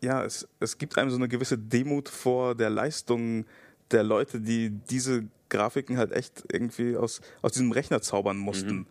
ja, 0.00 0.24
es, 0.24 0.48
es 0.60 0.78
gibt 0.78 0.96
einem 0.98 1.10
so 1.10 1.16
eine 1.16 1.28
gewisse 1.28 1.58
Demut 1.58 2.08
vor 2.08 2.54
der 2.54 2.70
Leistung 2.70 3.44
der 3.90 4.02
Leute, 4.02 4.40
die 4.40 4.70
diese 4.70 5.24
Grafiken 5.48 5.98
halt 5.98 6.12
echt 6.12 6.44
irgendwie 6.50 6.96
aus, 6.96 7.20
aus 7.42 7.52
diesem 7.52 7.72
Rechner 7.72 8.00
zaubern 8.00 8.38
mussten. 8.38 8.76
Mhm. 8.76 8.86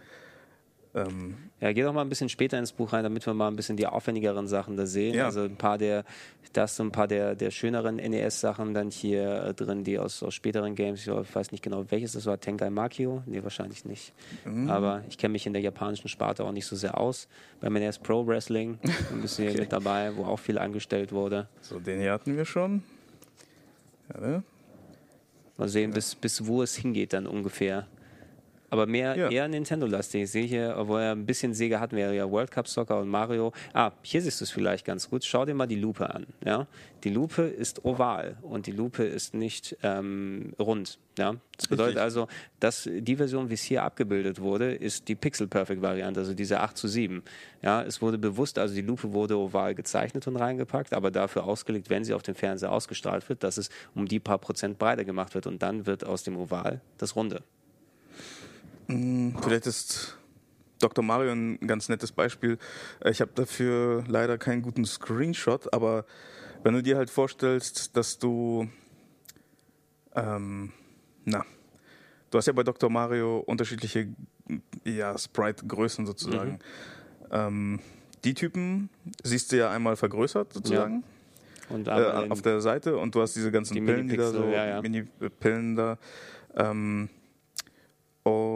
Ähm, 0.95 1.37
ja, 1.61 1.71
geh 1.71 1.83
doch 1.83 1.93
mal 1.93 2.01
ein 2.01 2.09
bisschen 2.09 2.29
später 2.29 2.57
ins 2.57 2.71
Buch 2.71 2.93
rein, 2.93 3.03
damit 3.03 3.25
wir 3.25 3.33
mal 3.33 3.47
ein 3.47 3.55
bisschen 3.55 3.77
die 3.77 3.85
aufwendigeren 3.85 4.47
Sachen 4.47 4.75
da 4.75 4.87
sehen. 4.87 5.13
Ja. 5.13 5.25
Also 5.25 5.43
ein 5.43 5.55
paar 5.55 5.77
der, 5.77 6.03
da 6.53 6.63
hast 6.63 6.79
du 6.79 6.83
ein 6.83 6.91
paar 6.91 7.07
der, 7.07 7.35
der 7.35 7.51
schöneren 7.51 7.97
NES-Sachen 7.97 8.73
dann 8.73 8.89
hier 8.89 9.43
äh, 9.43 9.53
drin, 9.53 9.83
die 9.83 9.99
aus, 9.99 10.23
aus 10.23 10.33
späteren 10.33 10.73
Games, 10.73 11.05
ich 11.05 11.35
weiß 11.35 11.51
nicht 11.51 11.63
genau, 11.63 11.85
welches 11.89 12.13
das 12.13 12.25
war, 12.25 12.39
Tenkai 12.39 12.71
Makio? 12.71 13.21
Nee, 13.27 13.43
wahrscheinlich 13.43 13.85
nicht. 13.85 14.13
Mhm. 14.45 14.69
Aber 14.69 15.03
ich 15.09 15.17
kenne 15.17 15.33
mich 15.33 15.45
in 15.45 15.53
der 15.53 15.61
japanischen 15.61 16.07
Sparte 16.07 16.43
auch 16.43 16.51
nicht 16.51 16.65
so 16.65 16.75
sehr 16.75 16.97
aus. 16.97 17.27
Beim 17.61 17.73
NES 17.73 17.99
Pro 17.99 18.25
Wrestling 18.25 18.79
ein 19.11 19.21
bisschen 19.21 19.49
okay. 19.49 19.59
mit 19.59 19.71
dabei, 19.71 20.15
wo 20.15 20.25
auch 20.25 20.39
viel 20.39 20.57
angestellt 20.57 21.11
wurde. 21.11 21.47
So, 21.61 21.79
den 21.79 21.99
hier 21.99 22.13
hatten 22.13 22.35
wir 22.35 22.45
schon. 22.45 22.83
Ja, 24.13 24.21
ne? 24.21 24.43
Mal 25.57 25.67
sehen, 25.67 25.91
ja. 25.91 25.95
bis, 25.95 26.15
bis 26.15 26.47
wo 26.47 26.63
es 26.63 26.75
hingeht 26.75 27.13
dann 27.13 27.27
ungefähr. 27.27 27.85
Aber 28.69 28.85
mehr 28.85 29.15
ja. 29.15 29.29
eher 29.29 29.47
Nintendo-lastig. 29.47 30.23
Ich 30.23 30.31
sehe 30.31 30.45
hier, 30.45 30.75
wo 30.85 30.97
er 30.97 31.13
ein 31.13 31.25
bisschen 31.25 31.53
Sega 31.53 31.79
hatten 31.79 31.95
wir 31.95 32.13
ja 32.13 32.29
World 32.29 32.51
Cup 32.51 32.67
Soccer 32.67 32.99
und 32.99 33.07
Mario. 33.07 33.51
Ah, 33.73 33.91
hier 34.01 34.21
siehst 34.21 34.41
du 34.41 34.45
es 34.45 34.51
vielleicht 34.51 34.85
ganz 34.85 35.09
gut. 35.09 35.23
Schau 35.23 35.45
dir 35.45 35.53
mal 35.53 35.67
die 35.67 35.75
Lupe 35.75 36.13
an. 36.13 36.27
Ja? 36.45 36.67
Die 37.03 37.09
Lupe 37.09 37.43
ist 37.43 37.85
oval 37.85 38.37
und 38.41 38.67
die 38.67 38.71
Lupe 38.71 39.03
ist 39.03 39.33
nicht 39.33 39.77
ähm, 39.83 40.53
rund. 40.59 40.99
Ja? 41.17 41.35
Das 41.57 41.67
bedeutet 41.67 41.95
Richtig. 41.95 42.03
also, 42.03 42.27
dass 42.59 42.89
die 42.91 43.15
Version, 43.15 43.49
wie 43.49 43.55
es 43.55 43.63
hier 43.63 43.83
abgebildet 43.83 44.39
wurde, 44.39 44.73
ist 44.73 45.07
die 45.07 45.15
Pixel 45.15 45.47
Perfect 45.47 45.81
Variante, 45.81 46.19
also 46.19 46.33
diese 46.33 46.59
8 46.59 46.77
zu 46.77 46.87
7. 46.87 47.23
Ja, 47.61 47.81
es 47.83 48.01
wurde 48.01 48.17
bewusst, 48.17 48.57
also 48.57 48.73
die 48.73 48.81
Lupe 48.81 49.11
wurde 49.13 49.37
oval 49.37 49.75
gezeichnet 49.75 50.27
und 50.27 50.37
reingepackt, 50.37 50.93
aber 50.93 51.11
dafür 51.11 51.45
ausgelegt, 51.45 51.89
wenn 51.89 52.03
sie 52.03 52.13
auf 52.13 52.23
dem 52.23 52.35
Fernseher 52.35 52.71
ausgestrahlt 52.71 53.27
wird, 53.27 53.43
dass 53.43 53.57
es 53.57 53.69
um 53.95 54.07
die 54.07 54.19
paar 54.19 54.37
Prozent 54.37 54.79
breiter 54.79 55.03
gemacht 55.03 55.35
wird 55.35 55.47
und 55.47 55.61
dann 55.61 55.85
wird 55.85 56.05
aus 56.05 56.23
dem 56.23 56.37
Oval 56.37 56.81
das 56.97 57.15
Runde. 57.15 57.43
Hm, 58.89 59.35
vielleicht 59.41 59.67
ist 59.67 60.17
Dr. 60.79 61.03
Mario 61.03 61.31
ein 61.31 61.59
ganz 61.59 61.89
nettes 61.89 62.11
Beispiel. 62.11 62.57
Äh, 63.03 63.11
ich 63.11 63.21
habe 63.21 63.31
dafür 63.35 64.03
leider 64.07 64.37
keinen 64.37 64.61
guten 64.61 64.85
Screenshot, 64.85 65.71
aber 65.73 66.05
wenn 66.63 66.73
du 66.73 66.83
dir 66.83 66.97
halt 66.97 67.09
vorstellst, 67.09 67.95
dass 67.95 68.17
du, 68.17 68.67
ähm, 70.15 70.71
na, 71.23 71.45
du 72.31 72.37
hast 72.37 72.47
ja 72.47 72.53
bei 72.53 72.63
Dr. 72.63 72.89
Mario 72.89 73.39
unterschiedliche 73.39 74.09
ja, 74.83 75.17
Sprite-Größen 75.17 76.05
sozusagen. 76.05 76.53
Mhm. 76.53 76.59
Ähm, 77.31 77.79
die 78.23 78.33
Typen 78.33 78.89
siehst 79.23 79.51
du 79.51 79.57
ja 79.57 79.69
einmal 79.69 79.95
vergrößert 79.95 80.51
sozusagen. 80.51 81.03
Ja. 81.69 81.75
Und 81.75 81.87
äh, 81.87 82.27
auf 82.29 82.41
der 82.41 82.61
Seite 82.61 82.97
und 82.97 83.13
du 83.13 83.21
hast 83.21 83.35
diese 83.35 83.51
ganzen 83.51 83.75
die 83.75 83.81
Pillen, 83.81 84.07
die 84.07 84.17
da 84.17 84.31
so, 84.31 84.43
ja, 84.45 84.65
ja. 84.65 84.81
Mini-Pillen 84.81 85.75
da. 85.75 85.99
Ähm, 86.55 87.09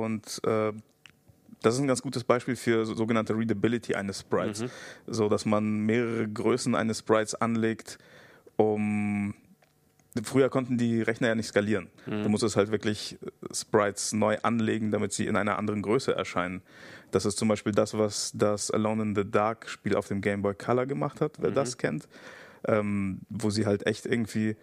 und 0.03 0.41
äh, 0.45 0.71
das 1.61 1.75
ist 1.75 1.79
ein 1.79 1.87
ganz 1.87 2.01
gutes 2.01 2.23
Beispiel 2.23 2.55
für 2.55 2.85
sogenannte 2.85 3.35
Readability 3.35 3.95
eines 3.95 4.19
Sprites. 4.19 4.61
Mhm. 4.61 4.69
So 5.07 5.29
dass 5.29 5.45
man 5.45 5.79
mehrere 5.85 6.27
Größen 6.27 6.75
eines 6.75 6.99
Sprites 6.99 7.35
anlegt, 7.35 7.97
um 8.57 9.33
Früher 10.21 10.49
konnten 10.49 10.77
die 10.77 11.01
Rechner 11.01 11.29
ja 11.29 11.35
nicht 11.35 11.47
skalieren. 11.47 11.89
Mhm. 12.05 12.23
Du 12.23 12.29
musstest 12.29 12.55
halt 12.55 12.69
wirklich 12.69 13.17
Sprites 13.51 14.13
neu 14.13 14.37
anlegen, 14.43 14.91
damit 14.91 15.11
sie 15.11 15.25
in 15.25 15.35
einer 15.35 15.57
anderen 15.57 15.81
Größe 15.81 16.15
erscheinen. 16.15 16.61
Das 17.09 17.25
ist 17.25 17.39
zum 17.39 17.47
Beispiel 17.47 17.71
das, 17.71 17.97
was 17.97 18.31
das 18.35 18.69
Alone 18.69 19.01
in 19.01 19.15
the 19.15 19.29
Dark 19.29 19.67
Spiel 19.67 19.95
auf 19.95 20.07
dem 20.07 20.21
Game 20.21 20.43
Boy 20.43 20.53
Color 20.53 20.85
gemacht 20.85 21.19
hat, 21.19 21.37
wer 21.39 21.49
mhm. 21.49 21.55
das 21.55 21.77
kennt. 21.79 22.07
Ähm, 22.65 23.21
wo 23.29 23.49
sie 23.49 23.65
halt 23.65 23.87
echt 23.87 24.05
irgendwie 24.05 24.49
äh, 24.49 24.55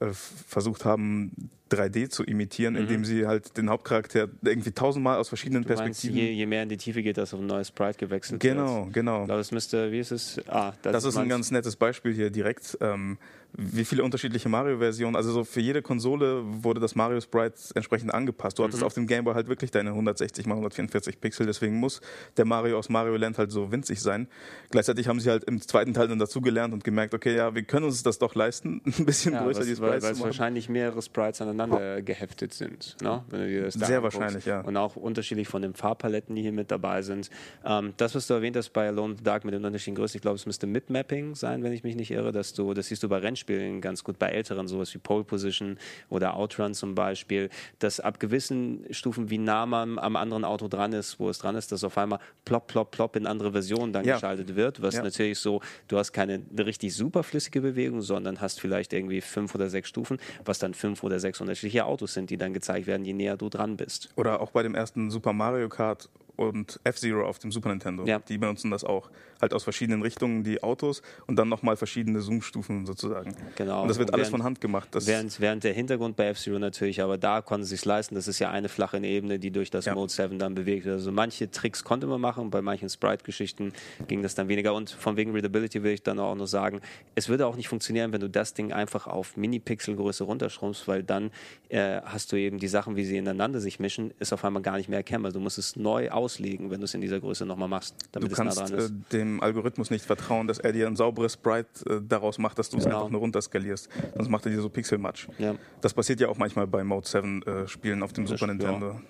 versucht 0.00 0.84
haben, 0.84 1.50
3D 1.70 2.08
zu 2.08 2.24
imitieren, 2.24 2.74
mhm. 2.74 2.80
indem 2.80 3.04
sie 3.04 3.26
halt 3.26 3.56
den 3.56 3.68
Hauptcharakter 3.68 4.28
irgendwie 4.42 4.70
tausendmal 4.70 5.18
aus 5.18 5.28
verschiedenen 5.28 5.62
du 5.62 5.68
Perspektiven. 5.68 6.16
Meinst, 6.16 6.30
je, 6.30 6.34
je, 6.34 6.46
mehr 6.46 6.62
in 6.62 6.68
die 6.68 6.76
Tiefe 6.76 7.02
geht, 7.02 7.18
dass 7.18 7.34
auf 7.34 7.40
ein 7.40 7.46
neues 7.46 7.68
Sprite 7.68 7.98
gewechselt 7.98 8.40
genau, 8.40 8.84
wird. 8.86 8.94
Genau, 8.94 9.22
genau. 9.22 9.36
Das 9.36 9.52
müsste, 9.52 9.92
wie 9.92 9.98
ist 9.98 10.12
es? 10.12 10.40
Ah, 10.48 10.72
das, 10.82 10.92
das 10.92 11.04
ist 11.04 11.16
ein 11.16 11.28
ganz 11.28 11.50
nettes 11.50 11.76
Beispiel 11.76 12.14
hier 12.14 12.30
direkt. 12.30 12.78
Ähm, 12.80 13.18
wie 13.56 13.84
viele 13.84 14.04
unterschiedliche 14.04 14.48
Mario-Versionen. 14.48 15.16
Also 15.16 15.32
so 15.32 15.44
für 15.44 15.60
jede 15.60 15.82
Konsole 15.82 16.42
wurde 16.44 16.80
das 16.80 16.94
Mario 16.94 17.20
Sprite 17.20 17.56
entsprechend 17.74 18.12
angepasst. 18.12 18.58
Du 18.58 18.64
hattest 18.64 18.80
mhm. 18.80 18.86
auf 18.86 18.94
dem 18.94 19.06
Game 19.06 19.24
Boy 19.24 19.34
halt 19.34 19.48
wirklich 19.48 19.70
deine 19.70 19.90
160 19.90 20.44
x 20.44 20.50
144 20.50 21.20
Pixel, 21.20 21.46
deswegen 21.46 21.76
muss 21.76 22.00
der 22.36 22.44
Mario 22.44 22.78
aus 22.78 22.88
Mario 22.88 23.16
Land 23.16 23.38
halt 23.38 23.50
so 23.50 23.72
winzig 23.72 24.00
sein. 24.00 24.28
Gleichzeitig 24.70 25.08
haben 25.08 25.18
sie 25.18 25.30
halt 25.30 25.44
im 25.44 25.60
zweiten 25.60 25.92
Teil 25.92 26.08
dann 26.08 26.18
dazugelernt 26.18 26.72
und 26.72 26.84
gemerkt, 26.84 27.14
okay, 27.14 27.34
ja, 27.34 27.54
wir 27.54 27.62
können 27.62 27.86
uns 27.86 28.02
das 28.02 28.18
doch 28.18 28.34
leisten, 28.34 28.80
ein 28.98 29.06
bisschen 29.06 29.32
ja, 29.32 29.42
größer 29.42 29.60
was, 29.60 29.66
die 29.66 29.76
Sprites 29.76 30.04
Weil 30.04 30.12
es 30.12 30.20
wahrscheinlich 30.20 30.68
mehrere 30.68 31.02
Sprites 31.02 31.40
aneinander 31.40 32.00
geheftet 32.02 32.54
sind, 32.54 32.96
ne? 33.02 33.24
wenn 33.28 33.40
du 33.40 33.48
dir 33.48 33.62
das 33.64 33.74
Sehr 33.74 34.02
wahrscheinlich, 34.02 34.44
ja. 34.44 34.60
Und 34.60 34.76
auch 34.76 34.94
unterschiedlich 34.94 35.48
von 35.48 35.62
den 35.62 35.74
Farbpaletten, 35.74 36.36
die 36.36 36.42
hier 36.42 36.52
mit 36.52 36.70
dabei 36.70 37.02
sind. 37.02 37.30
Ähm, 37.64 37.94
das, 37.96 38.14
was 38.14 38.26
du 38.26 38.34
erwähnt 38.34 38.56
hast 38.56 38.70
bei 38.70 38.88
Alone 38.88 39.12
in 39.12 39.18
the 39.18 39.24
Dark 39.24 39.44
mit 39.44 39.54
den 39.54 39.64
unterschiedlichen 39.64 39.96
Größen, 39.96 40.18
ich 40.18 40.22
glaube, 40.22 40.36
es 40.36 40.46
müsste 40.46 40.66
Mid-Mapping 40.66 41.34
sein, 41.34 41.62
wenn 41.62 41.72
ich 41.72 41.82
mich 41.82 41.96
nicht 41.96 42.10
irre, 42.10 42.30
dass 42.30 42.52
du, 42.52 42.74
das 42.74 42.86
siehst 42.86 43.02
du 43.02 43.08
bei 43.08 43.18
Rennspielen 43.18 43.37
ganz 43.80 44.04
gut 44.04 44.18
bei 44.18 44.28
älteren, 44.28 44.68
sowas 44.68 44.92
wie 44.94 44.98
Pole 44.98 45.24
Position 45.24 45.78
oder 46.08 46.34
Outrun 46.34 46.74
zum 46.74 46.94
Beispiel, 46.94 47.50
dass 47.78 48.00
ab 48.00 48.20
gewissen 48.20 48.84
Stufen, 48.90 49.30
wie 49.30 49.38
nah 49.38 49.66
man 49.66 49.98
am 49.98 50.16
anderen 50.16 50.44
Auto 50.44 50.68
dran 50.68 50.92
ist, 50.92 51.18
wo 51.18 51.28
es 51.28 51.38
dran 51.38 51.56
ist, 51.56 51.72
dass 51.72 51.84
auf 51.84 51.96
einmal 51.98 52.18
plopp, 52.44 52.66
plopp, 52.66 52.90
plopp 52.90 53.16
in 53.16 53.26
andere 53.26 53.52
Versionen 53.52 53.92
dann 53.92 54.04
ja. 54.04 54.14
geschaltet 54.14 54.56
wird, 54.56 54.82
was 54.82 54.94
ja. 54.94 55.02
natürlich 55.02 55.38
so, 55.38 55.60
du 55.88 55.98
hast 55.98 56.12
keine 56.12 56.40
richtig 56.58 56.94
superflüssige 56.94 57.60
Bewegung, 57.60 58.02
sondern 58.02 58.40
hast 58.40 58.60
vielleicht 58.60 58.92
irgendwie 58.92 59.20
fünf 59.20 59.54
oder 59.54 59.68
sechs 59.68 59.88
Stufen, 59.88 60.18
was 60.44 60.58
dann 60.58 60.74
fünf 60.74 61.02
oder 61.02 61.20
sechs 61.20 61.40
unterschiedliche 61.40 61.84
Autos 61.84 62.14
sind, 62.14 62.30
die 62.30 62.36
dann 62.36 62.52
gezeigt 62.52 62.86
werden, 62.86 63.04
je 63.04 63.12
näher 63.12 63.36
du 63.36 63.48
dran 63.48 63.76
bist. 63.76 64.10
Oder 64.16 64.40
auch 64.40 64.50
bei 64.50 64.62
dem 64.62 64.74
ersten 64.74 65.10
Super 65.10 65.32
Mario 65.32 65.68
Kart 65.68 66.08
und 66.38 66.78
F-Zero 66.84 67.26
auf 67.26 67.40
dem 67.40 67.50
Super 67.50 67.70
Nintendo. 67.70 68.04
Ja. 68.04 68.20
Die 68.20 68.38
benutzen 68.38 68.70
das 68.70 68.84
auch. 68.84 69.10
Halt 69.40 69.52
aus 69.52 69.64
verschiedenen 69.64 70.02
Richtungen 70.02 70.44
die 70.44 70.62
Autos 70.62 71.02
und 71.26 71.36
dann 71.36 71.48
nochmal 71.48 71.76
verschiedene 71.76 72.20
Zoom-Stufen 72.20 72.86
sozusagen. 72.86 73.34
Genau. 73.56 73.82
Und 73.82 73.88
das 73.88 73.98
wird 73.98 74.10
und 74.10 74.14
alles 74.14 74.28
von 74.28 74.42
Hand 74.42 74.60
gemacht. 74.60 74.88
während, 74.92 75.40
während 75.40 75.64
der 75.64 75.72
Hintergrund 75.72 76.16
bei 76.16 76.26
F-Zero 76.28 76.58
natürlich, 76.58 77.02
aber 77.02 77.18
da 77.18 77.42
konnten 77.42 77.66
sie 77.66 77.74
es 77.74 77.84
leisten. 77.84 78.14
Das 78.14 78.28
ist 78.28 78.38
ja 78.38 78.50
eine 78.50 78.68
flache 78.68 78.98
Ebene, 78.98 79.38
die 79.38 79.50
durch 79.50 79.70
das 79.70 79.84
ja. 79.84 79.94
Mode 79.94 80.12
7 80.12 80.38
dann 80.38 80.54
bewegt 80.54 80.84
wird. 80.84 80.94
Also 80.96 81.12
manche 81.12 81.50
Tricks 81.50 81.84
konnte 81.84 82.06
man 82.06 82.20
machen, 82.20 82.50
bei 82.50 82.62
manchen 82.62 82.88
Sprite-Geschichten 82.88 83.72
ging 84.06 84.22
das 84.22 84.34
dann 84.34 84.48
weniger. 84.48 84.74
Und 84.74 84.90
von 84.90 85.16
wegen 85.16 85.32
Readability 85.32 85.82
will 85.82 85.92
ich 85.92 86.02
dann 86.02 86.18
auch 86.18 86.34
noch 86.34 86.46
sagen, 86.46 86.80
es 87.14 87.28
würde 87.28 87.46
auch 87.46 87.56
nicht 87.56 87.68
funktionieren, 87.68 88.12
wenn 88.12 88.20
du 88.20 88.30
das 88.30 88.54
Ding 88.54 88.72
einfach 88.72 89.06
auf 89.06 89.36
Mini-Pixel-Größe 89.36 90.24
runterschrumpfst, 90.24 90.86
weil 90.86 91.02
dann 91.02 91.30
äh, 91.68 92.00
hast 92.04 92.32
du 92.32 92.36
eben 92.36 92.58
die 92.58 92.68
Sachen, 92.68 92.96
wie 92.96 93.04
sie 93.04 93.16
ineinander 93.16 93.60
sich 93.60 93.80
mischen, 93.80 94.12
ist 94.18 94.32
auf 94.32 94.44
einmal 94.44 94.62
gar 94.62 94.76
nicht 94.76 94.88
mehr 94.88 94.98
erkennbar. 94.98 95.32
Du 95.32 95.40
musst 95.40 95.58
es 95.58 95.76
neu 95.76 96.10
aus 96.10 96.28
auslegen, 96.28 96.70
wenn 96.70 96.80
du 96.80 96.84
es 96.84 96.94
in 96.94 97.00
dieser 97.00 97.20
Größe 97.20 97.46
nochmal 97.46 97.68
machst, 97.68 97.94
damit 98.12 98.28
Du 98.28 98.32
es 98.32 98.38
nah 98.38 98.44
kannst 98.44 98.58
dran 98.58 98.74
äh, 98.74 98.82
ist. 98.82 98.92
Dem 99.36 99.42
Algorithmus 99.42 99.90
nicht 99.90 100.04
vertrauen, 100.04 100.46
dass 100.48 100.58
er 100.58 100.72
dir 100.72 100.86
ein 100.86 100.96
sauberes 100.96 101.34
Sprite 101.34 101.68
äh, 101.88 102.00
daraus 102.06 102.38
macht, 102.38 102.58
dass 102.58 102.68
du 102.70 102.78
es 102.78 102.84
Genau. 102.84 102.96
einfach 102.98 103.10
nur 103.10 103.20
runterskalierst. 103.20 103.88
Sonst 104.16 104.28
macht 104.28 104.46
er 104.46 104.52
dir 104.52 104.60
so 104.60 104.68
Pixelmatsch. 104.68 105.28
Ja. 105.38 105.54
Das 105.80 105.94
passiert 105.94 106.20
ja 106.20 106.28
auch 106.28 106.38
manchmal 106.38 106.66
bei 106.66 106.82
Mode 106.84 107.06
7 107.06 107.42
äh, 107.42 107.68
Spielen 107.68 108.02
auf 108.02 108.12
dem 108.12 108.24
Das- 108.24 108.38
Super 108.38 108.52
ja. 108.52 108.54
Nintendo. 108.54 109.00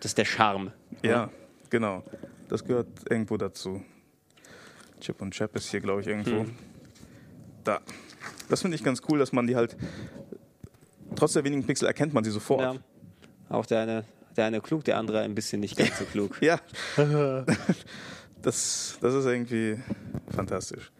Das 0.00 0.10
ist 0.10 0.18
der 0.18 0.24
Charme. 0.24 0.72
Ja, 1.02 1.30
genau. 1.70 2.02
Das 2.48 2.64
gehört 2.64 2.88
irgendwo 3.08 3.36
dazu. 3.36 3.82
Chip 5.00 5.20
und 5.22 5.32
Chap 5.32 5.54
ist 5.56 5.70
hier, 5.70 5.80
glaube 5.80 6.00
ich, 6.02 6.06
irgendwo. 6.06 6.40
Hm. 6.40 6.50
Da. 7.64 7.80
Das 8.48 8.60
finde 8.62 8.76
ich 8.76 8.84
ganz 8.84 9.00
cool, 9.08 9.18
dass 9.18 9.32
man 9.32 9.46
die 9.46 9.56
halt. 9.56 9.76
Trotz 11.16 11.32
der 11.34 11.44
wenigen 11.44 11.64
Pixel 11.64 11.86
erkennt 11.86 12.12
man 12.12 12.24
sie 12.24 12.30
sofort. 12.30 12.60
Ja. 12.60 12.74
Auch 13.48 13.66
der 13.66 13.80
eine, 13.82 14.04
der 14.36 14.46
eine 14.46 14.60
klug, 14.60 14.84
der 14.84 14.98
andere 14.98 15.20
ein 15.20 15.34
bisschen 15.34 15.60
nicht 15.60 15.76
ganz 15.76 15.98
so 15.98 16.04
klug. 16.04 16.36
Ja. 16.42 16.60
das, 18.44 18.98
das 19.00 19.14
ist 19.14 19.26
irgendwie 19.26 19.78
fantastisch. 20.28 20.92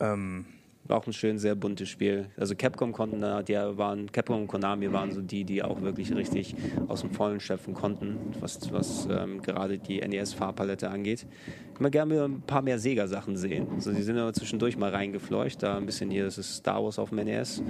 Ähm, 0.00 0.46
Auch 0.88 1.06
ein 1.06 1.12
schön, 1.12 1.38
sehr 1.38 1.54
buntes 1.54 1.88
Spiel. 1.88 2.26
Also 2.36 2.54
Capcom 2.54 2.92
konnten 2.92 3.20
da, 3.20 3.42
die 3.42 3.54
waren, 3.54 4.10
Capcom 4.12 4.42
und 4.42 4.46
Konami 4.48 4.92
waren 4.92 5.12
so 5.12 5.22
die, 5.22 5.44
die 5.44 5.62
auch 5.62 5.80
wirklich 5.80 6.14
richtig 6.14 6.54
aus 6.88 7.00
dem 7.00 7.10
Vollen 7.10 7.40
schöpfen 7.40 7.72
konnten, 7.72 8.18
was, 8.40 8.70
was 8.72 9.08
ähm, 9.10 9.40
gerade 9.40 9.78
die 9.78 10.00
NES-Farbpalette 10.00 10.90
angeht. 10.90 11.26
Ich 11.72 11.80
würde 11.80 11.90
gerne 11.90 12.24
ein 12.24 12.42
paar 12.42 12.60
mehr 12.60 12.78
Sega-Sachen 12.78 13.36
sehen. 13.36 13.66
Also 13.74 13.92
die 13.92 14.02
sind 14.02 14.18
aber 14.18 14.32
zwischendurch 14.32 14.76
mal 14.76 14.90
reingefleucht. 14.90 15.62
Da 15.62 15.78
ein 15.78 15.86
bisschen 15.86 16.10
hier, 16.10 16.24
das 16.24 16.36
ist 16.38 16.56
Star 16.56 16.82
Wars 16.84 16.98
auf 16.98 17.08
dem 17.10 17.24
NES, 17.24 17.62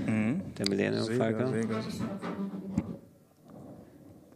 der 0.59 0.69
Millennium 0.69 1.05
Sega, 1.05 1.25
Falcon. 1.25 1.53
Sega. 1.53 1.81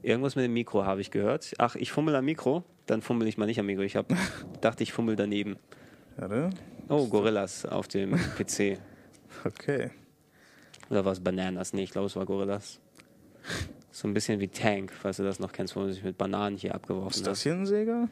Irgendwas 0.09 0.37
mit 0.37 0.45
dem 0.47 0.55
Mikro 0.55 0.87
habe 0.87 1.03
ich 1.03 1.11
gehört. 1.11 1.53
Ach, 1.59 1.77
ich 1.77 1.93
fummel 1.93 2.17
am 2.17 2.25
Mikro, 2.25 2.65
dann 2.87 3.03
fummel 3.03 3.29
ich 3.29 3.37
mal 3.37 3.45
nicht 3.45 3.61
am 3.61 3.67
Mikro. 3.67 3.83
Ich 3.83 3.95
hab, 3.95 4.07
dachte, 4.63 4.83
ich 4.83 4.91
fummel 4.93 5.17
daneben. 5.17 5.57
Warte. 6.17 6.49
Oh, 6.89 7.07
Gorillas 7.09 7.67
auf 7.67 7.89
dem 7.89 8.13
PC. 8.37 8.79
Okay. 9.45 9.91
Oder 10.89 11.05
war 11.05 11.13
es 11.13 11.21
Bananas? 11.21 11.75
Nee, 11.75 11.83
ich 11.83 11.91
glaube, 11.91 12.07
es 12.07 12.17
war 12.17 12.25
Gorillas. 12.25 12.81
So 13.93 14.09
ein 14.09 14.15
bisschen 14.15 14.41
wie 14.41 14.49
Tank, 14.49 14.91
falls 14.91 15.19
du 15.19 15.23
das 15.23 15.39
noch 15.39 15.53
kennst, 15.53 15.77
wo 15.77 15.81
man 15.81 15.93
sich 15.93 16.03
mit 16.03 16.17
Bananen 16.17 16.57
hier 16.57 16.75
abgeworfen 16.75 17.11
Ist 17.11 17.21
hat. 17.21 17.27
das 17.33 17.43
hier 17.43 17.53
ein 17.53 17.67
Sega? 17.67 18.09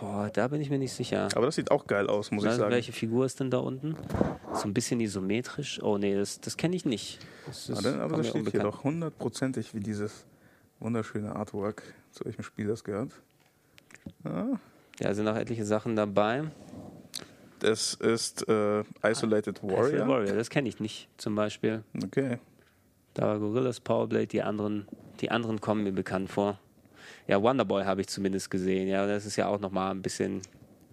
Boah, 0.00 0.30
da 0.32 0.48
bin 0.48 0.62
ich 0.62 0.70
mir 0.70 0.78
nicht 0.78 0.94
sicher. 0.94 1.28
Aber 1.36 1.44
das 1.46 1.54
sieht 1.56 1.70
auch 1.70 1.86
geil 1.86 2.08
aus, 2.08 2.30
muss 2.30 2.44
ich 2.44 2.48
Also, 2.48 2.60
sagen. 2.62 2.72
welche 2.72 2.92
Figur 2.92 3.26
ist 3.26 3.38
denn 3.38 3.50
da 3.50 3.58
unten? 3.58 3.94
So 4.54 4.62
ein 4.66 4.72
bisschen 4.74 5.00
isometrisch. 5.00 5.80
Oh 5.82 5.98
nee, 5.98 6.14
das, 6.16 6.40
das 6.40 6.56
kenne 6.56 6.74
ich 6.74 6.86
nicht. 6.86 7.18
Das 7.46 7.68
ist, 7.68 7.76
Warte, 7.84 8.00
aber 8.00 8.16
das 8.16 8.18
mir 8.18 8.24
steht 8.24 8.32
hier 8.32 8.40
unbekannt. 8.40 8.64
doch 8.64 8.84
hundertprozentig, 8.84 9.74
wie 9.74 9.80
dieses 9.80 10.24
wunderschöne 10.80 11.34
Artwork, 11.34 11.82
zu 12.12 12.24
welchem 12.24 12.42
Spiel 12.42 12.66
das 12.66 12.84
gehört. 12.84 13.12
Ja, 14.24 14.58
Ja, 15.00 15.14
sind 15.14 15.28
auch 15.28 15.36
etliche 15.36 15.64
Sachen 15.64 15.96
dabei. 15.96 16.44
das 17.60 17.94
ist 17.94 18.48
äh, 18.48 18.84
Isolated 19.02 19.62
Warrior. 19.62 20.06
Warrior, 20.08 20.36
das 20.36 20.50
kenne 20.50 20.68
ich 20.68 20.78
nicht 20.80 21.08
zum 21.16 21.34
Beispiel. 21.34 21.82
Okay. 22.04 22.38
Da 23.14 23.22
war 23.28 23.38
Gorillas 23.38 23.80
Powerblade, 23.80 24.26
die 24.26 24.42
anderen, 24.42 24.86
die 25.20 25.30
anderen 25.30 25.60
kommen 25.60 25.84
mir 25.84 25.92
bekannt 25.92 26.30
vor. 26.30 26.58
Ja, 27.26 27.42
Wonderboy 27.42 27.84
habe 27.84 28.02
ich 28.02 28.08
zumindest 28.08 28.50
gesehen. 28.50 28.88
Ja, 28.88 29.06
das 29.06 29.24
ist 29.26 29.36
ja 29.36 29.48
auch 29.48 29.58
nochmal 29.58 29.90
ein 29.90 30.02
bisschen 30.02 30.42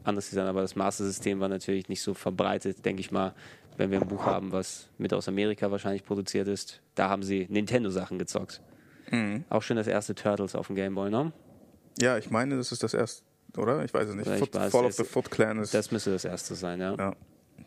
anders 0.04 0.30
Design, 0.30 0.48
aber 0.48 0.62
das 0.62 0.76
Master-System 0.76 1.40
war 1.40 1.50
natürlich 1.50 1.90
nicht 1.90 2.02
so 2.02 2.14
verbreitet, 2.14 2.84
denke 2.86 3.02
ich 3.02 3.12
mal, 3.12 3.34
wenn 3.78 3.92
wir 3.92 4.02
ein 4.02 4.08
Buch 4.08 4.26
haben, 4.26 4.52
was 4.52 4.88
mit 4.98 5.14
aus 5.14 5.28
Amerika 5.28 5.70
wahrscheinlich 5.72 6.04
produziert 6.06 6.48
ist. 6.48 6.82
Da 6.96 7.10
haben 7.10 7.24
sie 7.24 7.46
Nintendo-Sachen 7.50 8.20
gezockt. 8.20 8.62
Mhm. 9.14 9.44
Auch 9.50 9.62
schon 9.62 9.78
das 9.78 9.88
erste 9.88 10.16
Turtles 10.16 10.56
auf 10.56 10.68
dem 10.68 10.76
Gameboy, 10.76 11.10
ne? 11.10 11.32
Ja, 12.00 12.18
ich 12.18 12.30
meine, 12.32 12.58
das 12.58 12.72
ist 12.72 12.82
das 12.84 12.94
erste, 12.94 13.24
oder? 13.58 13.84
Ich 13.86 13.94
weiß 13.94 14.10
es 14.10 14.16
nicht. 14.16 14.28
Foot, 14.28 14.54
weiß, 14.56 14.72
Fall 14.72 14.86
of 14.86 14.90
es- 14.92 14.98
the 14.98 15.04
Foot 15.04 15.30
Clan 15.32 15.60
ist. 15.60 15.74
Das 15.74 15.92
müsste 15.92 16.12
das 16.12 16.26
erste 16.26 16.56
sein, 16.56 16.80
ja. 16.80 16.96
ja. 16.96 17.16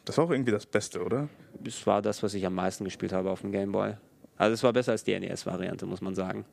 Das 0.04 0.18
war 0.18 0.24
auch 0.24 0.30
irgendwie 0.30 0.50
das 0.52 0.66
Beste, 0.66 1.02
oder? 1.04 1.28
Das 1.62 1.86
war 1.86 2.02
das, 2.02 2.22
was 2.22 2.34
ich 2.34 2.44
am 2.44 2.54
meisten 2.54 2.84
gespielt 2.84 3.12
habe 3.12 3.30
auf 3.30 3.40
dem 3.42 3.52
Gameboy. 3.52 3.94
Also 4.36 4.54
es 4.54 4.62
war 4.62 4.72
besser 4.72 4.92
als 4.92 5.04
die 5.04 5.18
NES-Variante, 5.18 5.86
muss 5.86 6.00
man 6.00 6.14
sagen. 6.14 6.44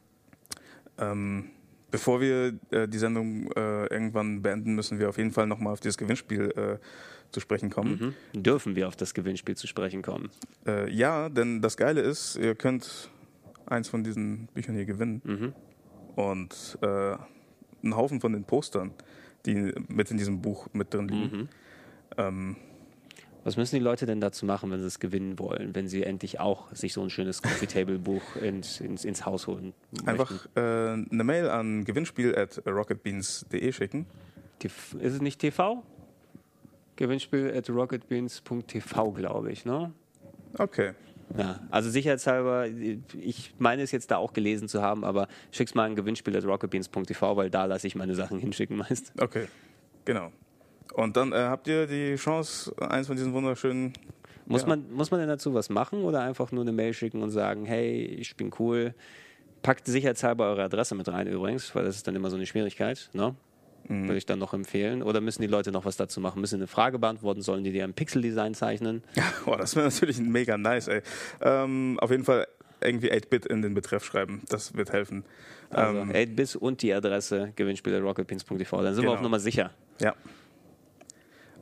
Ähm, 0.98 1.50
bevor 1.92 2.22
wir 2.22 2.54
äh, 2.72 2.88
die 2.88 2.98
Sendung 2.98 3.52
äh, 3.54 3.88
irgendwann 3.88 4.42
beenden, 4.42 4.76
müssen 4.76 5.00
wir 5.00 5.10
auf 5.10 5.18
jeden 5.18 5.32
Fall 5.32 5.48
nochmal 5.48 5.74
auf 5.74 5.80
dieses 5.80 5.98
Gewinnspiel 5.98 6.52
äh, 6.56 7.32
zu 7.32 7.40
sprechen 7.40 7.70
kommen. 7.72 8.16
Mhm. 8.34 8.44
Dürfen 8.44 8.76
wir 8.76 8.88
auf 8.88 8.96
das 8.96 9.14
Gewinnspiel 9.14 9.56
zu 9.58 9.68
sprechen 9.68 10.02
kommen? 10.04 10.30
Äh, 10.68 10.90
ja, 10.92 11.30
denn 11.30 11.62
das 11.62 11.78
Geile 11.78 12.02
ist, 12.02 12.36
ihr 12.38 12.54
könnt 12.56 13.10
eins 13.66 13.88
von 13.90 14.04
diesen 14.04 14.48
Büchern 14.48 14.76
hier 14.76 14.86
gewinnen. 14.86 15.22
Mhm. 15.24 15.54
Und 16.16 16.78
äh, 16.82 16.88
einen 17.84 17.96
Haufen 17.96 18.22
von 18.22 18.34
den 18.34 18.44
Postern, 18.44 18.92
die 19.46 19.74
mit 19.88 20.12
in 20.12 20.18
diesem 20.18 20.42
Buch 20.42 20.68
mit 20.74 20.94
drin 20.94 21.08
liegen. 21.08 21.38
Mhm. 21.38 21.50
Ähm, 22.18 22.56
Was 23.44 23.58
müssen 23.58 23.76
die 23.76 23.82
Leute 23.82 24.06
denn 24.06 24.22
dazu 24.22 24.46
machen, 24.46 24.72
wenn 24.72 24.80
sie 24.80 24.88
es 24.88 25.00
gewinnen 25.00 25.38
wollen, 25.40 25.76
wenn 25.76 25.88
sie 25.88 26.04
endlich 26.04 26.40
auch 26.40 26.74
sich 26.74 26.94
so 26.94 27.02
ein 27.02 27.10
schönes 27.10 27.42
Coffee 27.42 27.66
Table 27.66 28.00
Buch 28.00 28.36
ins, 28.42 28.80
ins, 28.80 29.04
ins 29.06 29.26
Haus 29.26 29.48
holen? 29.48 29.74
möchten? 29.92 30.10
einfach 30.10 30.48
äh, 30.56 30.60
eine 30.60 31.24
Mail 31.24 31.50
an 31.50 31.84
gewinnspiel 31.84 32.36
at 32.36 32.62
rocketbeans.de 32.66 33.72
schicken. 33.72 34.06
Ist 34.64 34.94
es 34.94 35.22
nicht 35.22 35.40
TV? 35.40 35.84
Gewinnspiel 36.96 37.52
at 37.54 37.70
rocketbeans.tv, 37.70 39.12
glaube 39.12 39.52
ich, 39.52 39.66
ne? 39.66 39.92
Okay. 40.58 40.94
Ja, 41.38 41.60
also 41.72 41.90
sicherheitshalber, 41.90 42.68
ich 42.68 43.54
meine 43.58 43.82
es 43.82 43.92
jetzt 43.92 44.12
da 44.12 44.18
auch 44.18 44.34
gelesen 44.34 44.68
zu 44.68 44.82
haben, 44.82 45.04
aber 45.04 45.28
schick's 45.52 45.74
mal 45.74 45.84
ein 45.86 45.96
Gewinnspiel 45.96 46.36
at 46.38 46.46
rocketbeans.tv, 46.46 47.36
weil 47.36 47.50
da 47.50 47.66
lasse 47.66 47.88
ich 47.88 47.96
meine 47.96 48.14
Sachen 48.16 48.38
hinschicken 48.40 48.78
meist. 48.78 49.12
Okay, 49.20 49.48
genau. 50.06 50.32
Und 50.94 51.18
dann 51.18 51.32
äh, 51.32 51.38
habt 51.38 51.68
ihr 51.68 51.88
die 51.88 52.16
Chance, 52.16 52.72
eins 52.78 53.08
von 53.08 53.16
diesen 53.16 53.34
wunderschönen. 53.34 53.94
Muss, 54.46 54.62
Ja. 54.64 54.68
man, 54.68 54.92
muss 54.94 55.10
man 55.10 55.22
denn 55.22 55.30
dazu 55.30 55.54
was 55.54 55.70
machen 55.70 56.04
oder 56.04 56.22
einfach 56.22 56.52
nur 56.52 56.62
eine 56.64 56.72
Mail 56.74 56.94
schicken 56.94 57.24
und 57.24 57.32
sagen, 57.32 57.66
hey, 57.66 58.04
ich 58.04 58.36
bin 58.36 58.52
cool? 58.60 58.94
Packt 59.64 59.88
sicherheitshalber 59.88 60.46
eure 60.50 60.64
Adresse 60.64 60.94
mit 60.94 61.08
rein 61.08 61.26
übrigens, 61.28 61.74
weil 61.74 61.86
das 61.86 61.96
ist 61.96 62.06
dann 62.08 62.16
immer 62.16 62.30
so 62.30 62.36
eine 62.36 62.46
Schwierigkeit, 62.46 63.10
ne? 63.14 63.34
Mhm. 63.88 64.04
Würde 64.08 64.18
ich 64.18 64.26
dann 64.26 64.40
noch 64.40 64.54
empfehlen. 64.54 65.04
Oder 65.04 65.20
müssen 65.22 65.42
die 65.42 65.48
Leute 65.48 65.72
noch 65.72 65.84
was 65.86 65.98
dazu 65.98 66.22
machen? 66.22 66.40
Müssen 66.42 66.56
eine 66.56 66.68
Frage 66.68 67.00
beantworten? 67.00 67.42
Sollen 67.42 67.64
die 67.64 67.72
dir 67.72 67.84
ein 67.84 67.94
Pixel-Design 67.94 68.54
zeichnen? 68.54 69.04
Boah, 69.46 69.58
das 69.58 69.76
wäre 69.76 69.86
natürlich 69.88 70.20
mega 70.20 70.58
nice, 70.58 70.88
ey. 70.88 71.02
Ähm, 71.42 71.98
auf 72.02 72.10
jeden 72.12 72.24
Fall 72.24 72.48
irgendwie 72.82 73.12
8-Bit 73.12 73.46
in 73.46 73.62
den 73.62 73.74
Betreff 73.74 74.04
schreiben. 74.06 74.42
Das 74.50 74.74
wird 74.76 74.92
helfen. 74.92 75.24
Also 75.70 76.00
Ähm, 76.00 76.12
8bis 76.12 76.56
und 76.58 76.82
die 76.82 76.94
Adresse 76.94 77.52
gewinnspiel 77.56 77.96
at 77.96 78.04
rocketbeans.tv. 78.04 78.82
Dann 78.84 78.94
sind 78.94 79.04
wir 79.04 79.08
Genau. 79.10 79.14
auf 79.16 79.22
Nummer 79.22 79.40
sicher. 79.40 79.72
ja. 80.00 80.14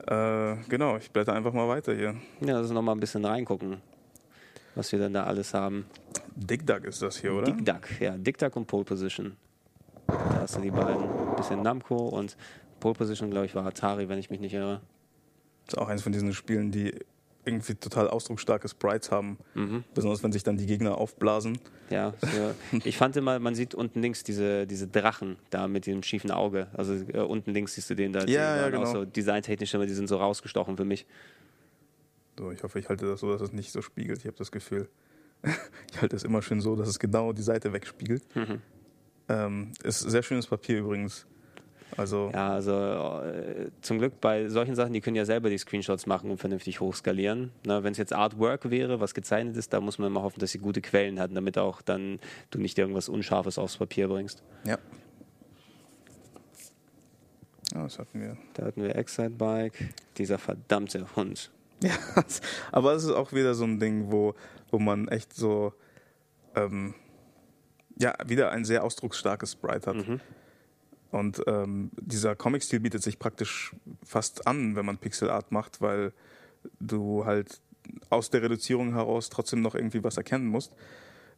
Äh, 0.07 0.57
genau, 0.67 0.97
ich 0.97 1.11
blätter 1.11 1.33
einfach 1.33 1.53
mal 1.53 1.67
weiter 1.67 1.93
hier. 1.93 2.15
Ja, 2.43 2.55
also 2.57 2.73
nochmal 2.73 2.95
ein 2.95 2.99
bisschen 2.99 3.23
reingucken, 3.23 3.77
was 4.73 4.91
wir 4.91 4.97
denn 4.97 5.13
da 5.13 5.25
alles 5.25 5.53
haben. 5.53 5.85
Dick 6.35 6.65
Duck 6.65 6.85
ist 6.85 7.03
das 7.03 7.17
hier, 7.17 7.33
oder? 7.35 7.43
Dick 7.51 7.63
Duck, 7.63 7.87
ja, 7.99 8.17
Dick 8.17 8.37
Duck 8.39 8.55
und 8.55 8.65
Pole 8.65 8.83
Position. 8.83 9.35
Da 10.07 10.39
hast 10.41 10.55
du 10.57 10.61
die 10.61 10.71
beiden. 10.71 11.03
Ein 11.41 11.49
bisschen 11.49 11.61
Namco 11.63 11.95
und 11.95 12.37
Pole 12.79 12.93
Position, 12.93 13.31
glaube 13.31 13.47
ich, 13.47 13.55
war 13.55 13.65
Atari, 13.65 14.07
wenn 14.09 14.19
ich 14.19 14.29
mich 14.29 14.39
nicht 14.39 14.53
irre. 14.53 14.79
ist 15.67 15.75
auch 15.75 15.87
eins 15.87 16.03
von 16.03 16.11
diesen 16.11 16.33
Spielen, 16.33 16.69
die 16.69 16.93
irgendwie 17.45 17.73
total 17.73 18.07
ausdrucksstarke 18.07 18.67
Sprites 18.67 19.09
haben. 19.09 19.39
Mhm. 19.55 19.83
Besonders 19.95 20.21
wenn 20.21 20.31
sich 20.31 20.43
dann 20.43 20.57
die 20.57 20.67
Gegner 20.67 20.99
aufblasen. 20.99 21.57
Ja, 21.89 22.13
so. 22.21 22.77
ich 22.83 22.95
fand 22.95 23.17
immer, 23.17 23.39
man 23.39 23.55
sieht 23.55 23.73
unten 23.73 24.03
links 24.03 24.23
diese, 24.23 24.67
diese 24.67 24.87
Drachen 24.87 25.37
da 25.49 25.67
mit 25.67 25.87
dem 25.87 26.03
schiefen 26.03 26.29
Auge. 26.29 26.67
Also 26.73 26.93
äh, 26.93 27.21
unten 27.21 27.51
links 27.51 27.73
siehst 27.73 27.89
du 27.89 27.95
den 27.95 28.13
da. 28.13 28.23
Ja, 28.25 28.57
ja, 28.57 28.69
genau. 28.69 28.85
So 28.85 29.05
designtechnisch 29.05 29.73
immer, 29.73 29.87
die 29.87 29.93
sind 29.93 30.07
so 30.07 30.17
rausgestochen 30.17 30.77
für 30.77 30.85
mich. 30.85 31.07
So, 32.37 32.51
ich 32.51 32.61
hoffe, 32.61 32.77
ich 32.77 32.87
halte 32.87 33.07
das 33.07 33.19
so, 33.19 33.31
dass 33.31 33.41
es 33.41 33.51
nicht 33.51 33.71
so 33.71 33.81
spiegelt. 33.81 34.19
Ich 34.19 34.27
habe 34.27 34.37
das 34.37 34.51
Gefühl, 34.51 34.89
ich 35.91 35.99
halte 35.99 36.15
es 36.15 36.23
immer 36.23 36.43
schön 36.43 36.61
so, 36.61 36.75
dass 36.75 36.87
es 36.87 36.99
genau 36.99 37.33
die 37.33 37.41
Seite 37.41 37.73
wegspiegelt. 37.73 38.23
Mhm. 38.35 38.61
Ähm, 39.31 39.71
ist 39.83 39.99
sehr 39.99 40.23
schönes 40.23 40.47
Papier 40.47 40.79
übrigens. 40.79 41.25
Also, 41.97 42.31
Ja, 42.33 42.53
also 42.53 42.71
äh, 42.71 43.69
zum 43.81 43.99
Glück 43.99 44.21
bei 44.21 44.47
solchen 44.47 44.75
Sachen, 44.75 44.93
die 44.93 45.01
können 45.01 45.17
ja 45.17 45.25
selber 45.25 45.49
die 45.49 45.57
Screenshots 45.57 46.05
machen 46.05 46.31
und 46.31 46.37
vernünftig 46.37 46.79
hochskalieren. 46.79 47.51
Wenn 47.63 47.91
es 47.91 47.97
jetzt 47.97 48.13
Artwork 48.13 48.69
wäre, 48.69 48.99
was 48.99 49.13
gezeichnet 49.13 49.57
ist, 49.57 49.73
da 49.73 49.81
muss 49.81 49.97
man 49.99 50.07
immer 50.07 50.21
hoffen, 50.21 50.39
dass 50.39 50.51
sie 50.51 50.59
gute 50.59 50.81
Quellen 50.81 51.19
hatten, 51.19 51.35
damit 51.35 51.57
auch 51.57 51.81
dann 51.81 52.19
du 52.49 52.59
nicht 52.59 52.77
irgendwas 52.77 53.09
Unscharfes 53.09 53.57
aufs 53.57 53.77
Papier 53.77 54.07
bringst. 54.07 54.41
ja. 54.65 54.77
Ja, 57.73 57.83
das 57.83 57.99
hatten 57.99 58.19
wir. 58.19 58.35
Da 58.53 58.65
hatten 58.65 58.83
wir 58.83 58.97
Excite 58.97 59.29
Bike, 59.29 59.93
dieser 60.17 60.37
verdammte 60.37 61.05
Hund. 61.15 61.51
Ja, 61.83 61.95
aber 62.71 62.93
es 62.93 63.03
ist 63.05 63.09
auch 63.09 63.33
wieder 63.33 63.55
so 63.55 63.63
ein 63.63 63.79
Ding, 63.79 64.11
wo, 64.11 64.35
wo 64.69 64.77
man 64.77 65.07
echt 65.07 65.33
so, 65.33 65.73
ähm, 66.53 66.93
ja, 68.01 68.15
wieder 68.25 68.51
ein 68.51 68.65
sehr 68.65 68.83
ausdrucksstarkes 68.83 69.53
Sprite 69.53 69.89
hat. 69.89 70.07
Mhm. 70.07 70.19
Und 71.11 71.43
ähm, 71.45 71.91
dieser 71.99 72.35
Comic-Stil 72.35 72.79
bietet 72.79 73.03
sich 73.03 73.19
praktisch 73.19 73.75
fast 74.03 74.47
an, 74.47 74.75
wenn 74.75 74.85
man 74.85 74.97
Pixel 74.97 75.29
Art 75.29 75.51
macht, 75.51 75.81
weil 75.81 76.13
du 76.79 77.25
halt 77.25 77.61
aus 78.09 78.29
der 78.29 78.41
Reduzierung 78.41 78.93
heraus 78.93 79.29
trotzdem 79.29 79.61
noch 79.61 79.75
irgendwie 79.75 80.03
was 80.03 80.17
erkennen 80.17 80.47
musst. 80.47 80.75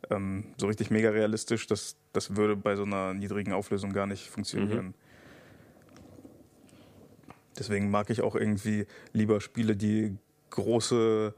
Ähm, 0.09 0.53
so 0.57 0.67
richtig 0.67 0.91
mega 0.91 1.09
realistisch, 1.09 1.67
das, 1.67 1.97
das 2.13 2.35
würde 2.35 2.55
bei 2.55 2.75
so 2.75 2.83
einer 2.83 3.13
niedrigen 3.13 3.51
Auflösung 3.51 3.93
gar 3.93 4.05
nicht 4.05 4.29
funktionieren. 4.29 4.93
Deswegen 7.57 7.89
mag 7.89 8.09
ich 8.09 8.21
auch 8.21 8.35
irgendwie 8.35 8.85
lieber 9.11 9.41
Spiele, 9.41 9.75
die 9.75 10.17
große, 10.49 11.33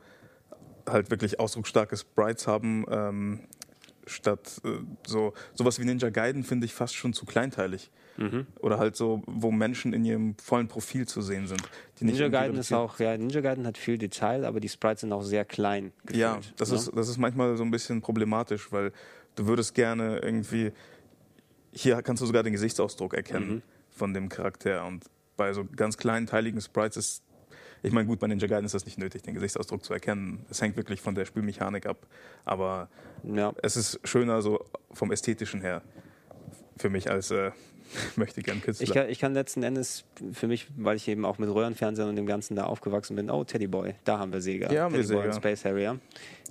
halt 0.88 1.09
wirklich 1.09 1.39
ausdrucksstarke 1.39 1.97
Sprites 1.97 2.47
haben, 2.47 2.86
ähm, 2.89 3.47
statt 4.05 4.61
äh, 4.63 4.79
so 5.05 5.33
sowas 5.53 5.79
wie 5.79 5.85
Ninja 5.85 6.09
Gaiden 6.09 6.43
finde 6.43 6.65
ich 6.65 6.73
fast 6.73 6.95
schon 6.95 7.13
zu 7.13 7.25
kleinteilig. 7.25 7.91
Mhm. 8.17 8.47
Oder 8.59 8.79
halt 8.79 8.95
so, 8.95 9.23
wo 9.25 9.51
Menschen 9.51 9.93
in 9.93 10.05
ihrem 10.05 10.35
vollen 10.37 10.67
Profil 10.67 11.07
zu 11.07 11.21
sehen 11.21 11.47
sind. 11.47 11.61
Ninja 11.99 12.29
Gaiden 12.29 12.57
ist 12.57 12.71
auch, 12.71 12.99
ja, 12.99 13.17
Ninja 13.17 13.41
Gaiden 13.41 13.67
hat 13.67 13.77
viel 13.77 13.97
Detail, 13.97 14.45
aber 14.45 14.59
die 14.59 14.69
Sprites 14.69 15.01
sind 15.01 15.11
auch 15.11 15.23
sehr 15.23 15.43
klein. 15.43 15.91
Gefühlt, 16.05 16.21
ja, 16.21 16.39
das 16.57 16.71
ne? 16.71 16.77
ist, 16.77 16.91
das 16.95 17.09
ist 17.09 17.17
manchmal 17.17 17.57
so 17.57 17.63
ein 17.63 17.71
bisschen 17.71 18.01
problematisch, 18.01 18.71
weil 18.71 18.93
du 19.35 19.47
würdest 19.47 19.75
gerne 19.75 20.19
irgendwie, 20.19 20.71
hier 21.73 22.01
kannst 22.01 22.21
du 22.21 22.25
sogar 22.25 22.43
den 22.43 22.53
Gesichtsausdruck 22.53 23.13
erkennen 23.13 23.55
mhm. 23.55 23.61
von 23.89 24.13
dem 24.13 24.29
Charakter 24.29 24.85
und 24.85 25.05
bei 25.35 25.51
so 25.53 25.65
ganz 25.75 25.97
kleinen, 25.97 26.27
teiligen 26.27 26.61
Sprites 26.61 26.95
ist 26.95 27.23
ich 27.86 27.93
meine, 27.93 28.07
gut, 28.07 28.19
bei 28.19 28.27
Ninja 28.27 28.47
Gaiden 28.47 28.65
ist 28.65 28.73
das 28.73 28.86
nicht 28.86 28.97
nötig, 28.97 29.21
den 29.21 29.36
Gesichtsausdruck 29.36 29.83
zu 29.83 29.93
erkennen. 29.93 30.45
Es 30.49 30.61
hängt 30.61 30.75
wirklich 30.75 31.01
von 31.01 31.13
der 31.13 31.25
Spielmechanik 31.25 31.86
ab. 31.86 32.07
Aber 32.43 32.89
ja. 33.23 33.53
es 33.61 33.77
ist 33.77 33.99
schöner 34.03 34.41
so 34.41 34.65
vom 34.91 35.11
Ästhetischen 35.11 35.61
her 35.61 35.83
für 36.77 36.89
mich 36.89 37.09
als 37.09 37.31
äh, 37.31 37.51
möchte 38.15 38.41
gern 38.41 38.61
Künstler. 38.61 38.83
Ich 38.83 38.93
kann, 38.93 39.09
ich 39.09 39.19
kann 39.19 39.33
letzten 39.33 39.63
Endes 39.63 40.05
für 40.33 40.47
mich, 40.47 40.67
weil 40.77 40.97
ich 40.97 41.07
eben 41.07 41.25
auch 41.25 41.38
mit 41.38 41.49
Röhrenfernsehern 41.49 42.09
und 42.09 42.15
dem 42.15 42.25
Ganzen 42.25 42.55
da 42.55 42.65
aufgewachsen 42.65 43.15
bin, 43.15 43.29
oh, 43.29 43.43
Teddy 43.43 43.67
Boy, 43.67 43.95
da 44.03 44.19
haben 44.19 44.33
wir 44.33 44.41
Sega. 44.41 44.71
Ja, 44.71 44.83
haben 44.83 44.93
Teddy 44.93 45.09
wir 45.09 45.15
Boy 45.15 45.23
Sega. 45.25 45.36
Space 45.36 45.65
Harrier. 45.65 45.99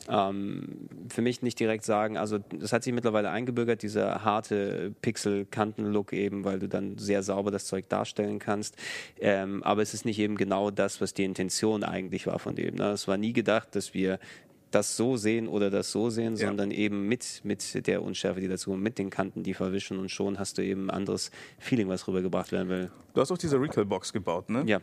Ähm, 0.09 0.89
für 1.09 1.23
mich 1.23 1.43
nicht 1.43 1.59
direkt 1.59 1.85
sagen, 1.85 2.17
also 2.17 2.39
das 2.39 2.73
hat 2.73 2.85
sich 2.85 2.93
mittlerweile 2.93 3.31
eingebürgert, 3.31 3.83
dieser 3.83 4.25
harte 4.25 4.93
Pixel-Kanten-Look 5.01 6.13
eben, 6.13 6.45
weil 6.45 6.59
du 6.59 6.69
dann 6.69 6.99
sehr 6.99 7.23
sauber 7.23 7.51
das 7.51 7.65
Zeug 7.65 7.89
darstellen 7.89 8.39
kannst. 8.39 8.77
Ähm, 9.19 9.63
aber 9.63 9.83
es 9.83 9.95
ist 9.95 10.05
nicht 10.05 10.19
eben 10.19 10.37
genau 10.37 10.71
das, 10.71 11.01
was 11.01 11.15
die 11.15 11.25
Intention 11.25 11.85
eigentlich 11.85 12.27
war 12.27 12.39
von 12.39 12.55
dem. 12.55 12.75
Ne? 12.75 12.91
Es 12.91 13.09
war 13.09 13.17
nie 13.17 13.33
gedacht, 13.33 13.75
dass 13.75 13.95
wir 13.95 14.19
das 14.75 14.97
so 14.97 15.17
sehen 15.17 15.49
oder 15.49 15.71
das 15.71 15.93
so 15.93 16.11
sehen, 16.11 16.37
ja. 16.37 16.47
sondern 16.47 16.71
eben 16.71 17.07
mit, 17.07 17.41
mit 17.45 17.87
der 17.87 18.03
Unschärfe, 18.03 18.41
die 18.41 18.49
dazu, 18.49 18.73
mit 18.73 18.99
den 18.99 19.11
Kanten, 19.11 19.43
die 19.43 19.55
verwischen 19.55 19.99
und 19.99 20.11
schon 20.11 20.39
hast 20.39 20.59
du 20.59 20.63
eben 20.63 20.87
ein 20.87 20.91
anderes 20.91 21.31
Feeling, 21.59 21.89
was 21.89 22.09
rübergebracht 22.09 22.53
werden 22.53 22.69
will. 22.69 22.91
Du 23.15 23.21
hast 23.21 23.31
auch 23.31 23.39
diese 23.39 23.61
Recall-Box 23.61 24.13
gebaut, 24.13 24.51
ne? 24.51 24.65
Ja. 24.67 24.81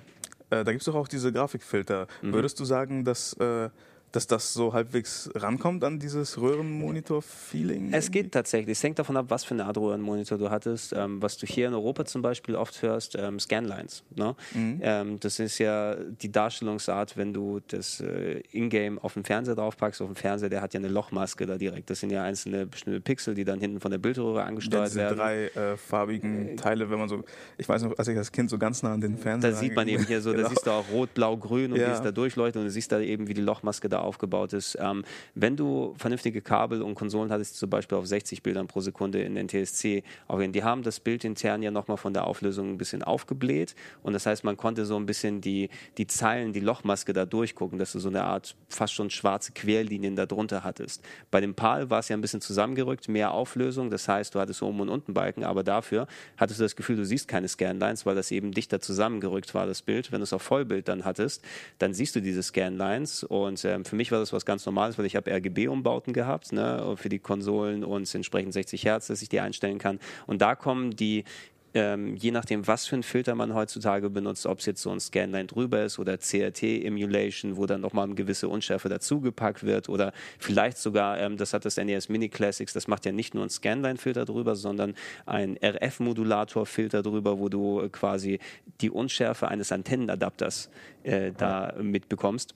Äh, 0.50 0.64
da 0.64 0.72
gibt 0.72 0.82
es 0.82 0.86
doch 0.86 0.96
auch 0.96 1.08
diese 1.08 1.32
Grafikfilter. 1.32 2.08
Mhm. 2.22 2.34
Würdest 2.34 2.60
du 2.60 2.66
sagen, 2.66 3.04
dass 3.04 3.34
äh, 3.34 3.70
dass 4.12 4.28
das 4.28 4.54
so 4.54 4.74
halbwegs 4.74 5.30
rankommt 5.36 5.84
an 5.84 6.00
dieses 6.00 6.40
Röhrenmonitor-Feeling? 6.40 7.94
Es 7.94 8.12
geht 8.12 8.32
tatsächlich. 8.32 8.78
Es 8.78 8.84
hängt 8.84 9.00
davon 9.00 9.18
ab, 9.18 9.26
was 9.30 9.44
für 9.44 9.54
eine 9.54 9.66
Art 9.66 9.78
Röhrenmonitor 9.78 10.38
du 10.38 10.50
hattest. 10.50 10.94
Ähm, 10.94 11.22
was 11.22 11.38
du 11.38 11.46
hier 11.46 11.68
in 11.68 11.74
Europa 11.74 12.06
zum 12.06 12.22
Beispiel 12.22 12.56
oft 12.56 12.82
hörst, 12.82 13.16
ähm, 13.16 13.40
Scanlines. 13.40 14.04
Ne? 14.16 14.36
Mhm. 14.54 14.80
Ähm, 14.82 15.20
das 15.20 15.40
ist 15.40 15.58
ja 15.60 15.96
die 15.96 16.32
Darstellungsart, 16.32 17.18
wenn 17.18 17.34
du 17.34 17.62
das 17.68 18.02
äh, 18.02 18.42
Ingame 18.52 19.02
auf 19.04 19.14
den 19.14 19.24
Fernseher 19.24 19.56
draufpackst. 19.56 20.02
Auf 20.02 20.08
dem 20.08 20.16
Fernseher, 20.16 20.50
der 20.50 20.62
hat 20.62 20.74
ja 20.74 20.80
eine 20.80 20.90
Lochmaske 20.90 21.46
da 21.46 21.58
direkt. 21.58 21.90
Das 21.90 22.00
sind 22.00 22.12
ja 22.12 22.24
einzelne 22.24 22.66
bestimmte 22.66 23.00
Pixel, 23.00 23.34
die 23.34 23.46
dann 23.46 23.60
hinten 23.60 23.80
von 23.80 23.92
der 23.92 23.98
Bildröhre 23.98 24.44
angesteuert 24.44 24.88
diese 24.88 25.00
werden. 25.00 25.18
drei 25.18 25.46
äh, 25.48 25.78
farbigen 25.78 26.50
äh, 26.50 26.56
Teile, 26.56 26.90
wenn 26.90 27.00
man 27.00 27.10
so, 27.10 27.24
ich 27.58 27.68
weiß 27.68 27.84
noch, 27.84 27.98
als 27.98 28.08
ich 28.08 28.18
als 28.18 28.32
Kind 28.32 28.50
so 28.50 28.58
ganz 28.58 28.84
nah 28.84 28.94
an 28.94 29.02
den 29.02 29.18
Fernseher. 29.18 29.52
Da 29.52 29.58
sieht 29.58 29.76
man 29.76 29.88
eben 29.88 30.06
hier 30.06 30.22
so, 30.22 30.32
genau. 30.32 30.44
da 30.44 30.50
siehst 30.50 30.68
du 30.68 30.72
auch 30.72 30.90
rot, 30.92 31.14
blau, 31.14 31.38
grün 31.38 31.72
und 31.72 31.80
ja. 31.80 31.88
wie 31.88 31.92
es 31.92 32.02
da 32.02 32.12
durchleuchtet 32.12 32.60
und 32.60 32.66
du 32.66 32.72
siehst 32.72 32.92
da 32.92 33.00
eben, 33.00 33.28
wie 33.28 33.34
die 33.34 33.42
Lochmaske 33.42 33.90
da 33.90 34.01
aufgebaut 34.04 34.54
ist. 34.54 34.78
Ähm, 34.80 35.04
wenn 35.36 35.56
du 35.56 35.94
vernünftige 35.98 36.42
Kabel 36.42 36.82
und 36.82 36.96
Konsolen 36.96 37.32
hattest, 37.32 37.58
zum 37.58 37.70
Beispiel 37.70 37.98
auf 37.98 38.06
60 38.06 38.44
Bildern 38.44 38.68
pro 38.68 38.82
Sekunde 38.82 39.22
in 39.22 39.36
NTSC, 39.36 40.04
auch 40.28 40.40
in, 40.40 40.52
die 40.52 40.64
haben 40.64 40.84
das 40.84 41.00
Bild 41.00 41.24
intern 41.24 41.62
ja 41.62 41.72
nochmal 41.72 41.98
von 41.98 42.14
der 42.14 42.28
Auflösung 42.28 42.72
ein 42.72 42.78
bisschen 42.78 43.04
aufgebläht 43.04 43.76
und 44.04 44.14
das 44.14 44.26
heißt, 44.26 44.44
man 44.44 44.58
konnte 44.58 44.86
so 44.86 44.96
ein 44.96 45.06
bisschen 45.06 45.42
die, 45.42 45.70
die 45.98 46.08
Zeilen, 46.08 46.54
die 46.54 46.60
Lochmaske 46.60 47.14
da 47.14 47.26
durchgucken, 47.26 47.80
dass 47.80 47.92
du 47.92 48.00
so 48.00 48.10
eine 48.10 48.24
Art 48.24 48.56
fast 48.70 48.94
schon 48.94 49.10
schwarze 49.10 49.52
Querlinien 49.52 50.16
da 50.16 50.26
drunter 50.26 50.64
hattest. 50.64 51.04
Bei 51.30 51.42
dem 51.42 51.56
PAL 51.56 51.90
war 51.90 52.00
es 52.00 52.10
ja 52.10 52.18
ein 52.18 52.22
bisschen 52.22 52.42
zusammengerückt, 52.42 53.10
mehr 53.10 53.32
Auflösung, 53.32 53.90
das 53.90 54.08
heißt, 54.08 54.36
du 54.36 54.40
hattest 54.40 54.62
oben 54.62 54.80
und 54.82 54.90
unten 54.90 55.14
Balken, 55.14 55.44
aber 55.44 55.64
dafür 55.64 56.08
hattest 56.38 56.60
du 56.60 56.64
das 56.64 56.76
Gefühl, 56.76 56.96
du 56.96 57.06
siehst 57.06 57.28
keine 57.28 57.48
Scanlines, 57.48 58.06
weil 58.06 58.16
das 58.16 58.32
eben 58.32 58.52
dichter 58.52 58.80
zusammengerückt 58.80 59.54
war, 59.54 59.66
das 59.66 59.82
Bild. 59.82 60.12
Wenn 60.12 60.20
du 60.20 60.24
es 60.24 60.34
auf 60.34 60.42
Vollbild 60.42 60.88
dann 60.88 61.06
hattest, 61.06 61.44
dann 61.80 61.94
siehst 61.94 62.16
du 62.16 62.22
diese 62.22 62.44
Scanlines 62.44 63.24
und 63.24 63.64
ähm, 63.66 63.86
für 63.92 63.98
mich 63.98 64.10
war 64.10 64.20
das 64.20 64.32
was 64.32 64.46
ganz 64.46 64.66
Normales, 64.66 64.98
weil 64.98 65.06
ich 65.06 65.18
habe 65.18 65.30
RGB-Umbauten 65.30 66.14
gehabt 66.14 66.54
ne, 66.54 66.96
für 66.96 67.10
die 67.10 67.20
Konsolen 67.20 67.84
und 67.84 68.16
entsprechend 68.16 68.54
60 68.54 68.86
Hertz, 68.86 69.08
dass 69.08 69.22
ich 69.22 69.28
die 69.28 69.42
einstellen 69.42 69.80
kann. 69.80 70.00
Und 70.28 70.42
da 70.42 70.56
kommen 70.56 70.96
die 70.96 71.26
ähm, 71.74 72.16
je 72.16 72.32
nachdem, 72.32 72.68
was 72.68 72.88
für 72.88 72.96
ein 72.96 73.04
Filter 73.04 73.36
man 73.36 73.54
heutzutage 73.54 74.10
benutzt, 74.10 74.46
ob 74.46 74.60
es 74.60 74.66
jetzt 74.66 74.82
so 74.82 74.92
ein 74.92 75.00
Scanline 75.00 75.46
drüber 75.46 75.84
ist 75.84 76.00
oder 76.00 76.18
CRT-Emulation, 76.18 77.56
wo 77.58 77.66
dann 77.66 77.82
nochmal 77.82 78.06
eine 78.06 78.16
gewisse 78.16 78.50
Unschärfe 78.50 78.90
dazugepackt 78.90 79.64
wird 79.64 79.88
oder 79.88 80.12
vielleicht 80.40 80.78
sogar, 80.78 81.20
ähm, 81.20 81.38
das 81.38 81.54
hat 81.54 81.66
das 81.66 81.78
NES 81.78 82.10
Mini 82.10 82.30
Classics, 82.30 82.74
das 82.74 82.88
macht 82.88 83.06
ja 83.06 83.12
nicht 83.12 83.34
nur 83.34 83.44
ein 83.44 83.50
Scanline-Filter 83.50 84.26
drüber, 84.26 84.56
sondern 84.56 84.96
ein 85.26 85.58
RF-Modulator-Filter 85.64 87.04
drüber, 87.04 87.40
wo 87.40 87.48
du 87.48 87.88
quasi 87.90 88.40
die 88.82 88.90
Unschärfe 88.90 89.48
eines 89.48 89.72
Antennenadapters 89.72 90.70
äh, 91.04 91.32
da 91.38 91.74
mitbekommst 91.82 92.54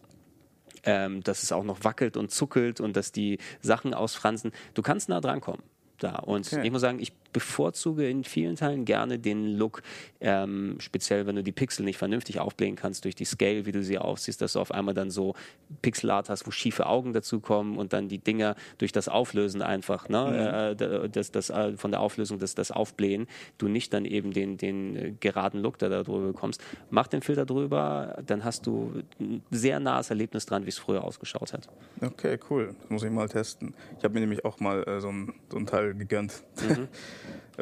ähm, 0.86 1.24
dass 1.24 1.44
es 1.44 1.52
auch 1.52 1.64
noch 1.64 1.84
wackelt 1.84 2.18
und 2.18 2.32
zuckelt 2.32 2.80
und 2.80 2.96
dass 2.96 3.12
die 3.12 3.40
Sachen 3.62 3.94
ausfransen. 3.94 4.52
Du 4.74 4.82
kannst 4.82 5.10
nah 5.10 5.22
dran 5.22 5.42
kommen 5.42 5.64
da. 6.00 6.16
Und 6.18 6.52
okay. 6.52 6.66
ich 6.66 6.72
muss 6.72 6.82
sagen, 6.82 7.00
ich 7.00 7.14
bevorzuge 7.36 8.10
in 8.10 8.24
vielen 8.24 8.56
Teilen 8.56 8.86
gerne 8.86 9.20
den 9.20 9.58
Look, 9.58 9.84
ähm, 10.22 10.78
speziell 10.80 11.28
wenn 11.28 11.36
du 11.36 11.44
die 11.44 11.52
Pixel 11.52 11.84
nicht 11.84 11.98
vernünftig 11.98 12.40
aufblähen 12.40 12.78
kannst 12.78 13.04
durch 13.04 13.14
die 13.14 13.26
Scale, 13.26 13.66
wie 13.66 13.74
du 13.74 13.84
sie 13.84 13.98
aufsiehst, 13.98 14.42
dass 14.42 14.54
du 14.54 14.62
auf 14.62 14.72
einmal 14.72 14.94
dann 14.94 15.12
so 15.12 15.36
Pixelart 15.82 16.30
hast, 16.30 16.48
wo 16.48 16.52
schiefe 16.52 16.86
Augen 16.86 17.12
dazukommen 17.12 17.78
und 17.78 17.92
dann 17.92 18.08
die 18.08 18.20
Dinger 18.20 18.56
durch 18.78 18.94
das 18.94 19.10
Auflösen 19.10 19.62
einfach, 19.62 20.08
ne, 20.08 20.76
mhm. 20.80 20.82
äh, 20.82 21.10
das, 21.10 21.32
das, 21.32 21.50
äh, 21.50 21.76
von 21.76 21.92
der 21.92 22.00
Auflösung 22.00 22.40
das, 22.40 22.56
das 22.56 22.72
Aufblähen, 22.72 23.28
du 23.58 23.68
nicht 23.68 23.94
dann 23.94 24.06
eben 24.06 24.32
den, 24.32 24.56
den 24.56 24.96
äh, 24.96 25.14
geraden 25.20 25.60
Look 25.60 25.78
da 25.78 25.90
drüber 25.90 26.28
bekommst. 26.28 26.64
Mach 26.90 27.08
den 27.08 27.22
Filter 27.22 27.46
drüber, 27.46 28.18
dann 28.26 28.46
hast 28.46 28.66
du 28.66 29.04
ein 29.20 29.44
sehr 29.52 29.82
nahes 29.82 30.10
Erlebnis 30.10 30.46
dran, 30.46 30.64
wie 30.64 30.70
es 30.70 30.78
früher 30.78 31.04
ausgeschaut 31.04 31.52
hat. 31.52 31.68
Okay, 32.02 32.40
cool. 32.50 32.76
Das 32.80 32.90
muss 32.90 33.04
ich 33.04 33.12
mal 33.12 33.28
testen. 33.28 33.74
Ich 33.98 34.06
habe 34.06 34.14
mir 34.14 34.22
nämlich 34.22 34.46
auch 34.46 34.62
mal 34.62 34.88
äh, 34.88 35.02
so, 35.02 35.10
ein, 35.10 35.34
so 35.52 35.58
ein 35.58 35.66
Teil 35.66 35.96
gegönnt. 35.96 36.46
Mhm. 36.62 36.88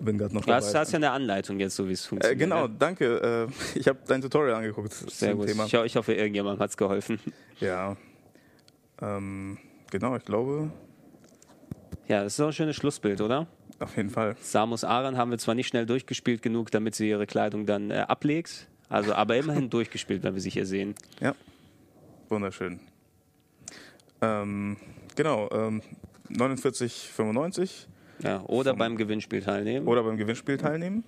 Bin 0.02 0.18
gerade 0.18 0.34
noch 0.34 0.46
dabei. 0.46 0.60
Du 0.60 0.80
hast 0.80 0.92
ja 0.92 0.98
eine 0.98 1.12
Anleitung 1.12 1.60
jetzt, 1.60 1.76
so 1.76 1.88
wie 1.88 1.94
es 1.94 2.06
funktioniert. 2.06 2.42
Äh, 2.42 2.44
genau, 2.44 2.68
danke. 2.68 3.48
Äh, 3.76 3.80
ich 3.80 3.88
habe 3.88 4.00
dein 4.08 4.22
Tutorial 4.22 4.56
angeguckt. 4.56 4.92
Sehr 4.92 5.36
gut. 5.36 5.48
Thema. 5.48 5.66
Ich, 5.66 5.74
ich 5.74 5.96
hoffe, 5.96 6.14
irgendjemand 6.14 6.60
hat 6.60 6.70
es 6.70 6.78
geholfen. 6.78 7.20
Ja. 7.60 7.96
Ähm, 9.02 9.58
genau, 9.92 10.16
ich 10.18 10.26
glaube. 10.26 10.72
Ja, 12.08 12.24
das 12.24 12.34
ist 12.34 12.40
auch 12.42 12.48
ein 12.48 12.54
schönes 12.54 12.76
Schlussbild, 12.76 13.22
oder? 13.22 13.48
Auf 13.80 13.96
jeden 13.96 14.10
Fall. 14.10 14.36
Samus 14.42 14.84
Aran 14.84 15.18
haben 15.18 15.32
wir 15.32 15.38
zwar 15.38 15.56
nicht 15.56 15.68
schnell 15.68 15.86
durchgespielt 15.86 16.42
genug, 16.42 16.72
damit 16.72 16.96
sie 16.96 17.10
ihre 17.10 17.26
Kleidung 17.26 17.66
dann 17.66 17.92
äh, 17.92 18.06
ablegt, 18.08 18.68
also 18.90 19.14
aber 19.14 19.38
immerhin 19.38 19.70
durchgespielt, 19.70 20.24
wenn 20.24 20.34
wir 20.34 20.42
sie 20.42 20.50
hier 20.50 20.66
sehen. 20.66 20.96
Ja, 21.22 21.36
wunderschön. 22.30 22.80
Ähm, 24.22 24.78
genau, 25.16 25.50
ähm, 25.52 25.82
49,95 26.30 27.88
ja, 28.24 28.44
oder 28.48 28.74
beim 28.74 28.98
Gewinnspiel 28.98 29.42
teilnehmen. 29.42 29.88
Oder 29.88 30.04
beim 30.04 30.18
Gewinnspiel 30.18 30.58
teilnehmen. 30.58 31.04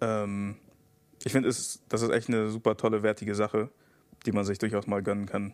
Ähm, 0.00 0.56
ich 1.24 1.32
finde, 1.32 1.48
das 1.48 1.80
ist 2.02 2.10
echt 2.10 2.28
eine 2.28 2.50
super 2.50 2.76
tolle, 2.76 3.02
wertige 3.02 3.34
Sache, 3.34 3.70
die 4.26 4.32
man 4.32 4.44
sich 4.44 4.58
durchaus 4.58 4.86
mal 4.86 5.02
gönnen 5.02 5.26
kann. 5.26 5.52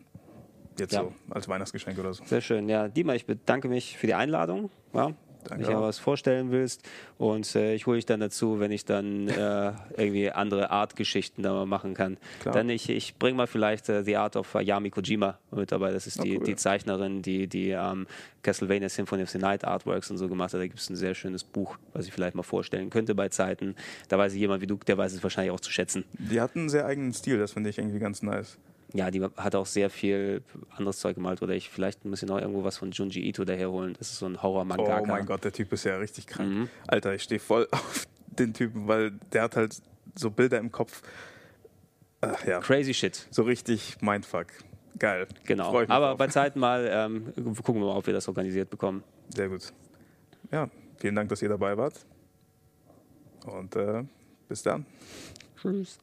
Jetzt 0.77 0.93
ja. 0.93 1.03
so 1.03 1.13
als 1.29 1.47
Weihnachtsgeschenk 1.47 1.97
oder 1.99 2.13
so. 2.13 2.23
Sehr 2.25 2.41
schön. 2.41 2.67
Ja, 2.67 2.87
Dima, 2.87 3.15
ich 3.15 3.25
bedanke 3.25 3.69
mich 3.69 3.97
für 3.97 4.07
die 4.07 4.13
Einladung. 4.13 4.69
Ja, 4.93 5.13
Danke 5.49 5.65
mich 5.65 5.75
auch 5.75 5.81
was 5.81 5.99
vorstellen 5.99 6.51
willst. 6.51 6.87
Und 7.17 7.55
äh, 7.55 7.73
ich 7.73 7.85
hole 7.85 7.97
dich 7.97 8.05
dann 8.05 8.19
dazu, 8.19 8.59
wenn 8.59 8.71
ich 8.71 8.85
dann 8.85 9.27
äh, 9.29 9.73
irgendwie 9.97 10.31
andere 10.31 10.71
Art-Geschichten 10.71 11.43
da 11.43 11.53
mal 11.53 11.65
machen 11.65 11.93
kann. 11.93 12.17
Klar. 12.41 12.53
Dann 12.53 12.69
ich, 12.69 12.89
ich 12.89 13.15
bringe 13.15 13.37
mal 13.37 13.47
vielleicht 13.47 13.89
äh, 13.89 14.03
The 14.03 14.17
Art 14.17 14.35
of 14.35 14.53
Yami 14.53 14.89
Kojima 14.89 15.37
mit 15.51 15.71
dabei. 15.71 15.91
Das 15.91 16.07
ist 16.07 16.23
die, 16.23 16.35
oh, 16.35 16.39
cool. 16.39 16.45
die 16.45 16.55
Zeichnerin, 16.55 17.21
die 17.21 17.47
die 17.47 17.69
ähm, 17.69 18.07
Castlevania 18.43 18.89
Symphony 18.89 19.23
of 19.23 19.29
the 19.29 19.37
Night 19.37 19.65
Artworks 19.65 20.11
und 20.11 20.17
so 20.17 20.27
gemacht 20.27 20.53
hat. 20.53 20.59
Da 20.59 20.67
gibt 20.67 20.79
es 20.79 20.89
ein 20.89 20.95
sehr 20.95 21.15
schönes 21.15 21.43
Buch, 21.43 21.77
was 21.93 22.05
ich 22.05 22.13
vielleicht 22.13 22.35
mal 22.35 22.43
vorstellen 22.43 22.89
könnte 22.89 23.15
bei 23.15 23.29
Zeiten. 23.29 23.75
Da 24.09 24.17
weiß 24.17 24.33
ich 24.33 24.39
jemand 24.39 24.61
wie 24.61 24.67
du, 24.67 24.77
der 24.87 24.97
weiß 24.97 25.13
es 25.13 25.23
wahrscheinlich 25.23 25.51
auch 25.51 25.59
zu 25.59 25.71
schätzen. 25.71 26.05
Die 26.13 26.41
hat 26.41 26.55
einen 26.55 26.69
sehr 26.69 26.85
eigenen 26.85 27.13
Stil, 27.13 27.39
das 27.39 27.53
finde 27.53 27.69
ich 27.69 27.77
irgendwie 27.77 27.99
ganz 27.99 28.21
nice 28.21 28.57
ja, 28.93 29.11
die 29.11 29.21
hat 29.21 29.55
auch 29.55 29.65
sehr 29.65 29.89
viel 29.89 30.41
anderes 30.75 30.99
Zeug 30.99 31.15
gemalt. 31.15 31.41
Oder 31.41 31.53
ich 31.53 31.69
vielleicht 31.69 32.05
muss 32.05 32.21
ich 32.23 32.29
noch 32.29 32.39
irgendwo 32.39 32.63
was 32.63 32.77
von 32.77 32.91
Junji 32.91 33.27
Ito 33.27 33.45
daherholen. 33.45 33.95
Das 33.97 34.11
ist 34.11 34.19
so 34.19 34.25
ein 34.25 34.41
Horror-Mangaka. 34.41 35.01
Oh 35.01 35.05
mein 35.05 35.25
Gott, 35.25 35.43
der 35.43 35.51
Typ 35.51 35.71
ist 35.73 35.83
ja 35.83 35.97
richtig 35.97 36.27
krank. 36.27 36.49
Mhm. 36.49 36.69
Alter, 36.87 37.13
ich 37.13 37.23
stehe 37.23 37.39
voll 37.39 37.67
auf 37.71 38.07
den 38.27 38.53
Typen, 38.53 38.87
weil 38.87 39.11
der 39.31 39.43
hat 39.43 39.55
halt 39.55 39.81
so 40.15 40.29
Bilder 40.31 40.59
im 40.59 40.71
Kopf. 40.71 41.01
Ach, 42.21 42.45
ja. 42.45 42.59
Crazy 42.59 42.93
Shit. 42.93 43.27
So 43.31 43.43
richtig 43.43 44.01
Mindfuck. 44.01 44.47
Geil. 44.97 45.27
Genau. 45.45 45.69
Aber 45.69 45.85
drauf. 45.85 46.17
bei 46.17 46.27
Zeiten 46.27 46.59
mal 46.59 46.87
ähm, 46.89 47.33
gucken 47.63 47.81
wir 47.81 47.87
mal, 47.87 47.97
ob 47.97 48.07
wir 48.07 48.13
das 48.13 48.27
organisiert 48.27 48.69
bekommen. 48.69 49.03
Sehr 49.29 49.49
gut. 49.49 49.73
Ja, 50.51 50.69
vielen 50.97 51.15
Dank, 51.15 51.29
dass 51.29 51.41
ihr 51.41 51.49
dabei 51.49 51.77
wart. 51.77 52.05
Und 53.45 53.75
äh, 53.75 54.03
bis 54.47 54.63
dann. 54.63 54.85
Tschüss. 55.61 55.99